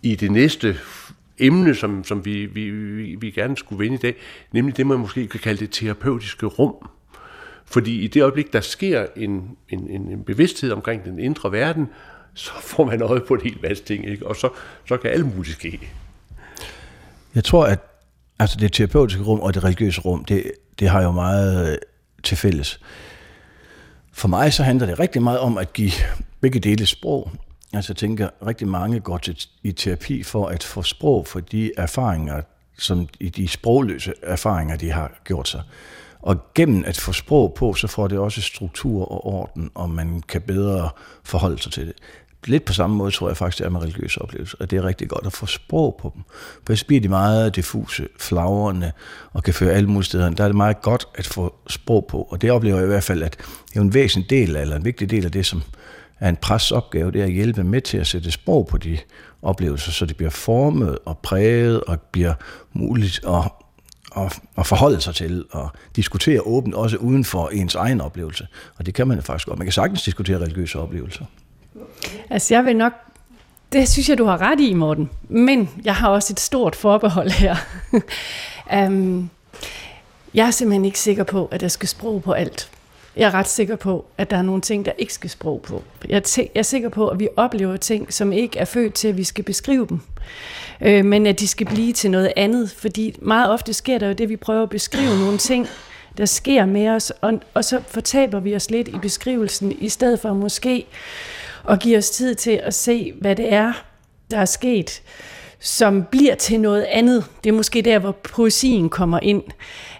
i 0.03 0.15
det 0.15 0.31
næste 0.31 0.77
emne, 1.39 1.75
som, 1.75 2.03
som 2.03 2.25
vi, 2.25 2.45
vi, 2.45 2.69
vi, 2.69 3.15
vi 3.15 3.31
gerne 3.31 3.57
skulle 3.57 3.79
vende 3.79 3.95
i 3.95 3.99
dag, 3.99 4.15
nemlig 4.51 4.77
det, 4.77 4.87
man 4.87 4.99
måske 4.99 5.27
kan 5.27 5.39
kalde 5.39 5.59
det 5.59 5.71
terapeutiske 5.71 6.45
rum. 6.45 6.75
Fordi 7.71 8.01
i 8.01 8.07
det 8.07 8.21
øjeblik, 8.21 8.53
der 8.53 8.61
sker 8.61 9.05
en, 9.15 9.57
en, 9.69 9.89
en 9.89 10.23
bevidsthed 10.23 10.71
omkring 10.71 11.05
den 11.05 11.19
indre 11.19 11.51
verden, 11.51 11.87
så 12.33 12.51
får 12.61 12.85
man 12.85 13.01
øje 13.01 13.21
på 13.27 13.33
en 13.33 13.41
hel 13.41 13.57
masse 13.61 13.83
ting, 13.83 14.07
ikke? 14.07 14.27
og 14.27 14.35
så, 14.35 14.49
så 14.87 14.97
kan 14.97 15.11
alt 15.11 15.35
muligt 15.35 15.55
ske. 15.55 15.79
Jeg 17.35 17.43
tror, 17.43 17.65
at 17.65 17.79
altså 18.39 18.57
det 18.59 18.73
terapeutiske 18.73 19.23
rum 19.23 19.39
og 19.39 19.53
det 19.53 19.63
religiøse 19.63 20.01
rum, 20.01 20.25
det, 20.25 20.51
det 20.79 20.89
har 20.89 21.03
jo 21.03 21.11
meget 21.11 21.71
øh, 21.71 21.77
til 22.23 22.37
fælles. 22.37 22.79
For 24.13 24.27
mig 24.27 24.53
så 24.53 24.63
handler 24.63 24.85
det 24.85 24.99
rigtig 24.99 25.21
meget 25.21 25.39
om 25.39 25.57
at 25.57 25.73
give 25.73 25.91
begge 26.41 26.59
dele 26.59 26.85
sprog. 26.85 27.31
Altså 27.73 27.93
jeg 27.93 27.97
tænker, 27.97 28.29
rigtig 28.45 28.67
mange 28.67 28.99
går 28.99 29.17
til, 29.17 29.37
i 29.63 29.71
terapi 29.71 30.23
for 30.23 30.47
at 30.47 30.63
få 30.63 30.81
sprog 30.81 31.27
for 31.27 31.39
de 31.39 31.71
erfaringer, 31.77 32.41
som 32.77 33.07
de 33.35 33.47
sprogløse 33.47 34.13
erfaringer, 34.23 34.75
de 34.75 34.91
har 34.91 35.21
gjort 35.23 35.47
sig. 35.47 35.61
Og 36.19 36.53
gennem 36.55 36.83
at 36.87 36.97
få 36.97 37.13
sprog 37.13 37.53
på, 37.53 37.73
så 37.73 37.87
får 37.87 38.07
det 38.07 38.19
også 38.19 38.41
struktur 38.41 39.11
og 39.11 39.25
orden, 39.25 39.69
og 39.75 39.89
man 39.89 40.23
kan 40.27 40.41
bedre 40.41 40.89
forholde 41.23 41.61
sig 41.61 41.71
til 41.71 41.87
det. 41.87 41.93
Lidt 42.45 42.65
på 42.65 42.73
samme 42.73 42.95
måde 42.95 43.11
tror 43.11 43.27
jeg 43.27 43.37
faktisk, 43.37 43.57
det 43.57 43.65
er 43.65 43.69
med 43.69 43.81
religiøse 43.81 44.21
oplevelser, 44.21 44.57
at 44.59 44.71
det 44.71 44.77
er 44.77 44.85
rigtig 44.85 45.09
godt 45.09 45.25
at 45.25 45.33
få 45.33 45.45
sprog 45.45 45.97
på 46.01 46.11
dem. 46.15 46.23
For 46.67 46.75
så 46.75 46.85
bliver 46.85 47.01
de 47.01 47.09
meget 47.09 47.55
diffuse, 47.55 48.07
flagrende, 48.19 48.91
og 49.33 49.43
kan 49.43 49.53
føre 49.53 49.73
alle 49.73 49.89
mulige 49.89 50.05
steder. 50.05 50.29
Der 50.29 50.43
er 50.43 50.47
det 50.47 50.55
meget 50.55 50.81
godt 50.81 51.07
at 51.15 51.27
få 51.27 51.55
sprog 51.67 52.05
på, 52.09 52.21
og 52.21 52.41
det 52.41 52.51
oplever 52.51 52.75
jeg 52.75 52.85
i 52.85 52.87
hvert 52.87 53.03
fald, 53.03 53.23
at 53.23 53.37
det 53.69 53.77
er 53.77 53.81
en 53.81 53.93
væsentlig 53.93 54.29
del, 54.29 54.55
eller 54.55 54.75
en 54.75 54.85
vigtig 54.85 55.09
del 55.09 55.25
af 55.25 55.31
det, 55.31 55.45
som 55.45 55.63
er 56.19 56.29
en 56.29 56.35
presopgave, 56.35 57.11
det 57.11 57.21
er 57.21 57.25
at 57.25 57.31
hjælpe 57.31 57.63
med 57.63 57.81
til 57.81 57.97
at 57.97 58.07
sætte 58.07 58.31
sprog 58.31 58.67
på 58.67 58.77
de 58.77 58.97
oplevelser, 59.41 59.91
så 59.91 60.05
det 60.05 60.17
bliver 60.17 60.29
formet 60.29 60.97
og 61.05 61.17
præget 61.17 61.83
og 61.83 62.01
bliver 62.01 62.33
muligt 62.73 63.21
at 63.27 63.51
at, 64.17 64.39
at 64.57 64.67
forholde 64.67 65.01
sig 65.01 65.15
til 65.15 65.45
og 65.51 65.69
diskutere 65.95 66.41
åbent, 66.41 66.75
også 66.75 66.97
uden 66.97 67.25
for 67.25 67.47
ens 67.47 67.75
egen 67.75 68.01
oplevelse. 68.01 68.47
Og 68.77 68.85
det 68.85 68.93
kan 68.93 69.07
man 69.07 69.17
jo 69.17 69.23
faktisk 69.23 69.47
godt. 69.47 69.59
Man 69.59 69.65
kan 69.65 69.73
sagtens 69.73 70.03
diskutere 70.03 70.37
religiøse 70.37 70.79
oplevelser. 70.79 71.25
Altså 72.29 72.53
jeg 72.53 72.65
vil 72.65 72.77
nok, 72.77 72.93
det 73.71 73.89
synes 73.89 74.09
jeg, 74.09 74.17
du 74.17 74.25
har 74.25 74.41
ret 74.41 74.59
i, 74.59 74.73
Morten. 74.73 75.09
Men 75.29 75.69
jeg 75.83 75.95
har 75.95 76.09
også 76.09 76.33
et 76.33 76.39
stort 76.39 76.75
forbehold 76.75 77.29
her. 77.29 77.55
um, 78.87 79.29
jeg 80.33 80.47
er 80.47 80.51
simpelthen 80.51 80.85
ikke 80.85 80.99
sikker 80.99 81.23
på, 81.23 81.45
at 81.45 81.61
jeg 81.61 81.71
skal 81.71 81.89
sprog 81.89 82.23
på 82.23 82.31
alt. 82.31 82.71
Jeg 83.15 83.27
er 83.27 83.33
ret 83.33 83.47
sikker 83.47 83.75
på, 83.75 84.05
at 84.17 84.29
der 84.29 84.37
er 84.37 84.41
nogle 84.41 84.61
ting, 84.61 84.85
der 84.85 84.91
ikke 84.97 85.13
skal 85.13 85.29
sprog 85.29 85.61
på. 85.61 85.83
Jeg 86.09 86.21
er 86.55 86.61
sikker 86.61 86.89
på, 86.89 87.07
at 87.07 87.19
vi 87.19 87.27
oplever 87.37 87.77
ting, 87.77 88.13
som 88.13 88.31
ikke 88.31 88.59
er 88.59 88.65
født 88.65 88.93
til, 88.93 89.07
at 89.07 89.17
vi 89.17 89.23
skal 89.23 89.43
beskrive 89.43 89.87
dem 89.87 89.99
øh, 90.81 91.05
men 91.05 91.27
at 91.27 91.39
de 91.39 91.47
skal 91.47 91.67
blive 91.67 91.93
til 91.93 92.11
noget 92.11 92.33
andet, 92.35 92.71
fordi 92.71 93.15
meget 93.21 93.51
ofte 93.51 93.73
sker 93.73 93.97
der 93.97 94.07
jo 94.07 94.13
det, 94.13 94.29
vi 94.29 94.35
prøver 94.35 94.63
at 94.63 94.69
beskrive 94.69 95.19
nogle 95.19 95.37
ting, 95.37 95.67
der 96.17 96.25
sker 96.25 96.65
med 96.65 96.87
os, 96.87 97.09
og, 97.21 97.39
og 97.53 97.65
så 97.65 97.81
fortaber 97.87 98.39
vi 98.39 98.55
os 98.55 98.69
lidt 98.71 98.87
i 98.87 98.97
beskrivelsen, 99.01 99.71
i 99.79 99.89
stedet 99.89 100.19
for 100.19 100.33
måske 100.33 100.85
at 101.69 101.79
give 101.79 101.97
os 101.97 102.09
tid 102.09 102.35
til 102.35 102.61
at 102.63 102.73
se, 102.73 103.13
hvad 103.21 103.35
det 103.35 103.53
er, 103.53 103.73
der 104.31 104.37
er 104.37 104.45
sket, 104.45 105.01
som 105.59 106.03
bliver 106.11 106.35
til 106.35 106.59
noget 106.59 106.83
andet. 106.83 107.25
Det 107.43 107.49
er 107.49 107.53
måske 107.53 107.81
der, 107.81 107.99
hvor 107.99 108.11
poesien 108.11 108.89
kommer 108.89 109.19
ind, 109.21 109.43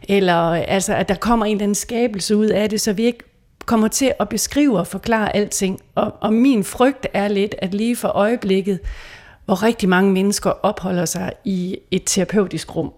eller 0.09 0.53
altså, 0.53 0.95
at 0.95 1.09
der 1.09 1.15
kommer 1.15 1.45
en 1.45 1.51
eller 1.51 1.63
anden 1.63 1.75
skabelse 1.75 2.35
ud 2.37 2.47
af 2.47 2.69
det, 2.69 2.81
så 2.81 2.93
vi 2.93 3.03
ikke 3.03 3.23
kommer 3.65 3.87
til 3.87 4.13
at 4.19 4.29
beskrive 4.29 4.79
og 4.79 4.87
forklare 4.87 5.35
alting. 5.35 5.79
Og, 5.95 6.13
og 6.21 6.33
min 6.33 6.63
frygt 6.63 7.07
er 7.13 7.27
lidt, 7.27 7.55
at 7.57 7.73
lige 7.73 7.95
for 7.95 8.07
øjeblikket, 8.07 8.79
hvor 9.49 9.63
rigtig 9.63 9.89
mange 9.89 10.11
mennesker 10.11 10.49
opholder 10.49 11.05
sig 11.05 11.31
i 11.45 11.77
et 11.91 12.03
terapeutisk 12.05 12.75
rum. 12.75 12.91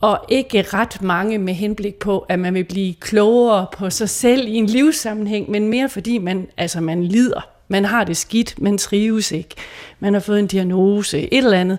Og 0.00 0.24
ikke 0.28 0.62
ret 0.62 1.02
mange 1.02 1.38
med 1.38 1.54
henblik 1.54 1.94
på, 1.94 2.18
at 2.18 2.38
man 2.38 2.54
vil 2.54 2.64
blive 2.64 2.94
klogere 2.94 3.66
på 3.72 3.90
sig 3.90 4.08
selv 4.08 4.48
i 4.48 4.54
en 4.54 4.66
livssammenhæng, 4.66 5.50
men 5.50 5.68
mere 5.68 5.88
fordi 5.88 6.18
man, 6.18 6.46
altså 6.56 6.80
man 6.80 7.04
lider. 7.04 7.48
Man 7.68 7.84
har 7.84 8.04
det 8.04 8.16
skidt, 8.16 8.62
man 8.62 8.78
trives 8.78 9.32
ikke. 9.32 9.54
Man 10.00 10.12
har 10.12 10.20
fået 10.20 10.38
en 10.38 10.46
diagnose, 10.46 11.18
et 11.32 11.38
eller 11.38 11.58
andet. 11.58 11.78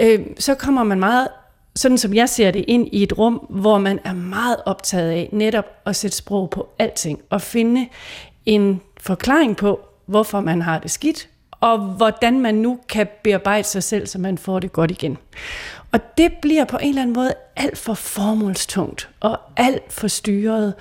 Øh, 0.00 0.20
så 0.38 0.54
kommer 0.54 0.84
man 0.84 0.98
meget, 0.98 1.28
sådan 1.76 1.98
som 1.98 2.14
jeg 2.14 2.28
ser 2.28 2.50
det, 2.50 2.64
ind 2.68 2.88
i 2.92 3.02
et 3.02 3.18
rum, 3.18 3.34
hvor 3.50 3.78
man 3.78 4.00
er 4.04 4.14
meget 4.14 4.56
optaget 4.66 5.10
af 5.10 5.28
netop 5.32 5.66
at 5.86 5.96
sætte 5.96 6.16
sprog 6.16 6.50
på 6.50 6.68
alting, 6.78 7.20
og 7.30 7.42
finde 7.42 7.88
en 8.46 8.80
forklaring 9.00 9.56
på, 9.56 9.80
hvorfor 10.06 10.40
man 10.40 10.62
har 10.62 10.78
det 10.78 10.90
skidt, 10.90 11.28
og 11.60 11.78
hvordan 11.78 12.40
man 12.40 12.54
nu 12.54 12.78
kan 12.88 13.08
bearbejde 13.24 13.64
sig 13.64 13.82
selv, 13.82 14.06
så 14.06 14.18
man 14.18 14.38
får 14.38 14.58
det 14.58 14.72
godt 14.72 14.90
igen. 14.90 15.18
Og 15.92 16.18
det 16.18 16.32
bliver 16.42 16.64
på 16.64 16.76
en 16.76 16.88
eller 16.88 17.02
anden 17.02 17.14
måde 17.14 17.32
alt 17.56 17.78
for 17.78 17.94
formålstungt 17.94 19.08
og 19.20 19.38
alt 19.56 19.92
for 19.92 20.08
styret. 20.08 20.74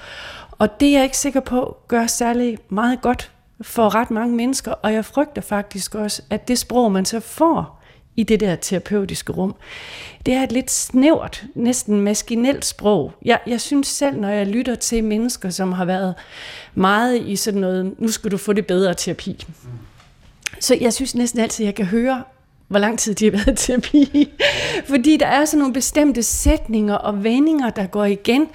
Og 0.52 0.80
det 0.80 0.88
er 0.88 0.94
jeg 0.94 1.04
ikke 1.04 1.18
sikker 1.18 1.40
på 1.40 1.78
gør 1.88 2.08
særlig 2.08 2.58
meget 2.70 3.02
godt 3.02 3.32
for 3.62 3.96
ret 3.96 4.12
mange 4.12 4.36
mennesker, 4.36 4.72
og 4.72 4.94
jeg 4.94 5.06
frygter 5.06 5.42
faktisk 5.42 5.96
også, 5.96 6.22
at 6.30 6.48
det 6.48 6.60
sprog, 6.60 6.92
man 6.92 7.06
så 7.06 7.20
får 7.20 7.78
i 8.16 8.24
det 8.24 8.40
der 8.40 8.56
terapeutiske 8.56 9.34
rum, 9.34 9.56
det 10.26 10.34
er 10.34 10.44
et 10.44 10.52
lidt 10.52 10.72
snævert, 10.72 11.46
næsten 11.56 12.02
maskinelt 12.02 12.66
sprog. 12.66 13.14
Jeg, 13.26 13.40
jeg 13.48 13.62
synes 13.62 13.88
selv, 13.88 14.20
når 14.20 14.30
jeg 14.30 14.48
lytter 14.48 14.76
til 14.76 15.04
mennesker, 15.04 15.50
som 15.50 15.72
har 15.72 15.86
været 15.86 16.16
meget 16.76 17.22
i 17.22 17.36
sådan 17.36 17.62
noget, 17.62 18.00
nu 18.00 18.08
skal 18.08 18.32
du 18.32 18.38
få 18.38 18.54
det 18.54 18.66
bedre 18.68 18.94
terapi, 18.94 19.46
så 20.60 20.78
jeg 20.82 20.94
synes 20.94 21.16
næsten 21.16 21.40
altid, 21.40 21.66
at 21.66 21.66
jeg 21.66 21.76
kan 21.76 21.86
høre, 21.86 22.24
hvor 22.68 22.80
lang 22.80 23.00
tid 23.00 23.16
de 23.16 23.26
har 23.26 23.32
været 23.32 23.64
i 23.64 23.66
terapi. 23.66 24.30
Fordi 24.92 25.18
der 25.18 25.28
er 25.28 25.46
sådan 25.46 25.60
nogle 25.60 25.74
bestemte 25.74 26.24
sætninger 26.24 26.96
og 26.96 27.24
vendinger, 27.24 27.70
der 27.70 27.88
går 27.88 28.06
igen. 28.06 28.48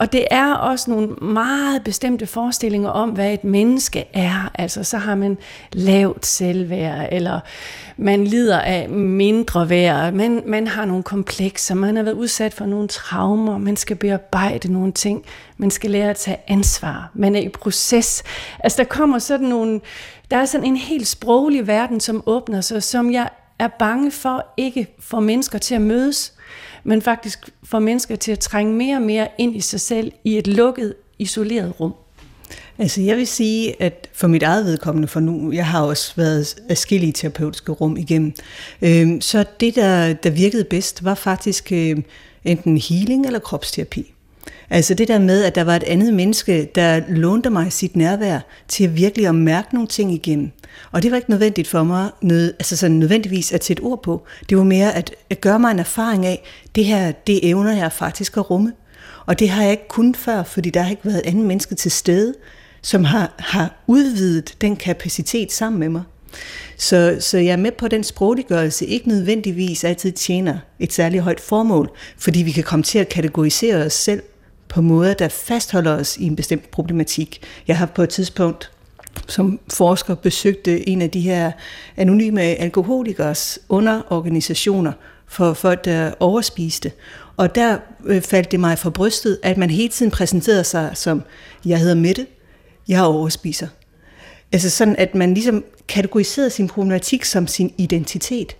Og 0.00 0.12
det 0.12 0.26
er 0.30 0.54
også 0.54 0.90
nogle 0.90 1.08
meget 1.08 1.84
bestemte 1.84 2.26
forestillinger 2.26 2.88
om, 2.88 3.10
hvad 3.10 3.32
et 3.32 3.44
menneske 3.44 4.04
er. 4.12 4.50
Altså, 4.54 4.84
så 4.84 4.98
har 4.98 5.14
man 5.14 5.38
lavt 5.72 6.26
selvværd, 6.26 7.08
eller 7.12 7.40
man 7.96 8.24
lider 8.24 8.60
af 8.60 8.88
mindre 8.88 9.68
værd, 9.68 10.12
man, 10.12 10.42
man 10.46 10.66
har 10.66 10.84
nogle 10.84 11.02
komplekser, 11.02 11.74
man 11.74 11.96
har 11.96 12.02
været 12.02 12.14
udsat 12.14 12.54
for 12.54 12.66
nogle 12.66 12.88
traumer, 12.88 13.58
man 13.58 13.76
skal 13.76 13.96
bearbejde 13.96 14.72
nogle 14.72 14.92
ting, 14.92 15.24
man 15.56 15.70
skal 15.70 15.90
lære 15.90 16.10
at 16.10 16.16
tage 16.16 16.40
ansvar, 16.48 17.10
man 17.14 17.36
er 17.36 17.40
i 17.40 17.48
proces. 17.48 18.22
Altså, 18.58 18.76
der 18.76 18.88
kommer 18.88 19.18
sådan 19.18 19.48
nogle, 19.48 19.80
der 20.30 20.36
er 20.36 20.44
sådan 20.44 20.66
en 20.66 20.76
helt 20.76 21.06
sproglig 21.06 21.66
verden, 21.66 22.00
som 22.00 22.22
åbner 22.26 22.60
sig, 22.60 22.82
som 22.82 23.12
jeg 23.12 23.28
er 23.58 23.68
bange 23.68 24.10
for 24.10 24.46
ikke 24.56 24.96
får 25.00 25.20
mennesker 25.20 25.58
til 25.58 25.74
at 25.74 25.82
mødes, 25.82 26.32
men 26.84 27.02
faktisk 27.02 27.48
får 27.64 27.78
mennesker 27.78 28.16
til 28.16 28.32
at 28.32 28.38
trænge 28.38 28.74
mere 28.74 28.96
og 28.96 29.02
mere 29.02 29.28
ind 29.38 29.56
i 29.56 29.60
sig 29.60 29.80
selv 29.80 30.12
i 30.24 30.38
et 30.38 30.46
lukket, 30.46 30.94
isoleret 31.18 31.80
rum. 31.80 31.94
Altså 32.78 33.00
jeg 33.00 33.16
vil 33.16 33.26
sige, 33.26 33.82
at 33.82 34.08
for 34.12 34.28
mit 34.28 34.42
eget 34.42 34.64
vedkommende, 34.64 35.08
for 35.08 35.20
nu, 35.20 35.52
jeg 35.52 35.66
har 35.66 35.82
også 35.82 36.12
været 36.16 36.56
afskillige 36.68 37.12
terapeutiske 37.12 37.72
rum 37.72 37.96
igennem, 37.96 38.32
øh, 38.82 39.20
så 39.20 39.44
det, 39.60 39.74
der, 39.74 40.12
der 40.12 40.30
virkede 40.30 40.64
bedst, 40.64 41.04
var 41.04 41.14
faktisk 41.14 41.72
øh, 41.72 41.96
enten 42.44 42.78
healing 42.78 43.26
eller 43.26 43.38
kropsterapi. 43.38 44.14
Altså 44.70 44.94
det 44.94 45.08
der 45.08 45.18
med, 45.18 45.44
at 45.44 45.54
der 45.54 45.64
var 45.64 45.76
et 45.76 45.82
andet 45.82 46.14
menneske, 46.14 46.70
der 46.74 47.00
lånte 47.08 47.50
mig 47.50 47.72
sit 47.72 47.96
nærvær 47.96 48.40
til 48.68 48.84
at 48.84 48.96
virkelig 48.96 49.26
at 49.26 49.34
mærke 49.34 49.74
nogle 49.74 49.88
ting 49.88 50.12
igennem. 50.12 50.50
Og 50.92 51.02
det 51.02 51.10
var 51.10 51.16
ikke 51.16 51.30
nødvendigt 51.30 51.68
for 51.68 51.82
mig, 51.82 52.10
nød, 52.22 52.54
altså 52.58 52.76
sådan 52.76 52.96
nødvendigvis 52.96 53.52
at 53.52 53.64
sætte 53.64 53.80
ord 53.80 54.02
på. 54.02 54.22
Det 54.48 54.58
var 54.58 54.64
mere 54.64 54.94
at, 54.94 55.14
at 55.30 55.40
gøre 55.40 55.58
mig 55.58 55.70
en 55.70 55.78
erfaring 55.78 56.26
af, 56.26 56.44
det 56.74 56.84
her, 56.84 57.12
det 57.12 57.48
evner 57.48 57.76
jeg 57.76 57.92
faktisk 57.92 58.36
at 58.36 58.50
rumme. 58.50 58.72
Og 59.26 59.38
det 59.38 59.48
har 59.48 59.62
jeg 59.62 59.70
ikke 59.70 59.88
kun 59.88 60.14
før, 60.14 60.42
fordi 60.42 60.70
der 60.70 60.82
har 60.82 60.90
ikke 60.90 61.04
været 61.04 61.18
et 61.18 61.26
andet 61.26 61.44
menneske 61.44 61.74
til 61.74 61.90
stede, 61.90 62.34
som 62.82 63.04
har, 63.04 63.34
har 63.38 63.82
udvidet 63.86 64.54
den 64.60 64.76
kapacitet 64.76 65.52
sammen 65.52 65.80
med 65.80 65.88
mig. 65.88 66.02
Så, 66.76 67.16
så 67.20 67.38
jeg 67.38 67.52
er 67.52 67.56
med 67.56 67.72
på, 67.72 67.84
at 67.84 67.90
den 67.90 68.04
sprogliggørelse 68.04 68.86
ikke 68.86 69.08
nødvendigvis 69.08 69.84
altid 69.84 70.12
tjener 70.12 70.58
et 70.78 70.92
særligt 70.92 71.22
højt 71.22 71.40
formål, 71.40 71.90
fordi 72.18 72.42
vi 72.42 72.50
kan 72.50 72.64
komme 72.64 72.82
til 72.82 72.98
at 72.98 73.08
kategorisere 73.08 73.76
os 73.76 73.92
selv 73.92 74.22
på 74.70 74.80
måder, 74.80 75.14
der 75.14 75.28
fastholder 75.28 75.92
os 75.92 76.16
i 76.16 76.26
en 76.26 76.36
bestemt 76.36 76.70
problematik. 76.70 77.42
Jeg 77.68 77.78
har 77.78 77.86
på 77.86 78.02
et 78.02 78.08
tidspunkt 78.08 78.70
som 79.26 79.60
forsker 79.68 80.14
besøgte 80.14 80.72
øh, 80.72 80.80
en 80.86 81.02
af 81.02 81.10
de 81.10 81.20
her 81.20 81.52
anonyme 81.96 82.40
alkoholikers 82.40 83.58
underorganisationer 83.68 84.92
for 85.26 85.52
folk, 85.54 85.84
der 85.84 86.12
overspiste. 86.20 86.92
Og 87.36 87.54
der 87.54 87.78
øh, 88.04 88.22
faldt 88.22 88.50
det 88.50 88.60
mig 88.60 88.78
for 88.78 88.90
brystet, 88.90 89.38
at 89.42 89.56
man 89.56 89.70
hele 89.70 89.88
tiden 89.88 90.10
præsenterede 90.10 90.64
sig 90.64 90.90
som, 90.94 91.22
jeg 91.64 91.78
hedder 91.78 91.94
Mette, 91.94 92.26
jeg 92.88 93.02
overspiser. 93.02 93.68
Altså 94.52 94.70
sådan, 94.70 94.96
at 94.98 95.14
man 95.14 95.34
ligesom 95.34 95.64
kategoriserede 95.88 96.50
sin 96.50 96.68
problematik 96.68 97.24
som 97.24 97.46
sin 97.46 97.74
identitet. 97.78 98.56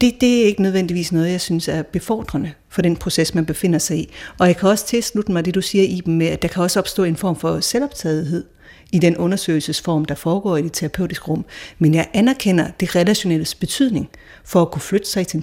Det, 0.00 0.20
det 0.20 0.42
er 0.42 0.46
ikke 0.46 0.62
nødvendigvis 0.62 1.12
noget, 1.12 1.30
jeg 1.30 1.40
synes 1.40 1.68
er 1.68 1.82
befordrende 1.82 2.52
for 2.68 2.82
den 2.82 2.96
proces, 2.96 3.34
man 3.34 3.46
befinder 3.46 3.78
sig 3.78 3.98
i. 3.98 4.12
Og 4.38 4.46
jeg 4.46 4.56
kan 4.56 4.68
også 4.68 4.86
tilslutte 4.86 5.32
mig 5.32 5.44
det, 5.44 5.54
du 5.54 5.62
siger, 5.62 5.84
i 5.84 6.02
med, 6.06 6.26
at 6.26 6.42
der 6.42 6.48
kan 6.48 6.62
også 6.62 6.78
opstå 6.78 7.04
en 7.04 7.16
form 7.16 7.36
for 7.36 7.60
selvoptagethed 7.60 8.44
i 8.92 8.98
den 8.98 9.16
undersøgelsesform, 9.16 10.04
der 10.04 10.14
foregår 10.14 10.56
i 10.56 10.62
det 10.62 10.72
terapeutiske 10.72 11.24
rum. 11.24 11.44
Men 11.78 11.94
jeg 11.94 12.08
anerkender 12.12 12.70
det 12.80 12.96
relationelles 12.96 13.54
betydning 13.54 14.08
for 14.44 14.62
at 14.62 14.70
kunne 14.70 14.82
flytte 14.82 15.08
sig 15.08 15.26
til 15.26 15.36
en 15.36 15.42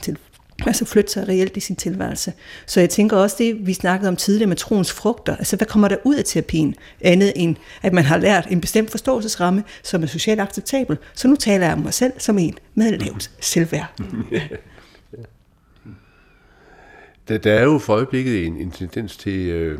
altså 0.68 0.86
flytte 0.86 1.12
sig 1.12 1.28
reelt 1.28 1.58
i 1.58 1.60
sin 1.60 1.76
tilværelse. 1.76 2.34
Så 2.66 2.80
jeg 2.80 2.90
tænker 2.90 3.18
også 3.18 3.36
det, 3.40 3.68
vi 3.68 3.74
snakkede 3.74 4.10
om 4.10 4.16
tidligere 4.16 4.48
med 4.48 4.56
troens 4.56 4.92
frugter. 4.92 5.36
Altså 5.36 5.58
hvad 5.58 5.68
kommer 5.68 5.88
der 5.88 5.98
ud 6.04 6.16
af 6.16 6.24
terapien? 6.26 6.76
Andet 7.02 7.34
end, 7.36 7.56
at 7.82 7.94
man 7.94 8.04
har 8.04 8.18
lært 8.18 8.48
en 8.50 8.62
bestemt 8.62 8.92
forståelsesramme, 8.92 9.64
som 9.84 10.04
er 10.04 10.08
socialt 10.08 10.42
acceptabel. 10.42 10.98
Så 11.14 11.28
nu 11.28 11.36
taler 11.36 11.66
jeg 11.66 11.74
om 11.74 11.80
mig 11.80 11.94
selv 11.94 12.14
som 12.18 12.38
en 12.38 12.58
med 12.76 12.98
lavt 12.98 13.32
selvværd. 13.40 13.94
Der, 17.28 17.38
der 17.38 17.54
er 17.54 17.64
jo 17.64 17.78
for 17.78 17.94
øjeblikket 17.94 18.46
en, 18.46 18.58
en 18.58 18.72
tendens 18.72 19.18
til, 19.18 19.50
øh, 19.50 19.80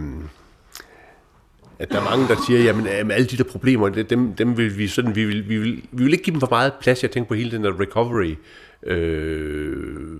at 1.82 1.90
der 1.90 2.00
er 2.00 2.04
mange, 2.04 2.28
der 2.28 2.36
siger, 2.48 2.64
jamen, 2.64 2.88
øh, 2.88 2.94
jamen 2.94 3.12
alle 3.12 3.28
de 3.28 3.38
der 3.38 3.44
problemer, 3.44 3.90
dem, 3.90 4.34
dem 4.34 4.58
vil 4.58 4.78
vi 4.78 4.88
sådan, 4.88 5.16
vi 5.16 5.26
vil, 5.26 5.50
vi, 5.50 5.58
vil, 5.58 5.84
vi 5.92 6.04
vil 6.04 6.14
ikke 6.14 6.24
give 6.24 6.34
dem 6.34 6.40
for 6.40 6.50
meget 6.50 6.74
plads. 6.82 7.04
Jeg 7.04 7.12
tænker 7.12 7.28
på 7.28 7.34
hele 7.34 7.52
den 7.52 7.64
der 7.64 7.80
recovery 7.80 8.36
øh, 8.84 10.18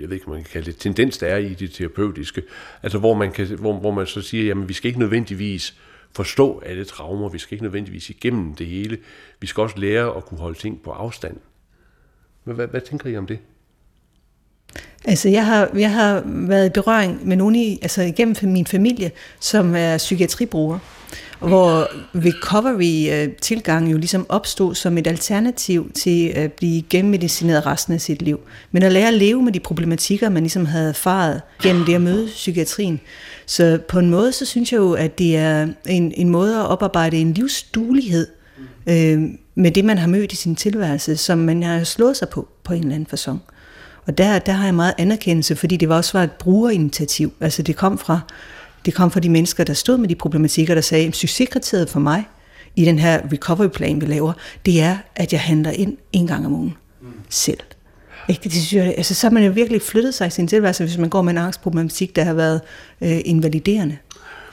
jeg 0.00 0.08
ved 0.08 0.14
ikke, 0.14 0.26
om 0.26 0.32
man 0.32 0.42
kan 0.42 0.50
kalde 0.52 0.66
det, 0.66 0.76
tendens, 0.76 1.18
der 1.18 1.26
er 1.26 1.36
i 1.36 1.54
det 1.54 1.70
terapeutiske, 1.70 2.42
altså 2.82 2.98
hvor 2.98 3.14
man, 3.14 3.32
kan, 3.32 3.46
hvor, 3.46 3.72
hvor 3.80 3.90
man 3.90 4.06
så 4.06 4.22
siger, 4.22 4.44
jamen 4.44 4.68
vi 4.68 4.72
skal 4.72 4.88
ikke 4.88 5.00
nødvendigvis 5.00 5.76
forstå 6.12 6.62
alle 6.66 6.84
traumer, 6.84 7.28
vi 7.28 7.38
skal 7.38 7.54
ikke 7.54 7.64
nødvendigvis 7.64 8.10
igennem 8.10 8.54
det 8.54 8.66
hele, 8.66 8.98
vi 9.40 9.46
skal 9.46 9.60
også 9.60 9.78
lære 9.78 10.16
at 10.16 10.24
kunne 10.24 10.40
holde 10.40 10.58
ting 10.58 10.82
på 10.82 10.90
afstand. 10.90 11.36
Hvad, 12.44 12.54
hvad, 12.54 12.66
hvad 12.66 12.80
tænker 12.80 13.10
I 13.10 13.16
om 13.16 13.26
det? 13.26 13.38
Altså, 15.04 15.28
jeg 15.28 15.46
har, 15.46 15.70
jeg 15.74 15.92
har 15.92 16.22
været 16.26 16.66
i 16.66 16.70
berøring 16.70 17.28
med 17.28 17.36
nogen 17.36 17.54
i, 17.54 17.78
altså 17.82 18.02
igennem 18.02 18.36
min 18.42 18.66
familie, 18.66 19.10
som 19.40 19.74
er 19.76 19.98
psykiatribrugere 19.98 20.80
hvor 21.38 21.88
recovery-tilgang 22.14 23.84
øh, 23.84 23.92
jo 23.92 23.96
ligesom 23.96 24.26
opstod 24.28 24.74
som 24.74 24.98
et 24.98 25.06
alternativ 25.06 25.92
til 25.92 26.28
at 26.28 26.52
blive 26.52 26.82
gennemmedicineret 26.82 27.66
resten 27.66 27.94
af 27.94 28.00
sit 28.00 28.22
liv. 28.22 28.40
Men 28.72 28.82
at 28.82 28.92
lære 28.92 29.08
at 29.08 29.14
leve 29.14 29.42
med 29.42 29.52
de 29.52 29.60
problematikker, 29.60 30.28
man 30.28 30.42
ligesom 30.42 30.66
havde 30.66 30.88
erfaret 30.88 31.42
gennem 31.62 31.84
det 31.84 31.94
at 31.94 32.00
møde 32.00 32.26
psykiatrien. 32.26 33.00
Så 33.46 33.78
på 33.88 33.98
en 33.98 34.10
måde, 34.10 34.32
så 34.32 34.46
synes 34.46 34.72
jeg 34.72 34.78
jo, 34.78 34.92
at 34.92 35.18
det 35.18 35.36
er 35.36 35.68
en, 35.86 36.12
en 36.16 36.28
måde 36.28 36.56
at 36.56 36.66
oparbejde 36.66 37.16
en 37.16 37.34
livsduelighed 37.34 38.26
øh, 38.86 39.22
med 39.54 39.70
det, 39.70 39.84
man 39.84 39.98
har 39.98 40.08
mødt 40.08 40.32
i 40.32 40.36
sin 40.36 40.56
tilværelse, 40.56 41.16
som 41.16 41.38
man 41.38 41.62
har 41.62 41.84
slået 41.84 42.16
sig 42.16 42.28
på, 42.28 42.48
på 42.64 42.72
en 42.72 42.80
eller 42.80 42.94
anden 42.94 43.08
façon. 43.14 43.53
Og 44.06 44.18
der, 44.18 44.38
der 44.38 44.52
har 44.52 44.64
jeg 44.64 44.74
meget 44.74 44.94
anerkendelse, 44.98 45.56
fordi 45.56 45.76
det 45.76 45.88
var 45.88 45.96
også 45.96 46.18
var 46.18 46.24
et 46.24 46.32
brugerinitiativ. 46.32 47.32
Altså 47.40 47.62
det 47.62 47.76
kom 47.76 47.98
fra 47.98 48.20
det 48.84 48.94
kom 48.94 49.10
fra 49.10 49.20
de 49.20 49.28
mennesker, 49.28 49.64
der 49.64 49.74
stod 49.74 49.96
med 49.98 50.08
de 50.08 50.14
problematikker, 50.14 50.74
der 50.74 50.80
sagde, 50.80 51.06
at 51.06 51.16
succeskriteriet 51.16 51.88
for 51.88 52.00
mig 52.00 52.24
i 52.76 52.84
den 52.84 52.98
her 52.98 53.20
recovery 53.32 53.68
plan, 53.68 54.00
vi 54.00 54.06
laver, 54.06 54.32
det 54.66 54.80
er, 54.80 54.98
at 55.16 55.32
jeg 55.32 55.40
handler 55.40 55.70
ind 55.70 55.96
en 56.12 56.26
gang 56.26 56.46
om 56.46 56.54
ugen 56.54 56.76
mm. 57.02 57.08
selv. 57.28 57.60
Ikke? 58.28 58.40
Det 58.44 58.52
synes 58.52 58.72
jeg, 58.72 58.94
altså, 58.96 59.14
så 59.14 59.26
har 59.26 59.32
man 59.32 59.44
jo 59.44 59.52
virkelig 59.52 59.82
flyttet 59.82 60.14
sig 60.14 60.26
i 60.26 60.30
sin 60.30 60.48
tilværelse, 60.48 60.84
hvis 60.84 60.98
man 60.98 61.10
går 61.10 61.22
med 61.22 61.32
en 61.32 61.38
angstproblematik, 61.38 62.16
der 62.16 62.24
har 62.24 62.34
været 62.34 62.60
øh, 63.00 63.20
invaliderende. 63.24 63.96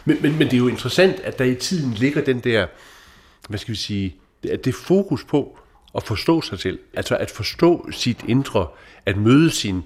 Men, 0.06 0.18
men, 0.22 0.38
men 0.38 0.48
det 0.48 0.54
er 0.54 0.58
jo 0.58 0.68
interessant, 0.68 1.20
at 1.24 1.40
der 1.40 1.46
i 1.46 1.56
tiden 1.56 1.94
ligger 1.94 2.22
den 2.24 2.40
der, 2.40 2.68
hvad 3.50 3.60
skal 3.60 3.72
vi 3.72 3.78
sige, 3.78 4.16
at 4.52 4.66
det 4.66 4.76
fokus 4.76 5.24
på 5.24 5.58
at 5.96 6.04
forstå 6.04 6.42
sig 6.42 6.60
selv, 6.60 6.80
altså 6.94 7.16
at 7.16 7.32
forstå 7.32 7.88
sit 7.92 8.18
indre, 8.28 8.68
at 9.06 9.18
møde 9.18 9.52
sin, 9.52 9.84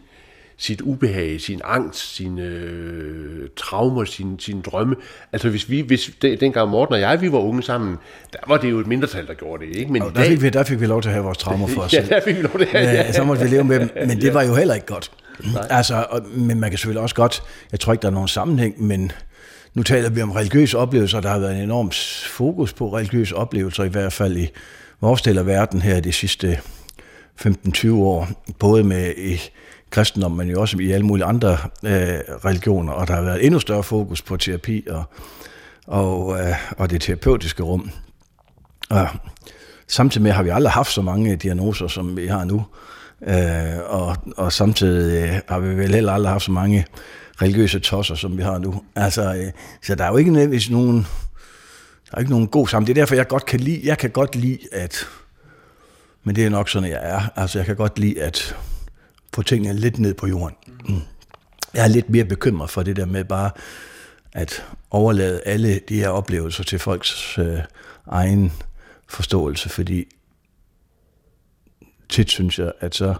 sit 0.57 0.81
ubehag, 0.81 1.41
sin 1.41 1.61
angst, 1.63 2.15
sine 2.15 2.41
øh, 2.41 3.49
traumer, 3.55 4.05
sine, 4.05 4.39
sine 4.39 4.61
drømme. 4.61 4.95
Altså 5.33 5.49
hvis 5.49 5.69
vi, 5.69 5.81
hvis 5.81 6.11
det, 6.21 6.39
dengang 6.39 6.69
Morten 6.69 6.93
og 6.93 7.01
jeg, 7.01 7.21
vi 7.21 7.31
var 7.31 7.37
unge 7.37 7.63
sammen, 7.63 7.97
der 8.33 8.39
var 8.47 8.57
det 8.57 8.71
jo 8.71 8.79
et 8.79 8.87
mindretal, 8.87 9.27
der 9.27 9.33
gjorde 9.33 9.65
det. 9.65 9.75
Ikke? 9.75 9.91
Men 9.91 10.01
og 10.01 10.15
der, 10.15 10.21
dag, 10.21 10.27
fik 10.27 10.41
vi, 10.41 10.49
der 10.49 10.63
fik 10.63 10.81
vi 10.81 10.85
lov 10.85 11.01
til 11.01 11.09
at 11.09 11.13
have 11.13 11.25
vores 11.25 11.37
traumer 11.37 11.67
for 11.67 11.81
os 11.85 11.93
ja, 11.93 12.05
der 12.09 12.21
fik 12.21 12.37
vi 12.37 12.41
lov 12.41 12.51
til 12.51 12.65
at 12.65 12.67
have, 12.67 12.83
ja, 12.83 12.93
ja. 12.93 13.11
Så 13.11 13.23
måtte 13.23 13.43
vi 13.43 13.49
leve 13.49 13.63
med 13.63 13.79
dem, 13.79 13.89
men 14.07 14.21
det 14.21 14.33
var 14.33 14.43
jo 14.43 14.55
heller 14.55 14.73
ikke 14.73 14.87
godt. 14.87 15.11
Nej. 15.53 15.67
Altså, 15.69 16.05
og, 16.09 16.21
men 16.33 16.59
man 16.59 16.69
kan 16.69 16.77
selvfølgelig 16.77 17.01
også 17.01 17.15
godt, 17.15 17.43
jeg 17.71 17.79
tror 17.79 17.93
ikke, 17.93 18.01
der 18.01 18.07
er 18.07 18.13
nogen 18.13 18.27
sammenhæng, 18.27 18.83
men 18.83 19.11
nu 19.73 19.83
taler 19.83 20.09
vi 20.09 20.21
om 20.21 20.31
religiøse 20.31 20.77
oplevelser, 20.77 21.19
der 21.19 21.29
har 21.29 21.39
været 21.39 21.55
en 21.55 21.61
enorm 21.61 21.91
fokus 22.29 22.73
på 22.73 22.97
religiøse 22.97 23.35
oplevelser, 23.35 23.83
i 23.83 23.87
hvert 23.87 24.13
fald 24.13 24.37
i 24.37 24.49
opstiller 25.01 25.43
verden 25.43 25.81
her 25.81 25.99
de 25.99 26.11
sidste 26.11 26.59
15-20 27.41 27.91
år, 27.91 28.27
både 28.59 28.83
med 28.83 29.13
i 29.17 29.41
kristendom, 29.89 30.31
men 30.31 30.49
jo 30.49 30.61
også 30.61 30.77
i 30.77 30.91
alle 30.91 31.05
mulige 31.05 31.25
andre 31.25 31.51
øh, 31.83 32.19
religioner, 32.45 32.93
og 32.93 33.07
der 33.07 33.15
har 33.15 33.21
været 33.21 33.45
endnu 33.45 33.59
større 33.59 33.83
fokus 33.83 34.21
på 34.21 34.37
terapi 34.37 34.87
og, 34.89 35.03
og, 35.87 36.39
øh, 36.39 36.55
og 36.77 36.89
det 36.89 37.01
terapeutiske 37.01 37.63
rum. 37.63 37.89
Og 38.89 39.07
samtidig 39.87 40.23
med 40.23 40.31
har 40.31 40.43
vi 40.43 40.49
aldrig 40.49 40.71
haft 40.71 40.91
så 40.91 41.01
mange 41.01 41.35
diagnoser, 41.35 41.87
som 41.87 42.17
vi 42.17 42.27
har 42.27 42.45
nu, 42.45 42.65
øh, 43.27 43.79
og, 43.85 44.15
og 44.37 44.53
samtidig 44.53 45.29
øh, 45.29 45.39
har 45.47 45.59
vi 45.59 45.77
vel 45.77 45.93
heller 45.93 46.13
aldrig 46.13 46.31
haft 46.31 46.43
så 46.43 46.51
mange 46.51 46.85
religiøse 47.41 47.79
tosser, 47.79 48.15
som 48.15 48.37
vi 48.37 48.43
har 48.43 48.57
nu. 48.57 48.81
Altså, 48.95 49.35
øh, 49.35 49.51
så 49.83 49.95
der 49.95 50.03
er 50.03 50.09
jo 50.09 50.17
ikke 50.17 50.31
nødvendigvis 50.31 50.69
nogen, 50.69 51.07
der 52.15 52.19
er 52.19 52.21
ikke 52.21 52.31
nogen 52.31 52.47
god 52.47 52.67
sammen. 52.67 52.87
Det 52.87 52.97
er 52.97 53.01
derfor, 53.01 53.15
jeg 53.15 53.27
godt 53.27 53.45
kan 53.45 53.59
lide, 53.59 53.81
jeg 53.83 53.97
kan 53.97 54.09
godt 54.09 54.35
lide, 54.35 54.59
at, 54.71 55.07
men 56.23 56.35
det 56.35 56.45
er 56.45 56.49
nok 56.49 56.69
sådan, 56.69 56.89
jeg 56.89 56.99
er. 57.01 57.21
Altså, 57.35 57.59
jeg 57.59 57.65
kan 57.65 57.75
godt 57.75 57.99
lide, 57.99 58.21
at 58.21 58.55
få 59.33 59.41
tingene 59.41 59.79
lidt 59.79 59.99
ned 59.99 60.13
på 60.13 60.27
jorden. 60.27 60.55
Mm. 60.89 60.99
Jeg 61.73 61.83
er 61.83 61.87
lidt 61.87 62.09
mere 62.09 62.25
bekymret 62.25 62.69
for 62.69 62.83
det 62.83 62.95
der 62.95 63.05
med 63.05 63.23
bare 63.23 63.51
at 64.33 64.65
overlade 64.91 65.41
alle 65.45 65.79
de 65.89 65.95
her 65.95 66.09
oplevelser 66.09 66.63
til 66.63 66.79
folks 66.79 67.37
øh, 67.37 67.59
egen 68.07 68.51
forståelse, 69.07 69.69
fordi 69.69 70.05
tit 72.09 72.31
synes 72.31 72.59
jeg, 72.59 72.71
at 72.79 72.95
så 72.95 73.15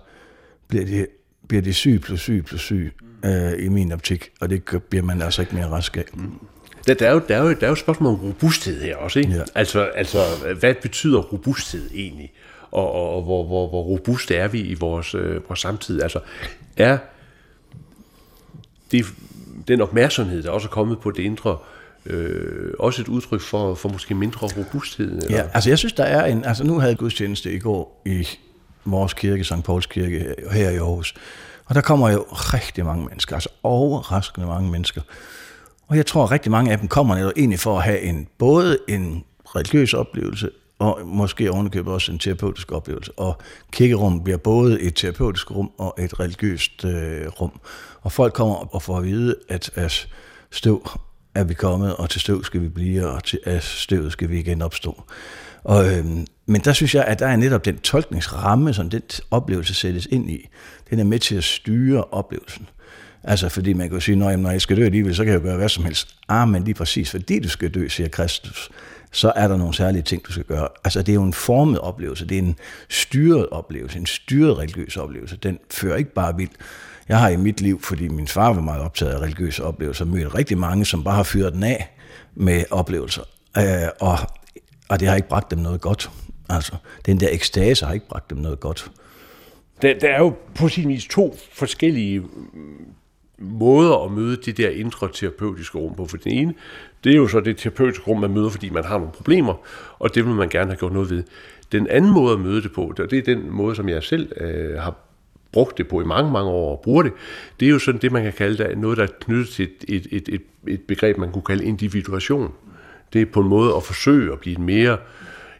bliver 0.67 0.85
det, 0.85 1.07
bliver 1.47 1.61
det 1.61 1.75
syg 1.75 2.01
plus 2.03 2.21
syg 2.21 2.43
plus 2.45 2.61
syg 2.61 2.93
øh, 3.25 3.65
i 3.65 3.67
min 3.69 3.91
optik, 3.91 4.29
og 4.41 4.49
det 4.49 4.63
bliver 4.89 5.03
man 5.03 5.21
altså 5.21 5.41
ikke 5.41 5.55
mere 5.55 5.69
rask 5.69 5.97
af. 5.97 6.05
Mm. 6.13 6.39
Der, 6.87 6.93
der, 6.93 7.07
er 7.07 7.13
jo, 7.13 7.21
der, 7.27 7.35
er 7.35 7.41
jo, 7.41 7.53
der 7.53 7.63
er 7.63 7.67
jo 7.67 7.73
et 7.73 7.79
spørgsmål 7.79 8.13
om 8.13 8.19
robusthed 8.19 8.81
her 8.81 8.95
også, 8.95 9.19
ikke? 9.19 9.31
Ja. 9.31 9.41
Altså, 9.55 9.81
altså, 9.81 10.19
hvad 10.59 10.75
betyder 10.81 11.19
robusthed 11.19 11.89
egentlig? 11.93 12.31
og, 12.75 12.91
og, 12.91 13.15
og 13.15 13.21
hvor, 13.21 13.43
hvor, 13.43 13.67
hvor 13.69 13.81
robuste 13.81 14.35
er 14.35 14.47
vi 14.47 14.61
i 14.61 14.73
vores, 14.73 15.15
øh, 15.15 15.49
vores 15.49 15.59
samtid. 15.59 16.01
Altså, 16.01 16.19
er 16.77 16.97
det, 18.91 19.05
den 19.67 19.81
opmærksomhed, 19.81 20.43
der 20.43 20.49
også 20.49 20.67
er 20.67 20.71
kommet 20.71 20.99
på 20.99 21.11
det 21.11 21.23
indre, 21.23 21.57
øh, 22.05 22.73
også 22.79 23.01
et 23.01 23.07
udtryk 23.07 23.41
for, 23.41 23.75
for 23.75 23.89
måske 23.89 24.15
mindre 24.15 24.47
robusthed? 24.57 25.21
Eller? 25.21 25.37
Ja, 25.37 25.43
altså 25.53 25.69
jeg 25.69 25.77
synes, 25.77 25.93
der 25.93 26.03
er 26.03 26.25
en... 26.25 26.45
Altså 26.45 26.63
nu 26.63 26.79
havde 26.79 26.95
gudstjeneste 26.95 27.53
i 27.53 27.59
går 27.59 28.01
i 28.05 28.27
vores 28.85 29.13
kirke, 29.13 29.43
St. 29.43 29.63
Pauls 29.63 29.85
kirke, 29.85 30.35
her 30.51 30.69
i 30.69 30.75
Aarhus. 30.75 31.13
Og 31.65 31.75
der 31.75 31.81
kommer 31.81 32.09
jo 32.09 32.25
rigtig 32.29 32.85
mange 32.85 33.05
mennesker, 33.05 33.35
altså 33.35 33.49
overraskende 33.63 34.47
mange 34.47 34.71
mennesker. 34.71 35.01
Og 35.87 35.97
jeg 35.97 36.05
tror, 36.05 36.23
at 36.23 36.31
rigtig 36.31 36.51
mange 36.51 36.71
af 36.71 36.79
dem 36.79 36.87
kommer 36.87 37.15
netop 37.15 37.31
egentlig 37.37 37.59
for 37.59 37.77
at 37.77 37.83
have 37.83 38.01
en, 38.01 38.27
både 38.37 38.77
en 38.87 39.23
religiøs 39.45 39.93
oplevelse, 39.93 40.49
og 40.79 40.99
måske 41.05 41.51
ovenikøbet 41.51 41.93
også 41.93 42.11
en 42.11 42.19
terapeutisk 42.19 42.71
oplevelse. 42.71 43.11
Og 43.17 43.37
kirkerummet 43.71 44.23
bliver 44.23 44.37
både 44.37 44.81
et 44.81 44.95
terapeutisk 44.95 45.51
rum 45.51 45.71
og 45.77 45.95
et 45.99 46.19
religiøst 46.19 46.85
øh, 46.85 47.27
rum. 47.27 47.59
Og 48.01 48.11
folk 48.11 48.33
kommer 48.33 48.75
og 48.75 48.81
får 48.81 48.97
at 48.97 49.03
vide, 49.03 49.35
at, 49.49 49.69
at 49.75 50.07
støv 50.51 50.87
er 51.35 51.43
vi 51.43 51.53
kommet, 51.53 51.95
og 51.95 52.09
til 52.09 52.21
støv 52.21 52.43
skal 52.43 52.61
vi 52.61 52.69
blive, 52.69 53.07
og 53.07 53.23
til 53.23 53.39
af 53.45 53.63
støvet 53.63 54.11
skal 54.11 54.29
vi 54.29 54.39
igen 54.39 54.61
opstå. 54.61 55.03
Og, 55.63 55.93
øhm, 55.93 56.25
men 56.45 56.61
der 56.61 56.73
synes 56.73 56.95
jeg, 56.95 57.05
at 57.05 57.19
der 57.19 57.27
er 57.27 57.35
netop 57.35 57.65
den 57.65 57.77
tolkningsramme, 57.77 58.73
som 58.73 58.89
den 58.89 59.01
oplevelse 59.31 59.73
sættes 59.73 60.07
ind 60.11 60.29
i, 60.29 60.47
den 60.89 60.99
er 60.99 61.03
med 61.03 61.19
til 61.19 61.35
at 61.35 61.43
styre 61.43 62.03
oplevelsen. 62.03 62.69
Altså, 63.27 63.49
fordi 63.49 63.73
man 63.73 63.87
kan 63.87 63.95
jo 63.95 63.99
sige, 63.99 64.15
når 64.15 64.51
jeg 64.51 64.61
skal 64.61 64.77
dø 64.77 64.85
alligevel, 64.85 65.15
så 65.15 65.23
kan 65.23 65.33
jeg 65.33 65.39
jo 65.39 65.45
gøre 65.45 65.57
hvad 65.57 65.69
som 65.69 65.83
helst. 65.83 66.15
Ah, 66.27 66.49
men 66.49 66.63
lige 66.63 66.73
præcis, 66.73 67.11
fordi 67.11 67.39
du 67.39 67.49
skal 67.49 67.69
dø, 67.69 67.87
siger 67.87 68.09
Kristus, 68.09 68.69
så 69.11 69.33
er 69.35 69.47
der 69.47 69.57
nogle 69.57 69.73
særlige 69.73 70.01
ting, 70.01 70.27
du 70.27 70.31
skal 70.31 70.43
gøre. 70.43 70.67
Altså, 70.83 71.01
det 71.01 71.09
er 71.09 71.13
jo 71.13 71.23
en 71.23 71.33
formet 71.33 71.79
oplevelse, 71.79 72.25
det 72.25 72.37
er 72.37 72.41
en 72.41 72.55
styret 72.89 73.49
oplevelse, 73.49 73.99
en 73.99 74.05
styret 74.05 74.57
religiøs 74.57 74.97
oplevelse. 74.97 75.35
Den 75.35 75.59
fører 75.71 75.97
ikke 75.97 76.13
bare 76.13 76.35
vildt. 76.35 76.51
Jeg 77.09 77.19
har 77.19 77.29
i 77.29 77.35
mit 77.35 77.61
liv, 77.61 77.81
fordi 77.81 78.07
min 78.07 78.27
far 78.27 78.53
var 78.53 78.61
meget 78.61 78.81
optaget 78.81 79.11
af 79.11 79.19
religiøse 79.19 79.63
oplevelser, 79.63 80.05
mødt 80.05 80.35
rigtig 80.35 80.57
mange, 80.57 80.85
som 80.85 81.03
bare 81.03 81.15
har 81.15 81.23
fyret 81.23 81.53
den 81.53 81.63
af 81.63 81.89
med 82.35 82.63
oplevelser. 82.71 83.23
Øh, 83.57 83.63
og, 83.99 84.17
og 84.89 84.99
det 84.99 85.07
har 85.07 85.15
ikke 85.15 85.29
bragt 85.29 85.51
dem 85.51 85.59
noget 85.59 85.81
godt. 85.81 86.09
Altså, 86.49 86.75
den 87.05 87.19
der 87.19 87.27
ekstase 87.31 87.85
har 87.85 87.93
ikke 87.93 88.07
bragt 88.07 88.29
dem 88.29 88.37
noget 88.37 88.59
godt. 88.59 88.91
Der, 89.81 89.99
der 89.99 90.09
er 90.09 90.19
jo 90.19 90.35
på 90.55 90.69
sin 90.69 90.89
vis 90.89 91.05
to 91.05 91.37
forskellige 91.53 92.23
måder 93.39 94.05
at 94.05 94.11
møde 94.11 94.37
det 94.45 94.57
der 94.57 94.69
indre 94.69 95.09
terapeutiske 95.13 95.77
rum 95.77 95.95
på. 95.95 96.05
For 96.05 96.17
den 96.17 96.31
ene, 96.31 96.53
det 97.03 97.11
er 97.11 97.15
jo 97.15 97.27
så 97.27 97.39
det 97.39 97.57
terapeutiske 97.57 98.03
rum, 98.07 98.19
man 98.19 98.31
møder, 98.31 98.49
fordi 98.49 98.69
man 98.69 98.83
har 98.83 98.97
nogle 98.97 99.13
problemer, 99.13 99.53
og 99.99 100.15
det 100.15 100.25
vil 100.25 100.33
man 100.33 100.49
gerne 100.49 100.71
have 100.71 100.77
gjort 100.77 100.93
noget 100.93 101.09
ved. 101.09 101.23
Den 101.71 101.87
anden 101.87 102.11
måde 102.11 102.33
at 102.33 102.39
møde 102.39 102.61
det 102.61 102.73
på, 102.73 102.93
det 102.97 103.13
er 103.13 103.21
den 103.21 103.51
måde, 103.51 103.75
som 103.75 103.89
jeg 103.89 104.03
selv 104.03 104.31
øh, 104.41 104.79
har 104.79 104.95
brugt 105.51 105.77
det 105.77 105.87
på 105.87 106.01
i 106.01 106.03
mange, 106.03 106.31
mange 106.31 106.49
år 106.49 106.71
og 106.71 106.81
bruger 106.83 107.03
det, 107.03 107.11
det 107.59 107.65
er 107.65 107.69
jo 107.69 107.79
sådan 107.79 108.01
det, 108.01 108.11
man 108.11 108.23
kan 108.23 108.33
kalde 108.33 108.63
det, 108.63 108.77
noget, 108.77 108.97
der 108.97 109.03
er 109.03 109.07
knyttet 109.19 109.47
til 109.47 109.69
et, 109.87 110.05
et, 110.05 110.07
et, 110.11 110.29
et, 110.29 110.41
et 110.67 110.81
begreb, 110.81 111.17
man 111.17 111.31
kunne 111.31 111.41
kalde 111.41 111.65
individuation. 111.65 112.51
Det 113.13 113.21
er 113.21 113.25
på 113.25 113.39
en 113.39 113.47
måde 113.47 113.75
at 113.75 113.83
forsøge 113.83 114.33
at 114.33 114.39
blive 114.39 114.57
mere 114.57 114.97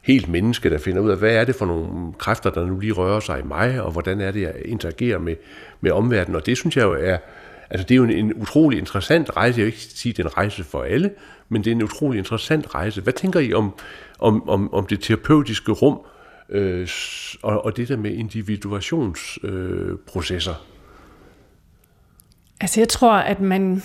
helt 0.02 0.30
menneske, 0.30 0.70
der 0.70 0.78
finder 0.78 1.02
ud 1.02 1.10
af, 1.10 1.18
hvad 1.18 1.36
er 1.36 1.44
det 1.44 1.56
for 1.56 1.66
nogle 1.66 2.14
kræfter, 2.14 2.50
der 2.50 2.66
nu 2.66 2.80
lige 2.80 2.94
rører 2.94 3.20
sig 3.20 3.40
i 3.40 3.48
mig, 3.48 3.82
og 3.82 3.92
hvordan 3.92 4.22
er 4.22 4.32
det, 4.32 4.42
jeg 4.42 4.54
interagerer 4.66 5.20
med, 5.20 5.36
med 5.82 5.92
omverdenen. 5.92 6.36
Og 6.36 6.46
det 6.46 6.58
synes 6.58 6.78
jeg 6.78 6.84
jo 6.84 6.94
er, 7.00 7.18
Altså 7.70 7.88
det 7.88 7.96
er 7.96 7.96
jo 7.96 8.04
en, 8.04 8.12
en 8.12 8.34
utrolig 8.34 8.80
interessant 8.80 9.38
rejse. 9.38 9.60
Jeg 9.60 9.66
vil 9.66 9.74
ikke 9.74 9.84
sige, 9.84 10.12
at 10.12 10.18
det 10.18 10.26
er 10.26 10.30
en 10.30 10.38
rejse 10.38 10.64
for 10.64 10.82
alle, 10.82 11.12
men 11.50 11.64
det 11.64 11.72
er 11.72 11.76
en 11.76 11.84
utrolig 11.84 12.18
interessant 12.18 12.76
rejse. 12.76 13.02
Hvad 13.02 13.14
tænker 13.14 13.40
I 13.40 13.54
om, 13.54 13.74
om, 14.20 14.50
om, 14.50 14.74
om 14.74 14.88
det 14.88 15.02
terapeutiske 15.02 15.72
rum 15.72 16.00
øh, 16.50 16.90
og, 17.44 17.66
og 17.66 17.78
det 17.78 17.88
der 17.88 17.98
med 17.98 18.12
individuationsprocesser? 18.12 20.52
Øh, 20.52 20.58
altså 22.62 22.80
jeg 22.80 22.90
tror, 22.90 23.14
at 23.14 23.40
man 23.40 23.84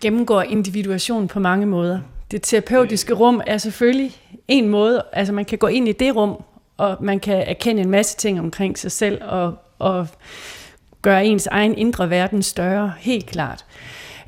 gennemgår 0.00 0.42
individuation 0.42 1.28
på 1.28 1.40
mange 1.40 1.66
måder. 1.66 2.00
Det 2.30 2.42
terapeutiske 2.42 3.14
rum 3.14 3.40
er 3.46 3.58
selvfølgelig 3.58 4.16
en 4.48 4.68
måde, 4.68 5.02
altså 5.12 5.32
man 5.32 5.44
kan 5.44 5.58
gå 5.58 5.66
ind 5.66 5.88
i 5.88 5.92
det 5.92 6.16
rum, 6.16 6.42
og 6.76 6.96
man 7.00 7.20
kan 7.20 7.44
erkende 7.46 7.82
en 7.82 7.90
masse 7.90 8.16
ting 8.16 8.40
omkring 8.40 8.78
sig 8.78 8.92
selv, 8.92 9.24
og, 9.24 9.54
og 9.78 10.06
gøre 11.02 11.26
ens 11.26 11.46
egen 11.46 11.78
indre 11.78 12.10
verden 12.10 12.42
større, 12.42 12.92
helt 12.98 13.26
klart. 13.26 13.64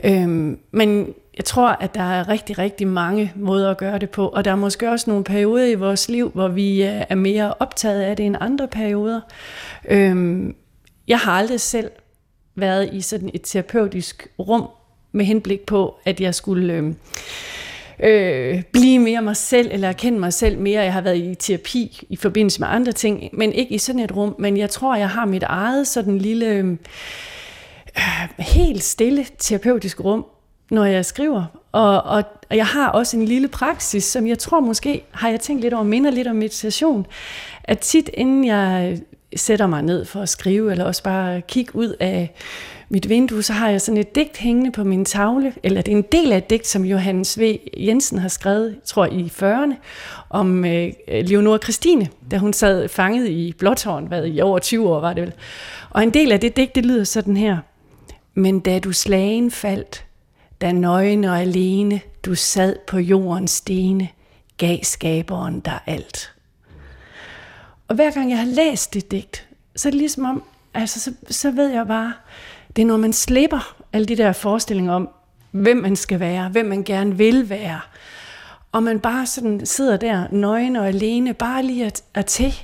Øhm, 0.04 0.58
men 0.70 1.14
jeg 1.36 1.44
tror, 1.44 1.68
at 1.68 1.94
der 1.94 2.02
er 2.02 2.28
rigtig, 2.28 2.58
rigtig 2.58 2.86
mange 2.86 3.32
måder 3.36 3.70
at 3.70 3.78
gøre 3.78 3.98
det 3.98 4.10
på, 4.10 4.28
og 4.28 4.44
der 4.44 4.50
er 4.50 4.56
måske 4.56 4.90
også 4.90 5.10
nogle 5.10 5.24
perioder 5.24 5.66
i 5.66 5.74
vores 5.74 6.08
liv, 6.08 6.30
hvor 6.30 6.48
vi 6.48 6.82
øh, 6.82 7.02
er 7.08 7.14
mere 7.14 7.54
optaget 7.58 8.02
af 8.02 8.16
det 8.16 8.26
end 8.26 8.36
andre 8.40 8.68
perioder. 8.68 9.20
Øhm, 9.88 10.54
jeg 11.08 11.18
har 11.18 11.32
aldrig 11.32 11.60
selv 11.60 11.90
været 12.54 12.90
i 12.92 13.00
sådan 13.00 13.30
et 13.34 13.42
terapeutisk 13.42 14.28
rum 14.38 14.68
med 15.12 15.24
henblik 15.24 15.60
på, 15.60 15.96
at 16.04 16.20
jeg 16.20 16.34
skulle 16.34 16.72
Øhm, 16.72 16.96
øh, 18.03 18.62
blive 18.72 18.98
mere 18.98 19.22
mig 19.22 19.36
selv, 19.36 19.68
eller 19.72 19.88
erkende 19.88 20.18
mig 20.18 20.32
selv 20.32 20.59
mere. 20.59 20.82
Jeg 20.82 20.92
har 20.92 21.00
været 21.00 21.16
i 21.16 21.34
terapi 21.34 22.07
i 22.11 22.16
forbindelse 22.16 22.61
med 22.61 22.68
andre 22.70 22.92
ting, 22.92 23.28
men 23.32 23.53
ikke 23.53 23.74
i 23.74 23.78
sådan 23.78 24.00
et 24.00 24.16
rum. 24.16 24.34
Men 24.38 24.57
jeg 24.57 24.70
tror, 24.70 24.96
jeg 24.96 25.09
har 25.09 25.24
mit 25.24 25.42
eget 25.42 25.86
sådan 25.86 26.18
lille, 26.18 26.46
øh, 26.46 26.76
helt 28.38 28.82
stille 28.82 29.26
terapeutisk 29.38 30.00
rum, 30.05 30.26
når 30.70 30.84
jeg 30.84 31.05
skriver. 31.05 31.44
Og, 31.72 32.03
og, 32.03 32.24
og 32.50 32.57
jeg 32.57 32.66
har 32.66 32.88
også 32.88 33.16
en 33.16 33.24
lille 33.24 33.48
praksis, 33.48 34.05
som 34.05 34.26
jeg 34.26 34.38
tror 34.38 34.61
måske, 34.61 35.05
har 35.11 35.28
jeg 35.28 35.40
tænkt 35.40 35.62
lidt 35.62 35.74
over, 35.74 35.84
minder 35.84 36.11
lidt 36.11 36.28
om 36.28 36.36
meditation. 36.36 37.07
At 37.64 37.78
tit 37.78 38.11
inden 38.14 38.44
jeg 38.44 38.98
sætter 39.36 39.66
mig 39.66 39.82
ned 39.82 40.05
for 40.05 40.20
at 40.20 40.28
skrive, 40.28 40.70
eller 40.70 40.84
også 40.84 41.03
bare 41.03 41.40
kigge 41.40 41.76
ud 41.76 41.96
af 42.00 42.34
mit 42.93 43.09
vindue, 43.09 43.43
så 43.43 43.53
har 43.53 43.68
jeg 43.68 43.80
sådan 43.80 44.01
et 44.01 44.14
digt 44.14 44.36
hængende 44.36 44.72
på 44.72 44.84
min 44.84 45.05
tavle, 45.05 45.55
eller 45.62 45.82
det 45.82 45.93
er 45.93 45.97
en 45.97 46.05
del 46.12 46.32
af 46.32 46.36
et 46.36 46.51
digt, 46.51 46.66
som 46.66 46.84
Johannes 46.84 47.38
V. 47.38 47.59
Jensen 47.76 48.18
har 48.18 48.28
skrevet, 48.28 48.82
tror 48.84 49.05
jeg, 49.05 49.14
i 49.14 49.32
40'erne, 49.43 49.74
om 50.30 50.64
øh, 50.64 50.93
Leonora 51.09 51.59
Christine, 51.59 52.09
da 52.30 52.38
hun 52.38 52.53
sad 52.53 52.88
fanget 52.88 53.28
i 53.28 53.55
Blåtårn, 53.59 54.07
hvad 54.07 54.26
i 54.26 54.40
over 54.40 54.59
20 54.59 54.88
år 54.88 55.01
var 55.01 55.12
det 55.12 55.22
vel. 55.22 55.32
Og 55.90 56.03
en 56.03 56.11
del 56.11 56.32
af 56.32 56.40
det 56.40 56.57
digt, 56.57 56.74
det 56.74 56.86
lyder 56.86 57.05
sådan 57.05 57.36
her. 57.36 57.59
Men 58.34 58.61
da 58.61 58.78
du 58.78 58.93
slagen 58.93 59.51
faldt, 59.51 60.05
da 60.61 60.72
nøgen 60.72 61.24
og 61.24 61.40
alene 61.40 62.01
du 62.24 62.34
sad 62.34 62.76
på 62.86 62.99
jordens 62.99 63.51
stene, 63.51 64.09
gav 64.57 64.78
skaberen 64.82 65.61
dig 65.61 65.78
alt. 65.86 66.32
Og 67.88 67.95
hver 67.95 68.11
gang 68.11 68.30
jeg 68.30 68.38
har 68.38 68.47
læst 68.47 68.95
det 68.95 69.11
digt, 69.11 69.49
så 69.76 69.88
er 69.88 69.90
det 69.90 69.99
ligesom 69.99 70.24
om, 70.24 70.43
altså 70.74 71.01
så, 71.01 71.12
så 71.30 71.51
ved 71.51 71.68
jeg 71.68 71.86
bare, 71.86 72.12
det 72.76 72.82
er 72.82 72.86
når 72.86 72.96
man 72.96 73.12
slipper 73.12 73.76
alle 73.92 74.06
de 74.06 74.16
der 74.16 74.32
forestillinger 74.32 74.92
om, 74.92 75.08
hvem 75.50 75.76
man 75.76 75.96
skal 75.96 76.20
være, 76.20 76.48
hvem 76.48 76.66
man 76.66 76.84
gerne 76.84 77.16
vil 77.16 77.50
være. 77.50 77.80
Og 78.72 78.82
man 78.82 79.00
bare 79.00 79.26
sådan 79.26 79.66
sidder 79.66 79.96
der 79.96 80.26
nøgen 80.30 80.76
og 80.76 80.88
alene, 80.88 81.34
bare 81.34 81.62
lige 81.62 81.84
er, 81.84 81.90
er 82.14 82.22
til, 82.22 82.54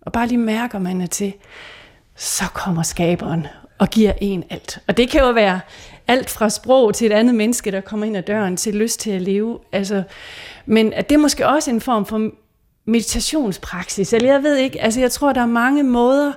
og 0.00 0.12
bare 0.12 0.26
lige 0.26 0.38
mærker, 0.38 0.78
man 0.78 1.00
er 1.00 1.06
til, 1.06 1.32
så 2.16 2.44
kommer 2.54 2.82
skaberen 2.82 3.46
og 3.78 3.90
giver 3.90 4.12
en 4.20 4.44
alt. 4.50 4.78
Og 4.88 4.96
det 4.96 5.10
kan 5.10 5.20
jo 5.20 5.30
være 5.30 5.60
alt 6.06 6.30
fra 6.30 6.50
sprog 6.50 6.94
til 6.94 7.06
et 7.06 7.12
andet 7.12 7.34
menneske, 7.34 7.70
der 7.70 7.80
kommer 7.80 8.06
ind 8.06 8.16
ad 8.16 8.22
døren, 8.22 8.56
til 8.56 8.74
lyst 8.74 9.00
til 9.00 9.10
at 9.10 9.22
leve. 9.22 9.58
Altså, 9.72 10.02
men 10.66 10.92
at 10.92 11.08
det 11.08 11.14
er 11.14 11.20
måske 11.20 11.48
også 11.48 11.70
en 11.70 11.80
form 11.80 12.06
for 12.06 12.30
meditationspraksis, 12.84 14.12
eller 14.12 14.32
jeg 14.32 14.42
ved 14.42 14.56
ikke, 14.56 14.82
altså 14.82 15.00
jeg 15.00 15.12
tror, 15.12 15.32
der 15.32 15.40
er 15.40 15.46
mange 15.46 15.82
måder, 15.82 16.32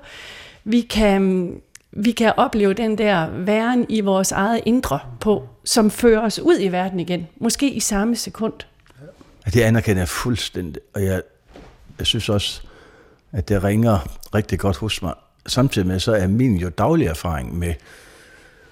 vi 0.64 0.82
kan 0.82 1.52
vi 1.96 2.12
kan 2.12 2.34
opleve 2.38 2.74
den 2.74 2.98
der 2.98 3.30
væren 3.30 3.86
i 3.90 4.02
vores 4.02 4.32
eget 4.32 4.62
indre 4.66 5.00
på, 5.20 5.50
som 5.64 5.92
fører 5.92 6.22
os 6.22 6.40
ud 6.40 6.58
i 6.60 6.68
verden 6.68 7.00
igen. 7.00 7.28
Måske 7.38 7.70
i 7.70 7.80
samme 7.80 8.16
sekund. 8.16 8.54
Ja, 9.46 9.52
det 9.52 9.62
anerkender 9.62 10.02
jeg 10.02 10.10
fuldstændig, 10.10 10.82
og 10.94 11.04
jeg, 11.04 11.22
jeg 12.00 12.08
synes 12.08 12.30
også, 12.30 12.62
at 13.32 13.50
det 13.50 13.64
ringer 13.64 14.18
rigtig 14.36 14.60
godt 14.60 14.78
hos 14.78 15.02
mig. 15.02 15.14
Samtidig 15.46 15.88
med, 15.88 16.00
så 16.00 16.14
er 16.16 16.28
min 16.28 16.56
jo 16.56 16.70
daglige 16.70 17.10
erfaring 17.10 17.58
med, 17.58 17.74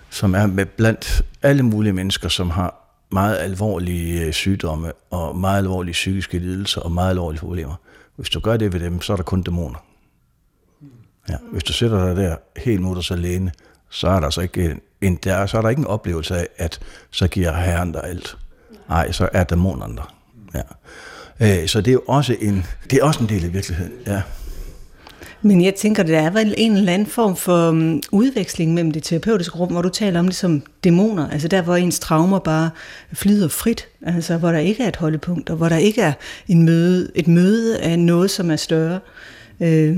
som 0.10 0.36
er 0.36 0.46
med 0.46 0.66
blandt 0.66 1.22
alle 1.42 1.64
mulige 1.64 1.94
mennesker, 1.94 2.30
som 2.30 2.50
har 2.50 2.98
meget 3.12 3.38
alvorlige 3.38 4.26
øh, 4.26 4.34
sygdomme 4.34 4.92
og 5.10 5.38
meget 5.38 5.58
alvorlige 5.58 5.94
psykiske 5.94 6.40
lidelser 6.40 6.82
og 6.82 6.92
meget 6.92 7.10
alvorlige 7.10 7.40
problemer. 7.40 7.76
Hvis 8.16 8.30
du 8.30 8.40
gør 8.40 8.58
det 8.58 8.74
ved 8.74 8.80
dem, 8.80 9.02
så 9.02 9.14
er 9.14 9.18
der 9.18 9.24
kun 9.24 9.42
dæmoner. 9.42 9.91
Ja, 11.30 11.36
hvis 11.52 11.64
du 11.64 11.74
sætter 11.74 12.06
dig 12.06 12.24
der 12.24 12.36
helt 12.58 12.82
mutters 12.82 13.12
alene, 13.12 13.52
så 13.90 14.08
er 14.08 14.20
der 14.20 14.26
altså 14.26 14.42
ikke 14.42 14.62
øh, 14.62 14.76
en, 15.02 15.16
der, 15.16 15.46
så 15.46 15.58
er 15.58 15.62
der 15.62 15.70
ikke 15.70 15.80
en 15.80 15.88
oplevelse 15.88 16.36
af, 16.36 16.48
at 16.58 16.80
så 17.12 17.28
giver 17.28 17.56
Herren 17.56 17.92
dig 17.92 18.04
alt. 18.04 18.38
Nej, 18.90 19.12
så 19.12 19.30
er 19.34 19.44
dæmonerne 19.44 19.96
der. 19.96 20.16
Ja. 20.54 20.62
Øh, 21.62 21.68
så 21.68 21.82
det 21.82 21.88
er 21.88 21.94
jo 21.94 22.04
også 22.08 22.36
en, 22.42 22.66
det 22.90 23.00
er 23.00 23.04
også 23.04 23.20
en 23.20 23.30
del 23.30 23.46
af 23.46 23.54
virkeligheden. 23.54 23.94
Ja. 24.08 24.22
Men 25.42 25.64
jeg 25.64 25.76
tænker, 25.76 26.04
der 26.04 26.20
er 26.20 26.30
vel 26.30 26.54
en 26.58 26.72
eller 26.78 26.94
anden 26.94 27.08
form 27.08 27.36
for 27.36 27.70
um, 27.70 28.02
udveksling 28.12 28.74
mellem 28.74 28.92
det 28.92 29.04
terapeutiske 29.04 29.58
rum, 29.58 29.72
hvor 29.72 29.82
du 29.82 29.90
taler 29.90 30.20
om 30.20 30.26
det 30.26 30.36
som 30.36 30.64
dæmoner, 30.84 31.30
altså 31.30 31.48
der, 31.48 31.62
hvor 31.62 31.76
ens 31.76 32.00
traumer 32.00 32.40
bare 32.40 32.70
flyder 33.14 33.48
frit, 33.48 33.88
altså 34.06 34.38
hvor 34.38 34.52
der 34.52 34.60
ikke 34.60 34.84
er 34.84 34.88
et 34.88 34.96
holdepunkt, 34.96 35.50
og 35.50 35.58
hvor 35.58 35.70
der 35.70 35.78
ikke 35.78 36.02
er 36.02 36.14
en 36.48 36.66
møde, 36.66 37.12
et 37.16 37.28
møde 37.28 37.80
af 37.80 38.00
noget, 38.00 38.32
som 38.32 38.52
er 38.52 38.56
større. 38.56 39.00
Øh, 39.60 39.98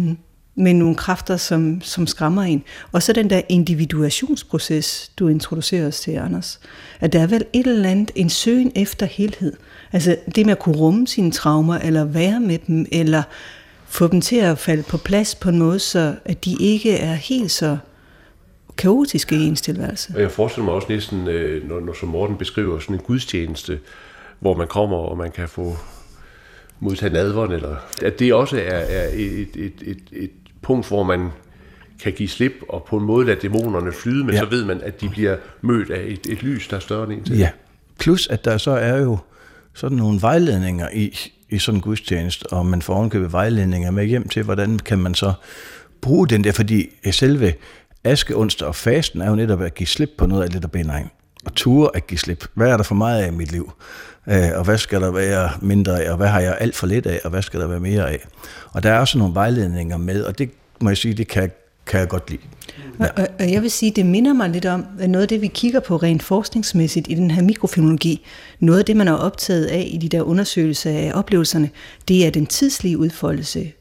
med 0.56 0.74
nogle 0.74 0.96
kræfter, 0.96 1.38
som, 1.38 1.82
som 1.82 2.08
skræmmer 2.08 2.42
en. 2.42 2.64
Og 2.92 3.04
så 3.04 3.14
den 3.14 3.30
der 3.30 3.42
individuationsproces, 3.50 5.12
du 5.20 5.28
introducerer 5.28 5.88
os 5.88 6.00
til, 6.00 6.12
Anders. 6.12 6.60
At 7.00 7.14
der 7.14 7.22
er 7.22 7.28
vel 7.28 7.46
et 7.54 7.68
eller 7.68 7.90
andet, 7.90 8.12
en 8.16 8.30
søgen 8.30 8.72
efter 8.76 9.06
helhed. 9.06 9.54
Altså 9.92 10.16
det 10.36 10.46
med 10.46 10.52
at 10.52 10.60
kunne 10.60 10.78
rumme 10.78 11.08
sine 11.08 11.32
traumer, 11.32 11.78
eller 11.78 12.06
være 12.06 12.40
med 12.40 12.58
dem, 12.68 12.86
eller 12.92 13.24
få 13.86 14.08
dem 14.08 14.22
til 14.22 14.36
at 14.36 14.58
falde 14.58 14.84
på 14.84 14.98
plads 14.98 15.36
på 15.36 15.50
en 15.50 15.60
måde, 15.60 15.80
så 15.80 16.16
at 16.26 16.46
de 16.46 16.56
ikke 16.60 16.98
er 16.98 17.14
helt 17.14 17.52
så 17.52 17.78
kaotiske 18.78 19.36
i 19.36 19.44
ens 19.44 19.62
tilværelse. 19.62 20.14
Og 20.16 20.22
jeg 20.22 20.32
forestiller 20.32 20.66
mig 20.66 20.74
også 20.74 20.88
næsten, 20.90 21.28
øh, 21.28 21.70
når, 21.70 21.80
når 21.80 21.94
som 21.94 22.10
Morten 22.10 22.38
beskriver 22.38 22.80
sådan 22.80 22.96
en 22.96 23.02
gudstjeneste, 23.02 23.80
hvor 24.40 24.58
man 24.58 24.68
kommer, 24.68 24.98
og 24.98 25.18
man 25.18 25.32
kan 25.32 25.50
få 25.50 25.78
modtage 26.80 27.14
nadveren, 27.14 27.52
eller 27.52 27.76
at 28.02 28.20
det 28.20 28.34
også 28.34 28.58
er, 28.58 28.80
er 28.80 29.10
et, 29.14 29.56
et, 29.56 29.74
et, 29.82 30.00
et 30.12 30.32
punkt, 30.64 30.88
hvor 30.88 31.04
man 31.04 31.30
kan 32.04 32.14
give 32.14 32.30
slip 32.30 32.54
og 32.70 32.86
på 32.90 32.98
en 32.98 33.06
måde 33.06 33.26
lade 33.26 33.40
dæmonerne 33.42 33.92
flyde, 33.92 34.24
men 34.24 34.34
ja. 34.34 34.40
så 34.40 34.46
ved 34.46 34.66
man, 34.66 34.82
at 34.82 35.02
de 35.02 35.10
bliver 35.10 35.38
mødt 35.62 35.90
af 35.90 36.04
et, 36.08 36.26
et 36.30 36.44
lys, 36.44 36.68
der 36.68 36.76
er 36.76 36.80
større 36.80 37.04
end 37.04 37.14
en 37.14 37.24
til. 37.24 37.38
Ja, 37.38 37.50
Plus, 38.00 38.28
at 38.28 38.46
der 38.46 38.58
så 38.58 38.72
er 38.72 38.98
jo 38.98 39.18
sådan 39.74 39.98
nogle 39.98 40.22
vejledninger 40.22 40.90
i, 40.94 41.18
i 41.50 41.60
sådan 41.60 41.78
en 41.78 41.82
gudstjeneste, 41.82 42.48
og 42.48 42.66
man 42.66 42.82
får 42.82 42.94
ovenkøbet 42.94 43.34
vejledninger 43.34 43.92
med 43.92 44.06
hjem 44.06 44.28
til, 44.28 44.44
hvordan 44.44 44.80
kan 44.80 45.00
man 45.00 45.16
så 45.16 45.34
bruge 46.02 46.28
den 46.28 46.44
der, 46.44 46.52
fordi 46.52 46.90
selve 47.12 47.54
aske, 48.04 48.38
onsdag 48.38 48.68
og 48.68 48.76
fasten 48.76 49.22
er 49.22 49.30
jo 49.30 49.36
netop 49.36 49.62
at 49.62 49.76
give 49.76 49.88
slip 49.88 50.10
på 50.18 50.26
noget 50.26 50.44
af 50.44 50.50
det, 50.50 50.62
der 50.62 50.68
binder 50.68 50.98
ind 50.98 51.10
at 51.46 51.52
ture 51.54 51.90
at 51.94 52.08
give 52.08 52.18
slip. 52.18 52.46
Hvad 52.54 52.70
er 52.70 52.78
der 52.78 52.84
for 52.84 52.96
meget 52.96 53.24
af 53.24 53.28
i 53.28 53.32
mit 53.32 53.52
liv? 53.52 53.74
Øh, 54.30 54.50
og 54.56 54.64
hvad 54.64 54.78
skal 54.78 55.02
der 55.02 55.12
være 55.12 55.50
mindre 55.62 56.04
af? 56.04 56.12
Og 56.12 56.18
hvad 56.18 56.28
har 56.28 56.40
jeg 56.40 56.58
alt 56.60 56.76
for 56.76 56.88
lidt 56.88 57.06
af? 57.06 57.20
Og 57.24 57.30
hvad 57.30 57.42
skal 57.42 57.60
der 57.60 57.68
være 57.68 57.80
mere 57.80 58.10
af? 58.10 58.28
Og 58.72 58.84
der 58.84 58.92
er 58.92 59.00
også 59.00 59.18
nogle 59.18 59.34
vejledninger 59.34 59.98
med, 59.98 60.24
og 60.24 60.38
det 60.38 60.50
må 60.82 60.90
jeg 60.90 60.98
sige, 60.98 61.14
det 61.14 61.28
kan, 61.28 61.52
kan 61.86 62.00
jeg 62.00 62.08
godt 62.08 62.30
lide. 62.30 62.42
Ja. 63.00 63.06
Og, 63.06 63.28
og 63.40 63.52
jeg 63.52 63.62
vil 63.62 63.72
sige, 63.72 63.92
det 63.92 64.06
minder 64.06 64.34
mig 64.34 64.50
lidt 64.50 64.66
om 64.66 64.86
noget 65.00 65.22
af 65.22 65.28
det, 65.28 65.42
vi 65.42 65.48
kigger 65.48 65.80
på 65.80 65.98
rent 65.98 66.24
forskningsmæssigt 66.24 67.08
i 67.10 67.16
den 67.16 67.32
her 67.32 67.42
mikrofilologi. 67.42 68.26
Noget 68.60 68.80
af 68.80 68.86
det, 68.86 68.98
man 68.98 69.08
er 69.08 69.14
optaget 69.14 69.66
af 69.66 69.90
i 69.92 69.98
de 69.98 70.10
der 70.10 70.22
undersøgelser 70.22 70.92
af 70.92 71.12
oplevelserne, 71.16 71.70
det 72.08 72.28
er 72.28 72.32
den 72.32 72.46
tidslige 72.46 72.98
udfoldelse. 72.98 73.72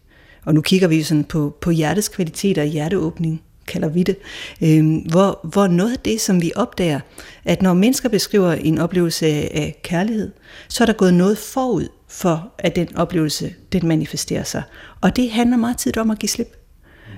Og 0.45 0.55
nu 0.55 0.61
kigger 0.61 0.89
vi 0.89 1.03
sådan 1.03 1.25
på, 1.25 1.57
på 1.61 1.71
hjertets 1.71 2.09
kvalitet 2.09 2.59
og 2.59 2.65
hjerteåbning 2.65 3.43
kalder 3.73 3.89
vi 3.89 4.03
det, 4.03 4.17
øh, 4.63 4.97
hvor, 5.11 5.41
hvor 5.43 5.67
noget 5.67 5.93
af 5.93 5.99
det, 5.99 6.21
som 6.21 6.43
vi 6.43 6.53
opdager, 6.57 7.01
at 7.45 7.63
når 7.63 7.75
mennesker 7.75 8.09
beskriver 8.09 8.53
en 8.53 8.79
oplevelse 8.79 9.27
af, 9.27 9.51
af 9.55 9.81
kærlighed, 9.83 10.31
så 10.69 10.85
er 10.85 10.87
der 10.87 10.93
gået 10.93 11.15
noget 11.15 11.39
forud 11.39 11.89
for, 12.09 12.53
at 12.59 12.77
den 12.77 12.97
oplevelse, 12.97 13.55
den 13.73 13.89
manifesterer 13.89 14.45
sig. 14.45 14.63
Og 15.01 15.17
det 15.17 15.31
handler 15.31 15.57
meget 15.57 15.79
tit 15.79 15.97
om 15.97 16.11
at 16.11 16.19
give 16.19 16.29
slip. 16.29 16.57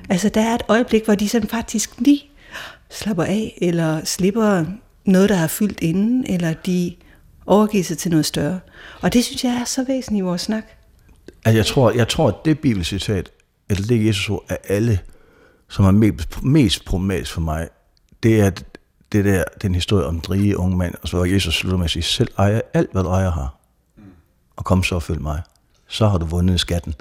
Altså 0.09 0.28
der 0.28 0.40
er 0.40 0.55
et 0.55 0.62
øjeblik, 0.68 1.05
hvor 1.05 1.14
de 1.14 1.28
sådan 1.28 1.48
faktisk 1.48 1.90
lige 1.98 2.22
slapper 2.90 3.24
af, 3.24 3.59
eller 3.62 4.05
slipper 4.05 4.64
noget, 5.05 5.28
der 5.28 5.34
har 5.34 5.46
fyldt 5.46 5.80
inden, 5.80 6.26
eller 6.28 6.52
de 6.52 6.94
overgiver 7.46 7.84
sig 7.84 7.98
til 7.98 8.11
noget 8.11 8.26
større. 8.26 8.61
Og 9.00 9.12
det 9.12 9.24
synes 9.24 9.44
jeg 9.44 9.52
er 9.52 9.64
så 9.64 9.84
væsentligt 9.84 10.18
i 10.18 10.24
vores 10.24 10.40
snak. 10.40 10.64
Altså 11.44 11.57
jeg 11.57 11.66
tror, 11.66 11.90
jeg 11.90 12.09
tror 12.09 12.28
at 12.28 12.34
det 12.44 12.59
bibelcitat, 12.59 13.30
eller 13.70 13.86
det 13.86 14.07
Jesus 14.07 14.30
ord, 14.30 14.44
er 14.48 14.57
alle 14.68 14.98
som 15.75 15.85
er 15.85 15.91
mest, 15.91 16.43
mest 16.43 16.85
problematisk 16.85 17.33
for 17.33 17.41
mig, 17.41 17.68
det 18.22 18.41
er 18.41 18.51
det 19.12 19.25
der, 19.25 19.45
den 19.62 19.75
historie 19.75 20.07
om 20.07 20.20
den 20.20 20.31
rige 20.31 20.59
unge 20.59 20.77
mand, 20.77 20.95
og 21.03 21.09
så 21.09 21.16
var 21.16 21.25
Jesus 21.25 21.55
slutter 21.55 21.77
med 21.79 21.85
at 21.85 21.91
sige, 21.91 22.03
selv 22.03 22.29
ejer 22.39 22.61
alt, 22.75 22.93
hvad 22.93 23.03
du 23.03 23.09
ejer 23.09 23.31
har, 23.31 23.57
og 24.57 24.64
kom 24.64 24.83
så 24.83 24.95
og 24.95 25.03
følg 25.03 25.22
mig. 25.22 25.43
Så 25.89 26.07
har 26.07 26.18
du 26.18 26.27
vundet 26.27 26.61
skatten. 26.61 26.95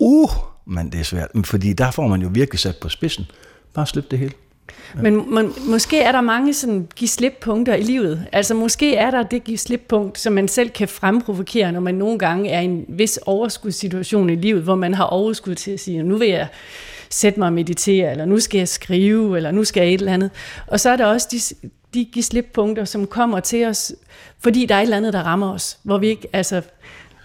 Uh, 0.00 0.30
men 0.64 0.92
det 0.92 1.00
er 1.00 1.04
svært, 1.04 1.28
fordi 1.44 1.72
der 1.72 1.90
får 1.90 2.08
man 2.08 2.22
jo 2.22 2.28
virkelig 2.32 2.60
sat 2.60 2.76
på 2.76 2.88
spidsen. 2.88 3.26
Bare 3.74 3.86
slip 3.86 4.10
det 4.10 4.18
hele. 4.18 4.32
Ja. 4.94 5.02
Men 5.02 5.34
må, 5.34 5.42
måske 5.68 6.00
er 6.00 6.12
der 6.12 6.20
mange 6.20 6.54
sådan 6.54 6.88
give 6.96 7.08
slip 7.08 7.32
punkter 7.40 7.74
i 7.74 7.82
livet. 7.82 8.26
Altså 8.32 8.54
måske 8.54 8.96
er 8.96 9.10
der 9.10 9.22
det 9.22 9.44
give 9.44 9.58
slip 9.58 9.84
punkt, 9.88 10.18
som 10.18 10.32
man 10.32 10.48
selv 10.48 10.70
kan 10.70 10.88
fremprovokere, 10.88 11.72
når 11.72 11.80
man 11.80 11.94
nogle 11.94 12.18
gange 12.18 12.50
er 12.50 12.60
i 12.60 12.64
en 12.64 12.84
vis 12.88 13.18
overskudssituation 13.26 14.30
i 14.30 14.36
livet, 14.36 14.62
hvor 14.62 14.74
man 14.74 14.94
har 14.94 15.04
overskud 15.04 15.54
til 15.54 15.70
at 15.70 15.80
sige, 15.80 16.02
nu 16.02 16.16
vil 16.16 16.28
jeg 16.28 16.48
sætte 17.10 17.38
mig 17.38 17.46
og 17.46 17.52
meditere, 17.52 18.10
eller 18.10 18.24
nu 18.24 18.40
skal 18.40 18.58
jeg 18.58 18.68
skrive, 18.68 19.36
eller 19.36 19.50
nu 19.50 19.64
skal 19.64 19.80
jeg 19.80 19.94
et 19.94 20.00
eller 20.00 20.12
andet. 20.12 20.30
Og 20.66 20.80
så 20.80 20.90
er 20.90 20.96
der 20.96 21.06
også 21.06 21.28
de, 21.30 21.68
de 21.94 22.04
give 22.04 22.22
slippunkter, 22.22 22.84
som 22.84 23.06
kommer 23.06 23.40
til 23.40 23.66
os, 23.66 23.92
fordi 24.40 24.66
der 24.66 24.74
er 24.74 24.78
et 24.78 24.82
eller 24.82 24.96
andet, 24.96 25.12
der 25.12 25.22
rammer 25.22 25.52
os, 25.52 25.78
hvor 25.82 25.98
vi 25.98 26.08
ikke, 26.08 26.28
altså, 26.32 26.62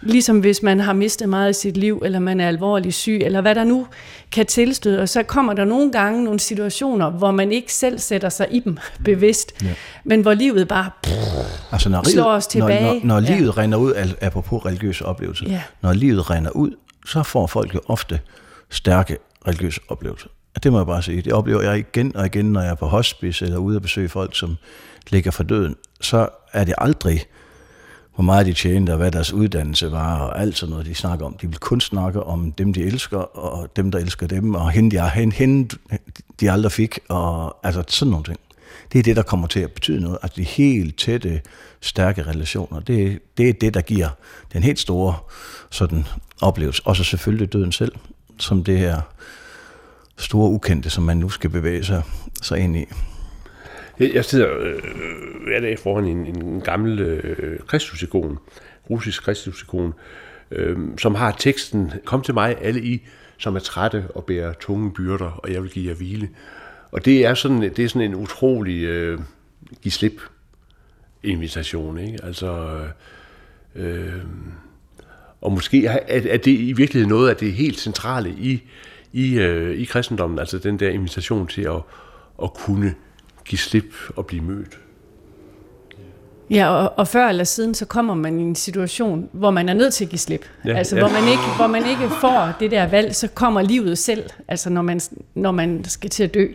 ligesom 0.01 0.39
hvis 0.39 0.63
man 0.63 0.79
har 0.79 0.93
mistet 0.93 1.29
meget 1.29 1.49
i 1.49 1.53
sit 1.53 1.77
liv, 1.77 2.01
eller 2.05 2.19
man 2.19 2.39
er 2.39 2.47
alvorlig 2.47 2.93
syg, 2.93 3.21
eller 3.23 3.41
hvad 3.41 3.55
der 3.55 3.63
nu 3.63 3.88
kan 4.31 4.45
tilstøde, 4.45 5.01
og 5.01 5.09
så 5.09 5.23
kommer 5.23 5.53
der 5.53 5.65
nogle 5.65 5.91
gange 5.91 6.23
nogle 6.23 6.39
situationer, 6.39 7.09
hvor 7.09 7.31
man 7.31 7.51
ikke 7.51 7.73
selv 7.73 7.99
sætter 7.99 8.29
sig 8.29 8.47
i 8.51 8.59
dem 8.59 8.77
bevidst, 9.05 9.63
ja. 9.63 9.73
men 10.03 10.21
hvor 10.21 10.34
livet 10.34 10.67
bare 10.67 10.89
pff, 11.03 11.13
altså 11.71 11.89
når 11.89 12.09
slår 12.09 12.31
os 12.31 12.47
tilbage. 12.47 12.81
Når, 12.86 12.93
når, 12.93 12.99
når 13.05 13.19
livet 13.19 13.53
ja. 13.55 13.61
render 13.61 13.77
ud, 13.77 14.15
apropos 14.21 14.65
religiøse 14.65 15.05
oplevelser, 15.05 15.45
ja. 15.49 15.61
når 15.81 15.93
livet 15.93 16.29
render 16.29 16.51
ud, 16.51 16.71
så 17.05 17.23
får 17.23 17.47
folk 17.47 17.75
jo 17.75 17.81
ofte 17.88 18.19
stærke 18.69 19.17
religiøs 19.48 19.80
oplevelse. 19.88 20.28
Det 20.64 20.72
må 20.72 20.80
jeg 20.80 20.86
bare 20.86 21.04
sige. 21.04 21.22
Det 21.22 21.34
oplever 21.34 21.62
jeg 21.62 21.80
igen 21.80 22.16
og 22.16 22.26
igen, 22.26 22.46
når 22.46 22.62
jeg 22.62 22.70
er 22.70 22.76
på 22.76 22.88
hospice 22.88 23.46
eller 23.46 23.58
ude 23.58 23.76
at 23.76 23.82
besøge 23.82 24.10
folk, 24.10 24.36
som 24.36 24.58
ligger 25.10 25.32
for 25.32 25.44
døden. 25.44 25.76
Så 26.02 26.30
er 26.54 26.64
det 26.64 26.74
aldrig, 26.78 27.22
hvor 28.16 28.24
meget 28.24 28.46
de 28.46 28.54
tjente 28.54 28.91
og 28.91 28.98
hvad 28.98 29.12
deres 29.12 29.34
uddannelse 29.34 29.91
var 29.91 30.20
og 30.20 30.41
alt 30.41 30.58
sådan 30.58 30.72
noget, 30.72 30.86
de 30.86 30.96
snakker 30.96 31.26
om. 31.26 31.38
De 31.41 31.48
vil 31.48 31.58
kun 31.58 31.82
snakke 31.82 32.24
om 32.24 32.52
dem, 32.52 32.74
de 32.74 32.84
elsker 32.84 33.18
og 33.18 33.76
dem, 33.76 33.91
der 33.91 34.00
elsker 34.00 34.28
dem 34.28 34.56
og 34.56 34.72
hende, 34.72 34.91
de, 34.91 34.98
har, 34.98 35.10
hende, 35.10 35.36
hende, 35.36 35.76
de 36.39 36.52
aldrig 36.52 36.72
fik 36.72 37.00
og 37.10 37.58
altså 37.66 37.84
sådan 37.88 38.12
nogle 38.12 38.26
ting. 38.26 38.39
Det 38.94 39.00
er 39.00 39.04
det, 39.04 39.16
der 39.16 39.22
kommer 39.22 39.48
til 39.48 39.60
at 39.60 39.72
betyde 39.72 40.02
noget. 40.02 40.18
Altså 40.24 40.36
de 40.36 40.44
helt 40.44 40.98
tætte, 40.98 41.41
stærke 41.82 42.24
relationer. 42.24 42.80
Det, 42.80 43.20
det 43.38 43.50
er 43.50 43.54
det, 43.54 43.74
der 43.74 43.82
giver 43.82 44.10
den 44.54 44.64
helt 44.64 44.80
store 44.80 45.16
sådan, 45.72 46.06
oplevelse. 46.41 46.82
Og 46.86 46.96
så 46.96 47.04
selvfølgelig 47.04 47.54
døden 47.54 47.72
selv, 47.72 47.91
som 48.39 48.63
det 48.63 48.77
her 48.77 49.01
store 50.17 50.51
ukendte, 50.51 50.89
som 50.89 51.03
man 51.03 51.17
nu 51.17 51.29
skal 51.29 51.49
bevæge 51.49 51.84
sig, 51.84 52.03
sig 52.41 52.59
ind 52.59 52.77
i. 52.77 52.86
Jeg 53.99 54.25
sidder 54.25 54.57
øh, 54.59 54.81
hver 55.43 55.59
dag 55.59 55.79
foran 55.79 56.05
en, 56.05 56.25
en 56.25 56.61
gammel 56.61 56.99
øh, 56.99 57.59
kristusikon, 57.59 58.38
russisk 58.89 59.23
kristusikon, 59.23 59.93
øh, 60.51 60.77
som 60.97 61.15
har 61.15 61.31
teksten, 61.31 61.91
kom 62.05 62.21
til 62.21 62.34
mig 62.34 62.57
alle 62.61 62.84
I, 62.84 63.07
som 63.38 63.55
er 63.55 63.59
trætte 63.59 64.07
og 64.15 64.25
bærer 64.25 64.53
tunge 64.53 64.91
byrder, 64.91 65.31
og 65.31 65.53
jeg 65.53 65.63
vil 65.63 65.71
give 65.71 65.89
jer 65.89 65.95
hvile. 65.95 66.29
Og 66.91 67.05
det 67.05 67.25
er 67.25 67.34
sådan, 67.34 67.61
det 67.61 67.79
er 67.79 67.89
sådan 67.89 68.11
en 68.11 68.15
utrolig 68.15 68.84
øh, 68.84 69.19
give 69.81 69.91
slip 69.91 70.21
invitation, 71.23 71.97
ikke? 71.97 72.19
Altså, 72.23 72.79
øh, 73.75 74.13
øh 74.15 74.23
og 75.44 75.52
måske 75.52 75.86
er, 75.86 76.00
er 76.08 76.38
det 76.38 76.52
i 76.52 76.74
virkeligheden 76.74 77.10
noget 77.10 77.30
af 77.30 77.36
det 77.36 77.54
helt 77.54 77.80
centrale 77.80 78.30
i 78.30 78.64
i, 79.14 79.39
øh, 79.39 79.80
i 79.80 79.86
kristendommen, 79.86 80.39
altså 80.39 80.58
den 80.58 80.80
der 80.80 80.89
invitation 80.89 81.48
til 81.48 81.62
at, 81.62 81.82
at 82.44 82.54
kunne 82.54 82.96
give 83.46 83.60
slip 83.60 83.94
og 84.16 84.26
blive 84.26 84.44
mødt. 84.44 84.80
Ja, 86.50 86.70
og, 86.70 86.94
og 86.98 87.08
før 87.08 87.28
eller 87.28 87.44
siden, 87.44 87.74
så 87.74 87.86
kommer 87.86 88.14
man 88.14 88.39
i 88.39 88.44
en 88.44 88.56
situation, 88.56 89.30
hvor 89.32 89.52
man 89.52 89.70
er 89.70 89.74
nødt 89.74 89.94
til 89.94 90.06
at 90.06 90.10
give 90.10 90.20
slip. 90.20 90.46
Ja, 90.66 90.74
altså, 90.74 90.96
ja. 90.96 91.02
Hvor, 91.02 91.20
man 91.20 91.30
ikke, 91.32 91.44
hvor 91.58 91.68
man 91.68 91.86
ikke 91.86 92.10
får 92.22 92.54
det 92.60 92.72
der 92.72 92.88
valg, 92.88 93.16
så 93.16 93.28
kommer 93.28 93.62
livet 93.62 93.98
selv, 93.98 94.30
altså 94.48 94.70
når 94.70 94.82
man, 94.82 95.02
når 95.34 95.52
man 95.52 95.84
skal 95.86 96.10
til 96.10 96.24
at 96.24 96.34
dø. 96.34 96.48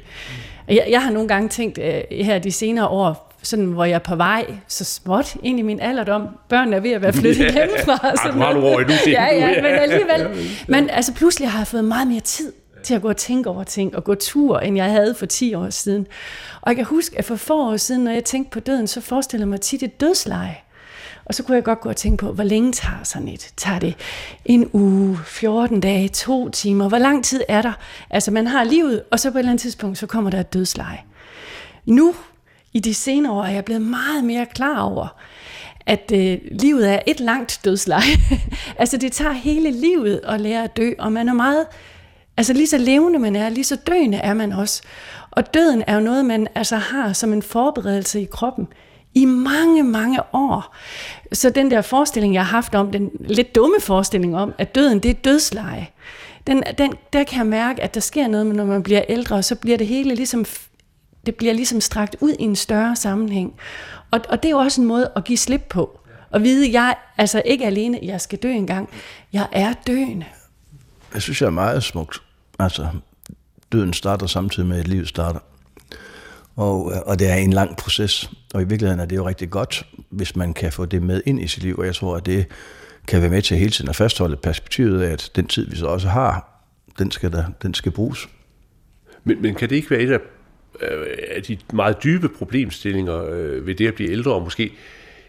Jeg, 0.68 0.86
jeg 0.91 1.03
har 1.03 1.11
nogle 1.11 1.28
gange 1.28 1.49
tænkt 1.49 1.78
uh, 1.78 1.84
her 2.11 2.39
de 2.39 2.53
senere 2.53 2.89
år, 2.89 3.27
sådan, 3.49 3.64
hvor 3.64 3.84
jeg 3.84 3.94
er 3.94 3.99
på 3.99 4.16
vej 4.16 4.46
så 4.68 4.84
småt 4.84 5.36
ind 5.42 5.59
i 5.59 5.62
min 5.62 5.80
alderdom. 5.80 6.28
Børnene 6.49 6.76
er 6.76 6.80
ved 6.80 6.90
at 6.90 7.03
være 7.03 7.12
flyttet 7.12 7.44
ja. 7.44 7.53
hjemmefra. 7.53 8.16
Sådan 8.16 8.38
du 8.38 8.44
har 8.44 8.51
endnu. 8.51 8.94
Ja, 9.07 9.34
ja, 9.34 9.62
men 9.62 9.64
alligevel. 9.64 10.49
Men 10.68 10.90
altså, 10.90 11.14
pludselig 11.14 11.51
har 11.51 11.59
jeg 11.59 11.66
fået 11.66 11.84
meget 11.84 12.09
mere 12.09 12.20
tid 12.20 12.53
til 12.82 12.94
at 12.94 13.03
gå 13.03 13.09
og 13.09 13.16
tænke 13.16 13.51
over 13.51 13.64
ting 13.64 13.96
og 13.96 14.05
gå 14.05 14.14
tur, 14.14 14.59
end 14.59 14.76
jeg 14.76 14.90
havde 14.90 15.14
for 15.14 15.26
10 15.26 15.55
år 15.55 15.70
siden. 15.70 16.07
Og 16.61 16.68
jeg 16.70 16.76
kan 16.76 16.84
huske, 16.84 17.18
at 17.18 17.24
for 17.24 17.36
få 17.36 17.70
år 17.70 17.76
siden, 17.76 18.05
når 18.05 18.12
jeg 18.12 18.24
tænkte 18.24 18.51
på 18.51 18.61
døden, 18.61 18.86
så 18.86 19.01
forestillede 19.01 19.42
jeg 19.42 19.49
mig 19.49 19.61
tit 19.61 19.82
et 19.82 20.01
dødsleje. 20.01 20.57
Og 21.24 21.34
så 21.34 21.42
kunne 21.42 21.55
jeg 21.55 21.64
godt 21.64 21.80
gå 21.80 21.88
og 21.88 21.96
tænke 21.96 22.16
på, 22.16 22.32
hvor 22.32 22.44
længe 22.44 22.72
tager 22.72 23.05
sådan 23.05 23.28
et? 23.28 23.53
Tager 23.57 23.78
det 23.78 23.94
en 24.44 24.70
uge, 24.72 25.18
14 25.24 25.80
dage, 25.80 26.09
to 26.09 26.49
timer? 26.49 26.88
Hvor 26.88 26.99
lang 26.99 27.24
tid 27.24 27.40
er 27.49 27.62
der? 27.62 27.72
Altså 28.11 28.30
man 28.30 28.46
har 28.46 28.64
livet, 28.64 29.03
og 29.11 29.20
så 29.20 29.30
på 29.30 29.38
et 29.38 29.40
eller 29.40 29.51
andet 29.51 29.62
tidspunkt, 29.62 29.99
så 29.99 30.07
kommer 30.07 30.30
der 30.30 30.40
et 30.40 30.53
dødsleje. 30.53 30.99
Nu 31.86 32.14
i 32.72 32.80
de 32.80 32.94
senere 32.94 33.32
år 33.32 33.44
er 33.44 33.50
jeg 33.50 33.64
blevet 33.64 33.82
meget 33.82 34.24
mere 34.24 34.46
klar 34.46 34.80
over, 34.80 35.16
at 35.86 36.12
øh, 36.14 36.38
livet 36.50 36.92
er 36.94 36.98
et 37.06 37.20
langt 37.20 37.60
dødsleje. 37.64 38.16
altså 38.78 38.96
det 38.96 39.12
tager 39.12 39.32
hele 39.32 39.70
livet 39.70 40.20
at 40.24 40.40
lære 40.40 40.64
at 40.64 40.76
dø, 40.76 40.92
og 40.98 41.12
man 41.12 41.28
er 41.28 41.32
meget, 41.32 41.66
altså 42.36 42.52
lige 42.52 42.66
så 42.66 42.78
levende 42.78 43.18
man 43.18 43.36
er, 43.36 43.48
lige 43.48 43.64
så 43.64 43.76
døende 43.76 44.18
er 44.18 44.34
man 44.34 44.52
også. 44.52 44.82
Og 45.30 45.54
døden 45.54 45.84
er 45.86 45.94
jo 45.94 46.00
noget, 46.00 46.24
man 46.24 46.48
altså 46.54 46.76
har 46.76 47.12
som 47.12 47.32
en 47.32 47.42
forberedelse 47.42 48.20
i 48.20 48.24
kroppen 48.24 48.68
i 49.14 49.24
mange, 49.24 49.82
mange 49.82 50.20
år. 50.32 50.76
Så 51.32 51.50
den 51.50 51.70
der 51.70 51.82
forestilling, 51.82 52.34
jeg 52.34 52.46
har 52.46 52.50
haft 52.50 52.74
om, 52.74 52.90
den 52.90 53.10
lidt 53.20 53.54
dumme 53.54 53.76
forestilling 53.80 54.36
om, 54.36 54.54
at 54.58 54.74
døden 54.74 54.98
det 54.98 55.10
er 55.10 55.14
dødsleje, 55.14 55.88
den, 56.46 56.62
den, 56.78 56.94
der 57.12 57.24
kan 57.24 57.38
jeg 57.38 57.46
mærke, 57.46 57.82
at 57.82 57.94
der 57.94 58.00
sker 58.00 58.26
noget, 58.26 58.46
når 58.46 58.64
man 58.64 58.82
bliver 58.82 59.02
ældre, 59.08 59.42
så 59.42 59.54
bliver 59.54 59.78
det 59.78 59.86
hele 59.86 60.14
ligesom 60.14 60.44
det 61.26 61.34
bliver 61.34 61.52
ligesom 61.52 61.80
strakt 61.80 62.16
ud 62.20 62.34
i 62.38 62.42
en 62.42 62.56
større 62.56 62.96
sammenhæng. 62.96 63.54
Og, 64.10 64.20
og 64.28 64.42
det 64.42 64.48
er 64.48 64.50
jo 64.50 64.58
også 64.58 64.80
en 64.80 64.86
måde 64.86 65.10
at 65.16 65.24
give 65.24 65.38
slip 65.38 65.62
på. 65.68 66.00
Og 66.30 66.42
vide, 66.42 66.66
at 66.66 66.72
jeg 66.72 66.96
altså 67.18 67.42
ikke 67.44 67.66
alene, 67.66 67.98
jeg 68.02 68.20
skal 68.20 68.38
dø 68.38 68.50
engang. 68.50 68.88
Jeg 69.32 69.46
er 69.52 69.72
døende. 69.86 70.26
Jeg 71.14 71.22
synes, 71.22 71.40
jeg 71.40 71.46
er 71.46 71.50
meget 71.50 71.82
smukt. 71.82 72.22
Altså, 72.58 72.88
døden 73.72 73.92
starter 73.92 74.26
samtidig 74.26 74.68
med, 74.68 74.78
at 74.78 74.88
livet 74.88 75.08
starter. 75.08 75.40
Og, 76.56 76.92
og 77.06 77.18
det 77.18 77.30
er 77.30 77.34
en 77.34 77.52
lang 77.52 77.76
proces. 77.76 78.30
Og 78.54 78.62
i 78.62 78.64
virkeligheden 78.64 79.00
er 79.00 79.04
det 79.06 79.16
jo 79.16 79.28
rigtig 79.28 79.50
godt, 79.50 79.86
hvis 80.10 80.36
man 80.36 80.54
kan 80.54 80.72
få 80.72 80.84
det 80.84 81.02
med 81.02 81.22
ind 81.26 81.40
i 81.40 81.48
sit 81.48 81.62
liv. 81.62 81.76
Og 81.78 81.86
jeg 81.86 81.94
tror, 81.94 82.16
at 82.16 82.26
det 82.26 82.46
kan 83.06 83.20
være 83.20 83.30
med 83.30 83.42
til 83.42 83.56
hele 83.56 83.70
tiden 83.70 83.88
at 83.88 83.96
fastholde 83.96 84.36
perspektivet 84.36 85.02
af, 85.02 85.12
at 85.12 85.30
den 85.36 85.46
tid, 85.46 85.70
vi 85.70 85.76
så 85.76 85.86
også 85.86 86.08
har, 86.08 86.64
den 86.98 87.10
skal, 87.10 87.32
der, 87.32 87.44
den 87.62 87.74
skal 87.74 87.92
bruges. 87.92 88.28
Men, 89.24 89.42
men 89.42 89.54
kan 89.54 89.70
det 89.70 89.76
ikke 89.76 89.90
være 89.90 90.00
et 90.00 90.12
af 90.12 90.18
øh, 90.82 91.44
de 91.48 91.58
meget 91.72 92.02
dybe 92.04 92.28
problemstillinger 92.28 93.24
øh, 93.24 93.66
ved 93.66 93.74
det 93.74 93.88
at 93.88 93.94
blive 93.94 94.10
ældre, 94.10 94.34
og 94.34 94.42
måske 94.42 94.72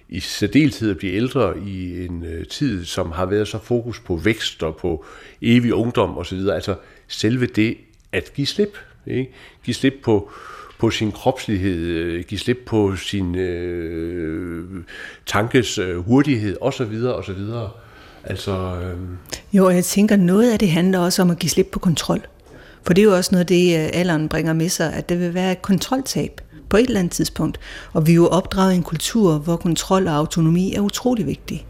i 0.10 0.20
særdeleshed 0.20 0.92
at 0.92 0.98
blive 0.98 1.14
ældre 1.14 1.54
i 1.68 2.06
en 2.06 2.26
øh, 2.26 2.46
tid, 2.46 2.86
som 2.86 3.12
har 3.12 3.26
været 3.26 3.48
så 3.48 3.60
fokus 3.64 4.00
på 4.00 4.16
vækst 4.16 4.64
og 4.64 4.76
på 4.76 5.06
evig 5.42 5.74
ungdom 5.74 6.18
osv. 6.18 6.48
Altså 6.54 6.76
selve 7.08 7.46
det 7.46 7.78
at 8.12 8.32
give 8.36 8.48
slip. 8.48 8.78
Ikke? 9.08 9.32
Give 9.66 9.76
slip 9.76 9.94
på, 10.04 10.32
på 10.80 10.92
sin 10.92 11.12
kropslighed, 11.12 11.78
øh, 11.78 12.24
give 12.24 12.40
slip 12.40 12.58
på 12.66 12.96
sin 12.96 13.36
øh, 13.36 14.84
tankes 15.26 15.78
øh, 15.78 15.98
hurtighed 15.98 16.58
osv. 16.62 17.04
osv. 17.06 17.42
Altså, 18.24 18.52
øh... 18.52 18.98
Jo, 19.54 19.70
jeg 19.70 19.84
tænker, 19.84 20.16
noget 20.16 20.52
af 20.52 20.60
det 20.60 20.70
handler 20.70 21.00
også 21.00 21.22
om 21.22 21.30
at 21.30 21.40
give 21.40 21.50
slip 21.50 21.68
på 21.72 21.80
kontrol. 21.80 22.22
For 22.84 22.94
det 22.94 23.02
er 23.02 23.06
jo 23.06 23.16
også 23.16 23.30
noget 23.32 23.50
det, 23.50 23.78
øh, 23.78 23.90
alderen 23.94 24.30
bringer 24.30 24.54
med 24.54 24.70
sig, 24.70 24.94
at 24.94 25.10
det 25.10 25.20
vil 25.20 25.34
være 25.34 25.52
et 25.52 25.62
kontroltab 25.62 26.42
på 26.70 26.78
et 26.78 26.86
eller 26.86 27.00
andet 27.00 27.14
tidspunkt. 27.14 27.60
Og 27.94 28.08
vi 28.08 28.12
er 28.12 28.16
jo 28.16 28.28
opdraget 28.28 28.74
i 28.74 28.76
en 28.76 28.84
kultur, 28.84 29.38
hvor 29.38 29.56
kontrol 29.56 30.08
og 30.08 30.16
autonomi 30.16 30.74
er 30.74 30.82
utrolig 30.82 31.28
vigtigt. 31.28 31.66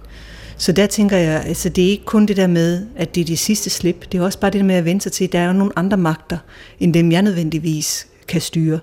Så 0.57 0.72
der 0.72 0.88
tænker 0.88 1.18
jeg, 1.18 1.43
altså 1.45 1.70
det 1.70 1.86
er 1.86 1.89
ikke 1.89 2.05
kun 2.05 2.26
det 2.26 2.38
der 2.38 2.47
med, 2.47 2.86
at 2.95 3.16
det 3.16 3.22
er 3.22 3.26
det 3.26 3.39
sidste 3.39 3.70
slip. 3.70 4.12
Det 4.12 4.18
er 4.18 4.24
også 4.24 4.39
bare 4.39 4.51
det 4.51 4.60
der 4.60 4.66
med 4.66 4.76
at 4.76 4.86
vente 4.86 5.03
sig 5.03 5.12
til, 5.12 5.24
at 5.24 5.32
der 5.32 5.39
er 5.39 5.47
jo 5.47 5.53
nogle 5.53 5.74
andre 5.76 5.97
magter, 5.97 6.38
end 6.80 6.93
dem 6.93 7.12
jeg 7.12 7.22
nødvendigvis 7.22 8.07
kan 8.28 8.41
styre. 8.41 8.80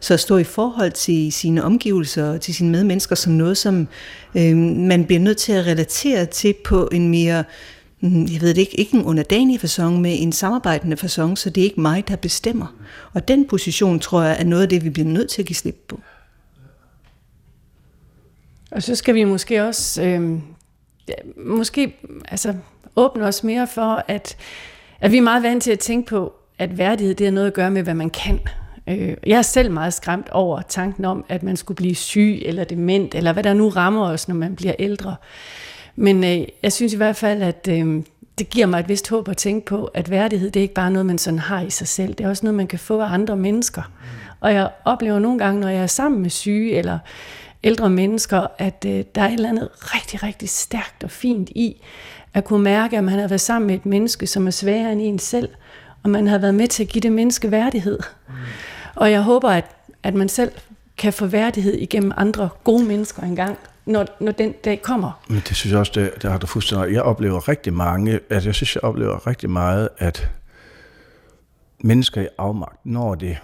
Så 0.00 0.14
at 0.14 0.20
stå 0.20 0.36
i 0.36 0.44
forhold 0.44 0.92
til 0.92 1.32
sine 1.32 1.64
omgivelser 1.64 2.30
og 2.30 2.40
til 2.40 2.54
sine 2.54 2.70
medmennesker 2.70 3.16
som 3.16 3.32
noget, 3.32 3.58
som 3.58 3.88
øh, 4.34 4.56
man 4.56 5.04
bliver 5.04 5.20
nødt 5.20 5.36
til 5.36 5.52
at 5.52 5.66
relatere 5.66 6.26
til 6.26 6.54
på 6.64 6.88
en 6.92 7.08
mere, 7.08 7.44
Mhm, 8.02 8.28
jeg 8.32 8.40
ved 8.40 8.48
det 8.48 8.60
ikke, 8.60 8.80
ikke 8.80 8.96
en 8.96 9.04
underdanig 9.04 9.60
fasong, 9.60 10.00
men 10.00 10.12
en 10.12 10.32
samarbejdende 10.32 10.96
fasong, 10.96 11.38
så 11.38 11.50
det 11.50 11.60
er 11.60 11.64
ikke 11.64 11.80
mig, 11.80 12.08
der 12.08 12.16
bestemmer. 12.16 12.74
Og 13.12 13.28
den 13.28 13.48
position, 13.48 14.00
tror 14.00 14.22
jeg, 14.22 14.36
er 14.40 14.44
noget 14.44 14.62
af 14.62 14.68
det, 14.68 14.84
vi 14.84 14.90
bliver 14.90 15.08
nødt 15.08 15.30
til 15.30 15.42
at 15.42 15.46
give 15.46 15.56
slip 15.56 15.84
på. 15.88 16.00
Og 18.70 18.82
så 18.82 18.94
skal 18.94 19.14
vi 19.14 19.24
måske 19.24 19.64
også 19.64 20.02
øh, 20.02 20.38
ja, 21.08 21.14
måske 21.36 21.96
altså, 22.28 22.54
åbne 22.96 23.26
os 23.26 23.44
mere 23.44 23.66
for, 23.66 24.04
at, 24.08 24.36
at 25.00 25.12
vi 25.12 25.16
er 25.16 25.22
meget 25.22 25.42
vant 25.42 25.62
til 25.62 25.70
at 25.70 25.78
tænke 25.78 26.08
på, 26.08 26.32
at 26.58 26.78
værdighed 26.78 27.14
det 27.14 27.26
har 27.26 27.32
noget 27.32 27.46
at 27.46 27.54
gøre 27.54 27.70
med, 27.70 27.82
hvad 27.82 27.94
man 27.94 28.10
kan. 28.10 28.40
Øh, 28.88 29.16
jeg 29.26 29.38
er 29.38 29.42
selv 29.42 29.70
meget 29.70 29.94
skræmt 29.94 30.28
over 30.28 30.62
tanken 30.62 31.04
om, 31.04 31.24
at 31.28 31.42
man 31.42 31.56
skulle 31.56 31.76
blive 31.76 31.94
syg 31.94 32.42
eller 32.44 32.64
dement, 32.64 33.14
eller 33.14 33.32
hvad 33.32 33.42
der 33.42 33.54
nu 33.54 33.68
rammer 33.68 34.06
os, 34.06 34.28
når 34.28 34.34
man 34.34 34.56
bliver 34.56 34.74
ældre. 34.78 35.16
Men 35.96 36.24
øh, 36.24 36.46
jeg 36.62 36.72
synes 36.72 36.92
i 36.92 36.96
hvert 36.96 37.16
fald, 37.16 37.42
at 37.42 37.68
øh, 37.70 38.02
det 38.38 38.50
giver 38.50 38.66
mig 38.66 38.80
et 38.80 38.88
vist 38.88 39.08
håb 39.08 39.28
at 39.28 39.36
tænke 39.36 39.66
på, 39.66 39.84
at 39.84 40.10
værdighed 40.10 40.50
det 40.50 40.60
er 40.60 40.62
ikke 40.62 40.74
bare 40.74 40.90
noget, 40.90 41.06
man 41.06 41.18
sådan 41.18 41.38
har 41.38 41.60
i 41.60 41.70
sig 41.70 41.88
selv. 41.88 42.14
Det 42.14 42.24
er 42.24 42.28
også 42.28 42.46
noget, 42.46 42.54
man 42.54 42.66
kan 42.66 42.78
få 42.78 43.00
af 43.00 43.12
andre 43.12 43.36
mennesker. 43.36 43.82
Og 44.40 44.54
jeg 44.54 44.70
oplever 44.84 45.18
nogle 45.18 45.38
gange, 45.38 45.60
når 45.60 45.68
jeg 45.68 45.82
er 45.82 45.86
sammen 45.86 46.22
med 46.22 46.30
syge 46.30 46.74
eller 46.74 46.98
ældre 47.64 47.90
mennesker, 47.90 48.46
at 48.58 48.84
øh, 48.88 49.04
der 49.14 49.22
er 49.22 49.26
et 49.26 49.32
eller 49.32 49.48
andet 49.48 49.68
rigtig, 49.72 50.22
rigtig 50.22 50.48
stærkt 50.48 51.04
og 51.04 51.10
fint 51.10 51.48
i 51.48 51.82
at 52.34 52.44
kunne 52.44 52.62
mærke, 52.62 52.98
at 52.98 53.04
man 53.04 53.18
har 53.18 53.28
været 53.28 53.40
sammen 53.40 53.66
med 53.66 53.74
et 53.74 53.86
menneske, 53.86 54.26
som 54.26 54.46
er 54.46 54.50
sværere 54.50 54.92
end 54.92 55.00
en 55.02 55.18
selv, 55.18 55.48
og 56.02 56.10
man 56.10 56.26
har 56.26 56.38
været 56.38 56.54
med 56.54 56.68
til 56.68 56.82
at 56.82 56.88
give 56.88 57.02
det 57.02 57.12
menneske 57.12 57.50
værdighed. 57.50 57.98
Mm. 58.28 58.34
Og 58.94 59.10
jeg 59.10 59.22
håber, 59.22 59.50
at, 59.50 59.64
at 60.02 60.14
man 60.14 60.28
selv 60.28 60.52
kan 60.98 61.12
få 61.12 61.26
værdighed 61.26 61.74
igennem 61.74 62.12
andre 62.16 62.48
gode 62.64 62.84
mennesker 62.84 63.22
engang, 63.22 63.58
når, 63.86 64.06
når 64.20 64.32
den 64.32 64.54
dag 64.64 64.82
kommer. 64.82 65.22
Men 65.28 65.42
det 65.48 65.56
synes 65.56 65.72
jeg 65.72 65.80
også, 65.80 65.92
det, 65.94 66.22
det 66.22 66.30
har 66.30 66.38
du 66.38 66.46
fuldstændig 66.46 66.92
Jeg 66.92 67.02
oplever 67.02 67.48
rigtig 67.48 67.72
mange, 67.72 68.20
altså 68.30 68.48
jeg 68.48 68.54
synes, 68.54 68.74
jeg 68.74 68.84
oplever 68.84 69.26
rigtig 69.26 69.50
meget, 69.50 69.88
at 69.98 70.30
mennesker 71.84 72.22
i 72.22 72.28
afmagt, 72.38 72.86
når 72.86 73.14
det, 73.14 73.38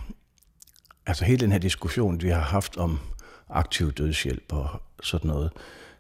altså 1.07 1.25
hele 1.25 1.41
den 1.41 1.53
her 1.53 1.59
diskussion, 1.59 2.23
vi 2.23 2.29
har 2.29 2.41
haft 2.41 2.77
om 2.77 2.99
aktiv 3.51 3.93
dødshjælp 3.93 4.53
og 4.53 4.69
sådan 5.03 5.29
noget, 5.29 5.51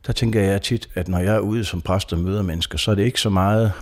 der 0.06 0.12
tænker 0.12 0.40
jeg 0.40 0.62
tit, 0.62 0.88
at 0.94 1.08
når 1.08 1.18
jeg 1.18 1.34
er 1.34 1.38
ude 1.38 1.64
som 1.64 1.80
præst 1.80 2.12
og 2.12 2.18
møder 2.18 2.42
mennesker, 2.42 2.78
så 2.78 2.90
er 2.90 2.94
det 2.94 3.02
ikke 3.02 3.20
så 3.20 3.30
meget 3.30 3.72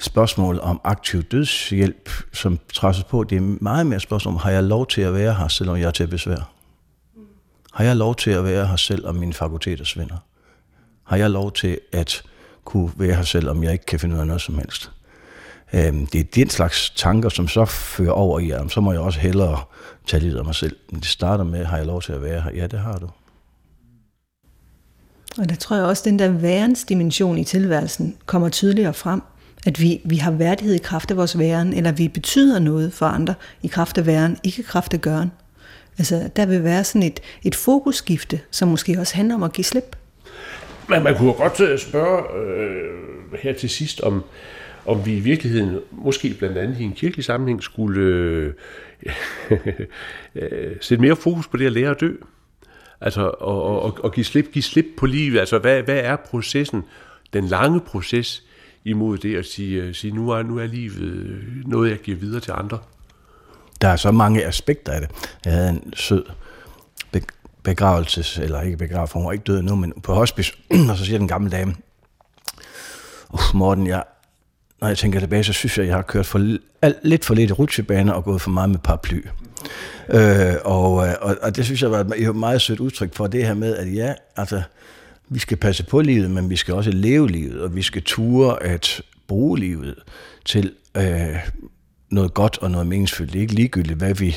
spørgsmål 0.00 0.60
om 0.60 0.80
aktiv 0.84 1.22
dødshjælp, 1.22 2.10
som 2.32 2.58
træsses 2.74 3.04
på. 3.04 3.24
Det 3.24 3.36
er 3.36 3.56
meget 3.60 3.86
mere 3.86 4.00
spørgsmål 4.00 4.34
om, 4.34 4.40
har 4.40 4.50
jeg 4.50 4.64
lov 4.64 4.86
til 4.86 5.02
at 5.02 5.14
være 5.14 5.34
her, 5.34 5.48
selvom 5.48 5.76
jeg 5.76 5.86
er 5.86 5.90
til 5.90 6.06
besvær? 6.06 6.52
Har 7.72 7.84
jeg 7.84 7.96
lov 7.96 8.14
til 8.14 8.30
at 8.30 8.44
være 8.44 8.66
her, 8.66 8.76
selv, 8.76 9.06
om 9.06 9.14
mine 9.14 9.32
fakulteter 9.32 9.84
svinder? 9.84 10.16
Har 11.04 11.16
jeg 11.16 11.30
lov 11.30 11.52
til 11.52 11.78
at 11.92 12.22
kunne 12.64 12.92
være 12.96 13.14
her 13.14 13.22
selv, 13.22 13.48
om 13.48 13.64
jeg 13.64 13.72
ikke 13.72 13.86
kan 13.86 14.00
finde 14.00 14.14
ud 14.14 14.20
af 14.20 14.26
noget 14.26 14.42
som 14.42 14.58
helst? 14.58 14.90
Øhm, 15.72 16.06
det 16.06 16.20
er 16.20 16.24
den 16.34 16.50
slags 16.50 16.90
tanker, 16.90 17.28
som 17.28 17.48
så 17.48 17.64
fører 17.64 18.12
over 18.12 18.38
i, 18.38 18.50
at 18.50 18.70
så 18.70 18.80
må 18.80 18.92
jeg 18.92 19.00
også 19.00 19.20
hellere 19.20 19.60
tage 20.06 20.22
lidt 20.22 20.36
af 20.36 20.44
mig 20.44 20.54
selv. 20.54 20.76
Men 20.90 21.00
det 21.00 21.08
starter 21.08 21.44
med, 21.44 21.64
har 21.64 21.76
jeg 21.76 21.86
lov 21.86 22.02
til 22.02 22.12
at 22.12 22.22
være 22.22 22.40
her? 22.40 22.50
Ja, 22.54 22.66
det 22.66 22.78
har 22.78 22.98
du. 22.98 23.08
Og 25.38 25.48
der 25.48 25.54
tror 25.54 25.76
jeg 25.76 25.84
også, 25.84 26.00
at 26.00 26.04
den 26.04 26.18
der 26.18 26.28
værensdimension 26.28 27.38
i 27.38 27.44
tilværelsen 27.44 28.16
kommer 28.26 28.48
tydeligere 28.48 28.94
frem. 28.94 29.22
At 29.66 29.80
vi, 29.80 30.00
vi 30.04 30.16
har 30.16 30.30
værdighed 30.30 30.74
i 30.74 30.78
kraft 30.78 31.10
af 31.10 31.16
vores 31.16 31.38
væren, 31.38 31.72
eller 31.72 31.92
vi 31.92 32.08
betyder 32.08 32.58
noget 32.58 32.92
for 32.92 33.06
andre 33.06 33.34
i 33.62 33.66
kraft 33.66 33.98
af 33.98 34.06
væren, 34.06 34.38
ikke 34.42 34.60
i 34.60 34.64
kraft 34.64 34.94
af 34.94 35.00
gøren. 35.00 35.32
Altså, 35.98 36.30
der 36.36 36.46
vil 36.46 36.64
være 36.64 36.84
sådan 36.84 37.02
et, 37.02 37.20
et 37.44 37.54
fokusskifte, 37.54 38.40
som 38.50 38.68
måske 38.68 38.96
også 38.98 39.16
handler 39.16 39.34
om 39.34 39.42
at 39.42 39.52
give 39.52 39.64
slip. 39.64 39.96
Men 40.88 41.02
man 41.02 41.16
kunne 41.16 41.32
godt 41.32 41.60
øh, 41.60 41.78
spørge 41.78 42.22
øh, 42.38 43.38
her 43.42 43.52
til 43.52 43.70
sidst, 43.70 44.00
om, 44.00 44.24
om 44.86 45.06
vi 45.06 45.16
i 45.16 45.20
virkeligheden, 45.20 45.78
måske 45.90 46.34
blandt 46.38 46.58
andet 46.58 46.80
i 46.80 46.82
en 46.82 46.92
kirkelig 46.92 47.24
sammenhæng, 47.24 47.62
skulle 47.62 48.00
øh, 48.00 48.52
øh 50.34 50.76
sætte 50.80 51.02
mere 51.02 51.16
fokus 51.16 51.48
på 51.48 51.56
det 51.56 51.66
at 51.66 51.72
lære 51.72 51.90
at 51.90 52.00
dø. 52.00 52.12
Altså, 53.00 53.20
og, 53.22 53.82
og, 53.82 53.98
og 54.02 54.12
give, 54.12 54.24
slip, 54.24 54.52
give 54.52 54.62
slip 54.62 54.86
på 54.96 55.06
livet. 55.06 55.38
Altså, 55.38 55.58
hvad, 55.58 55.82
hvad 55.82 55.98
er 55.98 56.16
processen, 56.16 56.82
den 57.32 57.44
lange 57.44 57.80
proces, 57.80 58.42
imod 58.84 59.18
det 59.18 59.36
at 59.36 59.46
sige, 59.46 59.82
øh, 59.82 59.94
sige 59.94 60.14
nu, 60.14 60.30
er, 60.30 60.42
nu 60.42 60.58
er 60.58 60.66
livet 60.66 61.42
noget, 61.66 61.90
jeg 61.90 61.98
giver 61.98 62.16
videre 62.16 62.40
til 62.40 62.52
andre? 62.52 62.78
Der 63.82 63.88
er 63.88 63.96
så 63.96 64.10
mange 64.10 64.46
aspekter 64.46 64.92
af 64.92 65.00
det. 65.00 65.10
Jeg 65.44 65.52
havde 65.52 65.68
en 65.68 65.92
sød 65.96 66.24
begravelses, 67.62 68.38
eller 68.38 68.60
ikke 68.60 68.76
begravelse, 68.76 69.14
hun 69.14 69.24
var 69.24 69.32
ikke 69.32 69.44
død 69.44 69.62
nu, 69.62 69.74
men 69.74 69.92
på 70.02 70.14
hospice, 70.14 70.52
og 70.90 70.96
så 70.96 71.04
siger 71.04 71.18
den 71.18 71.28
gamle 71.28 71.50
dame, 71.50 71.74
Morten, 73.54 73.86
jeg 73.86 74.02
når 74.80 74.88
jeg 74.88 74.98
tænker 74.98 75.20
tilbage, 75.20 75.44
så 75.44 75.52
synes 75.52 75.78
jeg, 75.78 75.86
jeg 75.86 75.94
har 75.94 76.02
kørt 76.02 76.26
for, 76.26 76.56
alt, 76.82 76.96
lidt 77.02 77.24
for 77.24 77.34
lidt 77.34 77.50
i 77.50 77.52
rutsjebane 77.52 78.14
og 78.14 78.24
gået 78.24 78.40
for 78.40 78.50
meget 78.50 78.70
med 78.70 78.78
paraply. 78.78 79.26
Øh, 80.08 80.54
og, 80.64 81.08
øh, 81.08 81.14
og, 81.20 81.36
og 81.42 81.56
det 81.56 81.64
synes 81.64 81.82
jeg 81.82 81.90
var 81.90 82.06
et 82.16 82.36
meget 82.36 82.60
sødt 82.60 82.80
udtryk 82.80 83.14
for 83.14 83.26
det 83.26 83.46
her 83.46 83.54
med, 83.54 83.76
at 83.76 83.94
ja, 83.94 84.14
altså, 84.36 84.62
vi 85.28 85.38
skal 85.38 85.56
passe 85.56 85.84
på 85.84 86.00
livet, 86.00 86.30
men 86.30 86.50
vi 86.50 86.56
skal 86.56 86.74
også 86.74 86.90
leve 86.90 87.28
livet, 87.28 87.62
og 87.62 87.76
vi 87.76 87.82
skal 87.82 88.02
ture 88.02 88.62
at 88.62 89.02
bruge 89.28 89.58
livet 89.58 89.94
til 90.44 90.72
øh, 90.96 91.36
noget 92.12 92.34
godt 92.34 92.58
og 92.58 92.70
noget 92.70 92.86
meningsfyldt. 92.86 93.32
Det 93.32 93.38
er 93.38 93.42
ikke 93.42 93.54
ligegyldigt, 93.54 93.98
hvad 93.98 94.14
vi 94.14 94.36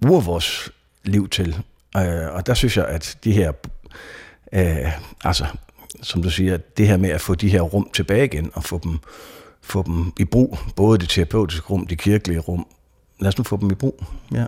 bruger 0.00 0.20
vores 0.20 0.70
liv 1.04 1.28
til. 1.28 1.56
Øh, 1.96 2.34
og 2.34 2.46
der 2.46 2.54
synes 2.54 2.76
jeg, 2.76 2.86
at 2.86 3.18
de 3.24 3.32
her, 3.32 3.52
øh, 4.52 4.92
altså 5.24 5.46
som 6.02 6.22
du 6.22 6.30
siger, 6.30 6.56
det 6.56 6.88
her 6.88 6.96
med 6.96 7.10
at 7.10 7.20
få 7.20 7.34
de 7.34 7.48
her 7.48 7.60
rum 7.60 7.90
tilbage 7.92 8.24
igen, 8.24 8.50
og 8.54 8.64
få 8.64 8.80
dem, 8.84 8.98
få 9.60 9.82
dem 9.82 10.12
i 10.18 10.24
brug, 10.24 10.58
både 10.76 10.98
det 10.98 11.08
terapeutiske 11.08 11.66
rum, 11.66 11.86
det 11.86 11.98
kirkelige 11.98 12.40
rum. 12.40 12.66
Lad 13.20 13.28
os 13.28 13.38
nu 13.38 13.44
få 13.44 13.56
dem 13.56 13.70
i 13.70 13.74
brug. 13.74 14.04
Ja. 14.34 14.44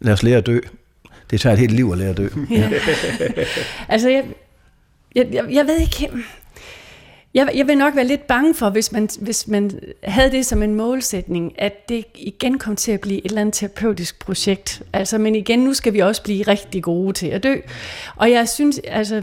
Lad 0.00 0.12
os 0.12 0.22
lære 0.22 0.38
at 0.38 0.46
dø. 0.46 0.60
Det 1.30 1.40
tager 1.40 1.52
et 1.52 1.58
helt 1.58 1.72
liv 1.72 1.90
at 1.92 1.98
lære 1.98 2.10
at 2.10 2.16
dø. 2.16 2.28
Ja. 2.50 2.70
altså, 3.88 4.08
jeg, 4.08 4.24
jeg, 5.14 5.28
jeg, 5.32 5.46
jeg 5.50 5.66
ved 5.66 5.78
ikke... 5.80 6.10
Jeg, 7.34 7.52
jeg 7.54 7.66
vil 7.66 7.78
nok 7.78 7.96
være 7.96 8.06
lidt 8.06 8.26
bange 8.26 8.54
for, 8.54 8.70
hvis 8.70 8.92
man, 8.92 9.08
hvis 9.20 9.48
man 9.48 9.80
havde 10.04 10.30
det 10.30 10.46
som 10.46 10.62
en 10.62 10.74
målsætning, 10.74 11.52
at 11.58 11.88
det 11.88 12.04
igen 12.14 12.58
kom 12.58 12.76
til 12.76 12.92
at 12.92 13.00
blive 13.00 13.18
et 13.18 13.24
eller 13.24 13.40
andet 13.40 13.54
terapeutisk 13.54 14.18
projekt. 14.18 14.82
Altså, 14.92 15.18
men 15.18 15.34
igen, 15.34 15.58
nu 15.58 15.74
skal 15.74 15.92
vi 15.92 15.98
også 15.98 16.22
blive 16.22 16.42
rigtig 16.42 16.82
gode 16.82 17.12
til 17.12 17.26
at 17.26 17.42
dø. 17.42 17.56
Og 18.16 18.30
jeg 18.30 18.48
synes, 18.48 18.80
altså, 18.84 19.22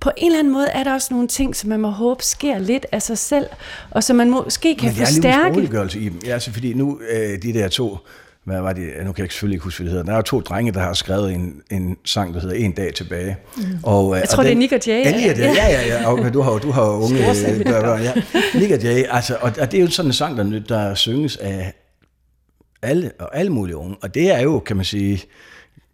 på 0.00 0.10
en 0.16 0.26
eller 0.26 0.38
anden 0.38 0.52
måde 0.52 0.66
er 0.68 0.84
der 0.84 0.94
også 0.94 1.08
nogle 1.14 1.28
ting, 1.28 1.56
som 1.56 1.70
man 1.70 1.80
må 1.80 1.88
håbe 1.88 2.22
sker 2.22 2.58
lidt 2.58 2.86
af 2.92 3.02
sig 3.02 3.18
selv, 3.18 3.46
og 3.90 4.04
som 4.04 4.16
man 4.16 4.30
måske 4.30 4.76
kan 4.76 4.92
forstærke. 4.92 5.58
Men 5.58 5.68
det 5.68 5.74
er 5.74 5.80
alligevel 5.82 6.06
i 6.06 6.08
dem. 6.08 6.20
Ja, 6.26 6.32
altså, 6.32 6.52
fordi 6.52 6.74
nu, 6.74 7.00
øh, 7.10 7.42
de 7.42 7.52
der 7.52 7.68
to, 7.68 7.98
hvad 8.46 8.60
var 8.60 8.72
det, 8.72 8.92
nu 9.04 9.12
kan 9.12 9.24
jeg 9.24 9.32
selvfølgelig 9.32 9.54
ikke 9.54 9.64
huske, 9.64 9.82
hvad 9.82 9.90
det 9.90 9.98
hedder. 9.98 10.12
Der 10.12 10.18
er 10.18 10.22
to 10.22 10.40
drenge, 10.40 10.72
der 10.72 10.80
har 10.80 10.92
skrevet 10.92 11.32
en, 11.32 11.62
en 11.70 11.96
sang, 12.04 12.34
der 12.34 12.40
hedder 12.40 12.54
En 12.54 12.72
dag 12.72 12.94
tilbage. 12.94 13.36
Mm. 13.56 13.62
Og, 13.82 14.14
øh, 14.14 14.20
jeg 14.20 14.28
tror, 14.28 14.42
og 14.42 14.48
den, 14.48 14.50
det 14.50 14.56
er 14.56 14.58
Nick 14.58 14.72
og 14.72 14.86
Jay. 14.86 15.04
Ja, 15.04 15.10
ja, 15.10 15.52
ja, 15.54 15.68
ja, 15.68 16.00
ja. 16.00 16.08
Og 16.08 16.34
du 16.34 16.40
har, 16.40 16.58
du 16.58 16.70
har 16.70 16.82
unge 16.82 17.18
børn. 17.64 18.02
Ja. 18.02 18.12
Nick 18.54 18.72
og 18.72 18.82
Jay, 18.82 19.04
altså, 19.10 19.36
og, 19.40 19.52
og 19.60 19.72
det 19.72 19.78
er 19.78 19.82
jo 19.82 19.90
sådan 19.90 20.08
en 20.08 20.12
sang, 20.12 20.36
der, 20.36 20.60
der 20.68 20.94
synges 20.94 21.36
af 21.36 21.72
alle, 22.82 23.10
og 23.18 23.36
alle 23.38 23.52
mulige 23.52 23.76
unge. 23.76 23.96
Og 24.02 24.14
det 24.14 24.30
er 24.30 24.40
jo, 24.40 24.58
kan 24.58 24.76
man 24.76 24.84
sige, 24.84 25.22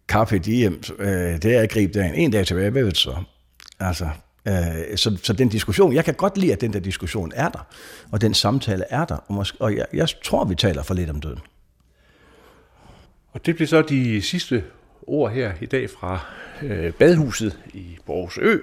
Carpe 0.07 0.37
Diem, 0.37 0.81
øh, 0.99 1.07
det 1.41 1.45
er 1.45 1.61
at 1.61 1.69
gribe 1.69 1.99
dagen. 1.99 2.15
En 2.15 2.31
dag 2.31 2.47
tilbage, 2.47 2.69
hvad 2.69 2.83
ved 2.83 2.91
du 2.91 2.99
så? 2.99 3.15
Altså, 3.79 4.07
øh, 4.47 4.53
så, 4.95 5.17
så 5.23 5.33
den 5.33 5.49
diskussion, 5.49 5.93
jeg 5.93 6.05
kan 6.05 6.13
godt 6.13 6.37
lide, 6.37 6.53
at 6.53 6.61
den 6.61 6.73
der 6.73 6.79
diskussion 6.79 7.31
er 7.35 7.49
der, 7.49 7.67
og 8.11 8.21
den 8.21 8.33
samtale 8.33 8.83
er 8.89 9.05
der, 9.05 9.15
og, 9.15 9.33
måske, 9.33 9.57
og 9.61 9.75
jeg, 9.75 9.85
jeg 9.93 10.07
tror, 10.23 10.45
vi 10.45 10.55
taler 10.55 10.83
for 10.83 10.93
lidt 10.93 11.09
om 11.09 11.21
døden. 11.21 11.39
Og 13.33 13.45
det 13.45 13.55
bliver 13.55 13.67
så 13.67 13.81
de 13.81 14.21
sidste 14.21 14.63
ord 15.07 15.31
her 15.31 15.53
i 15.61 15.65
dag 15.65 15.89
fra 15.89 16.19
øh, 16.63 16.93
Badhuset 16.93 17.59
i 17.73 17.97
Borgs 18.05 18.37
Ø. 18.37 18.57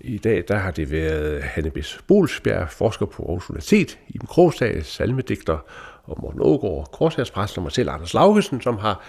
I 0.00 0.18
dag 0.18 0.44
der 0.48 0.56
har 0.56 0.70
det 0.70 0.90
været 0.90 1.42
Hanne 1.42 1.70
Bes 1.70 1.98
Bolsbjerg, 2.06 2.70
forsker 2.70 3.06
på 3.06 3.22
Aarhus 3.22 3.50
Universitet, 3.50 3.98
i 4.08 4.18
Krogstad, 4.26 4.82
salmedigter 4.82 5.58
og 6.04 6.18
Morten 6.22 6.40
Ågaard, 6.42 6.88
korshærspræst 6.92 7.56
og 7.56 7.62
mig 7.62 7.72
selv, 7.72 7.90
Anders 7.90 8.14
Laugesen, 8.14 8.60
som 8.60 8.78
har 8.78 9.04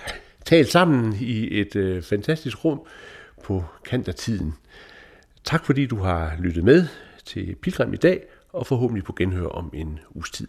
talt 0.45 0.71
sammen 0.71 1.17
i 1.21 1.59
et 1.59 1.75
øh, 1.75 2.03
fantastisk 2.03 2.65
rum 2.65 2.81
på 3.43 3.63
kant 3.85 4.07
af 4.07 4.15
tiden. 4.15 4.53
Tak 5.43 5.65
fordi 5.65 5.85
du 5.85 5.97
har 5.97 6.33
lyttet 6.39 6.63
med 6.63 6.87
til 7.25 7.55
Pilgrim 7.61 7.93
i 7.93 7.97
dag, 7.97 8.23
og 8.53 8.67
forhåbentlig 8.67 9.03
på 9.03 9.13
genhør 9.13 9.47
om 9.47 9.71
en 9.73 9.99
uges 10.15 10.29
tid. 10.29 10.47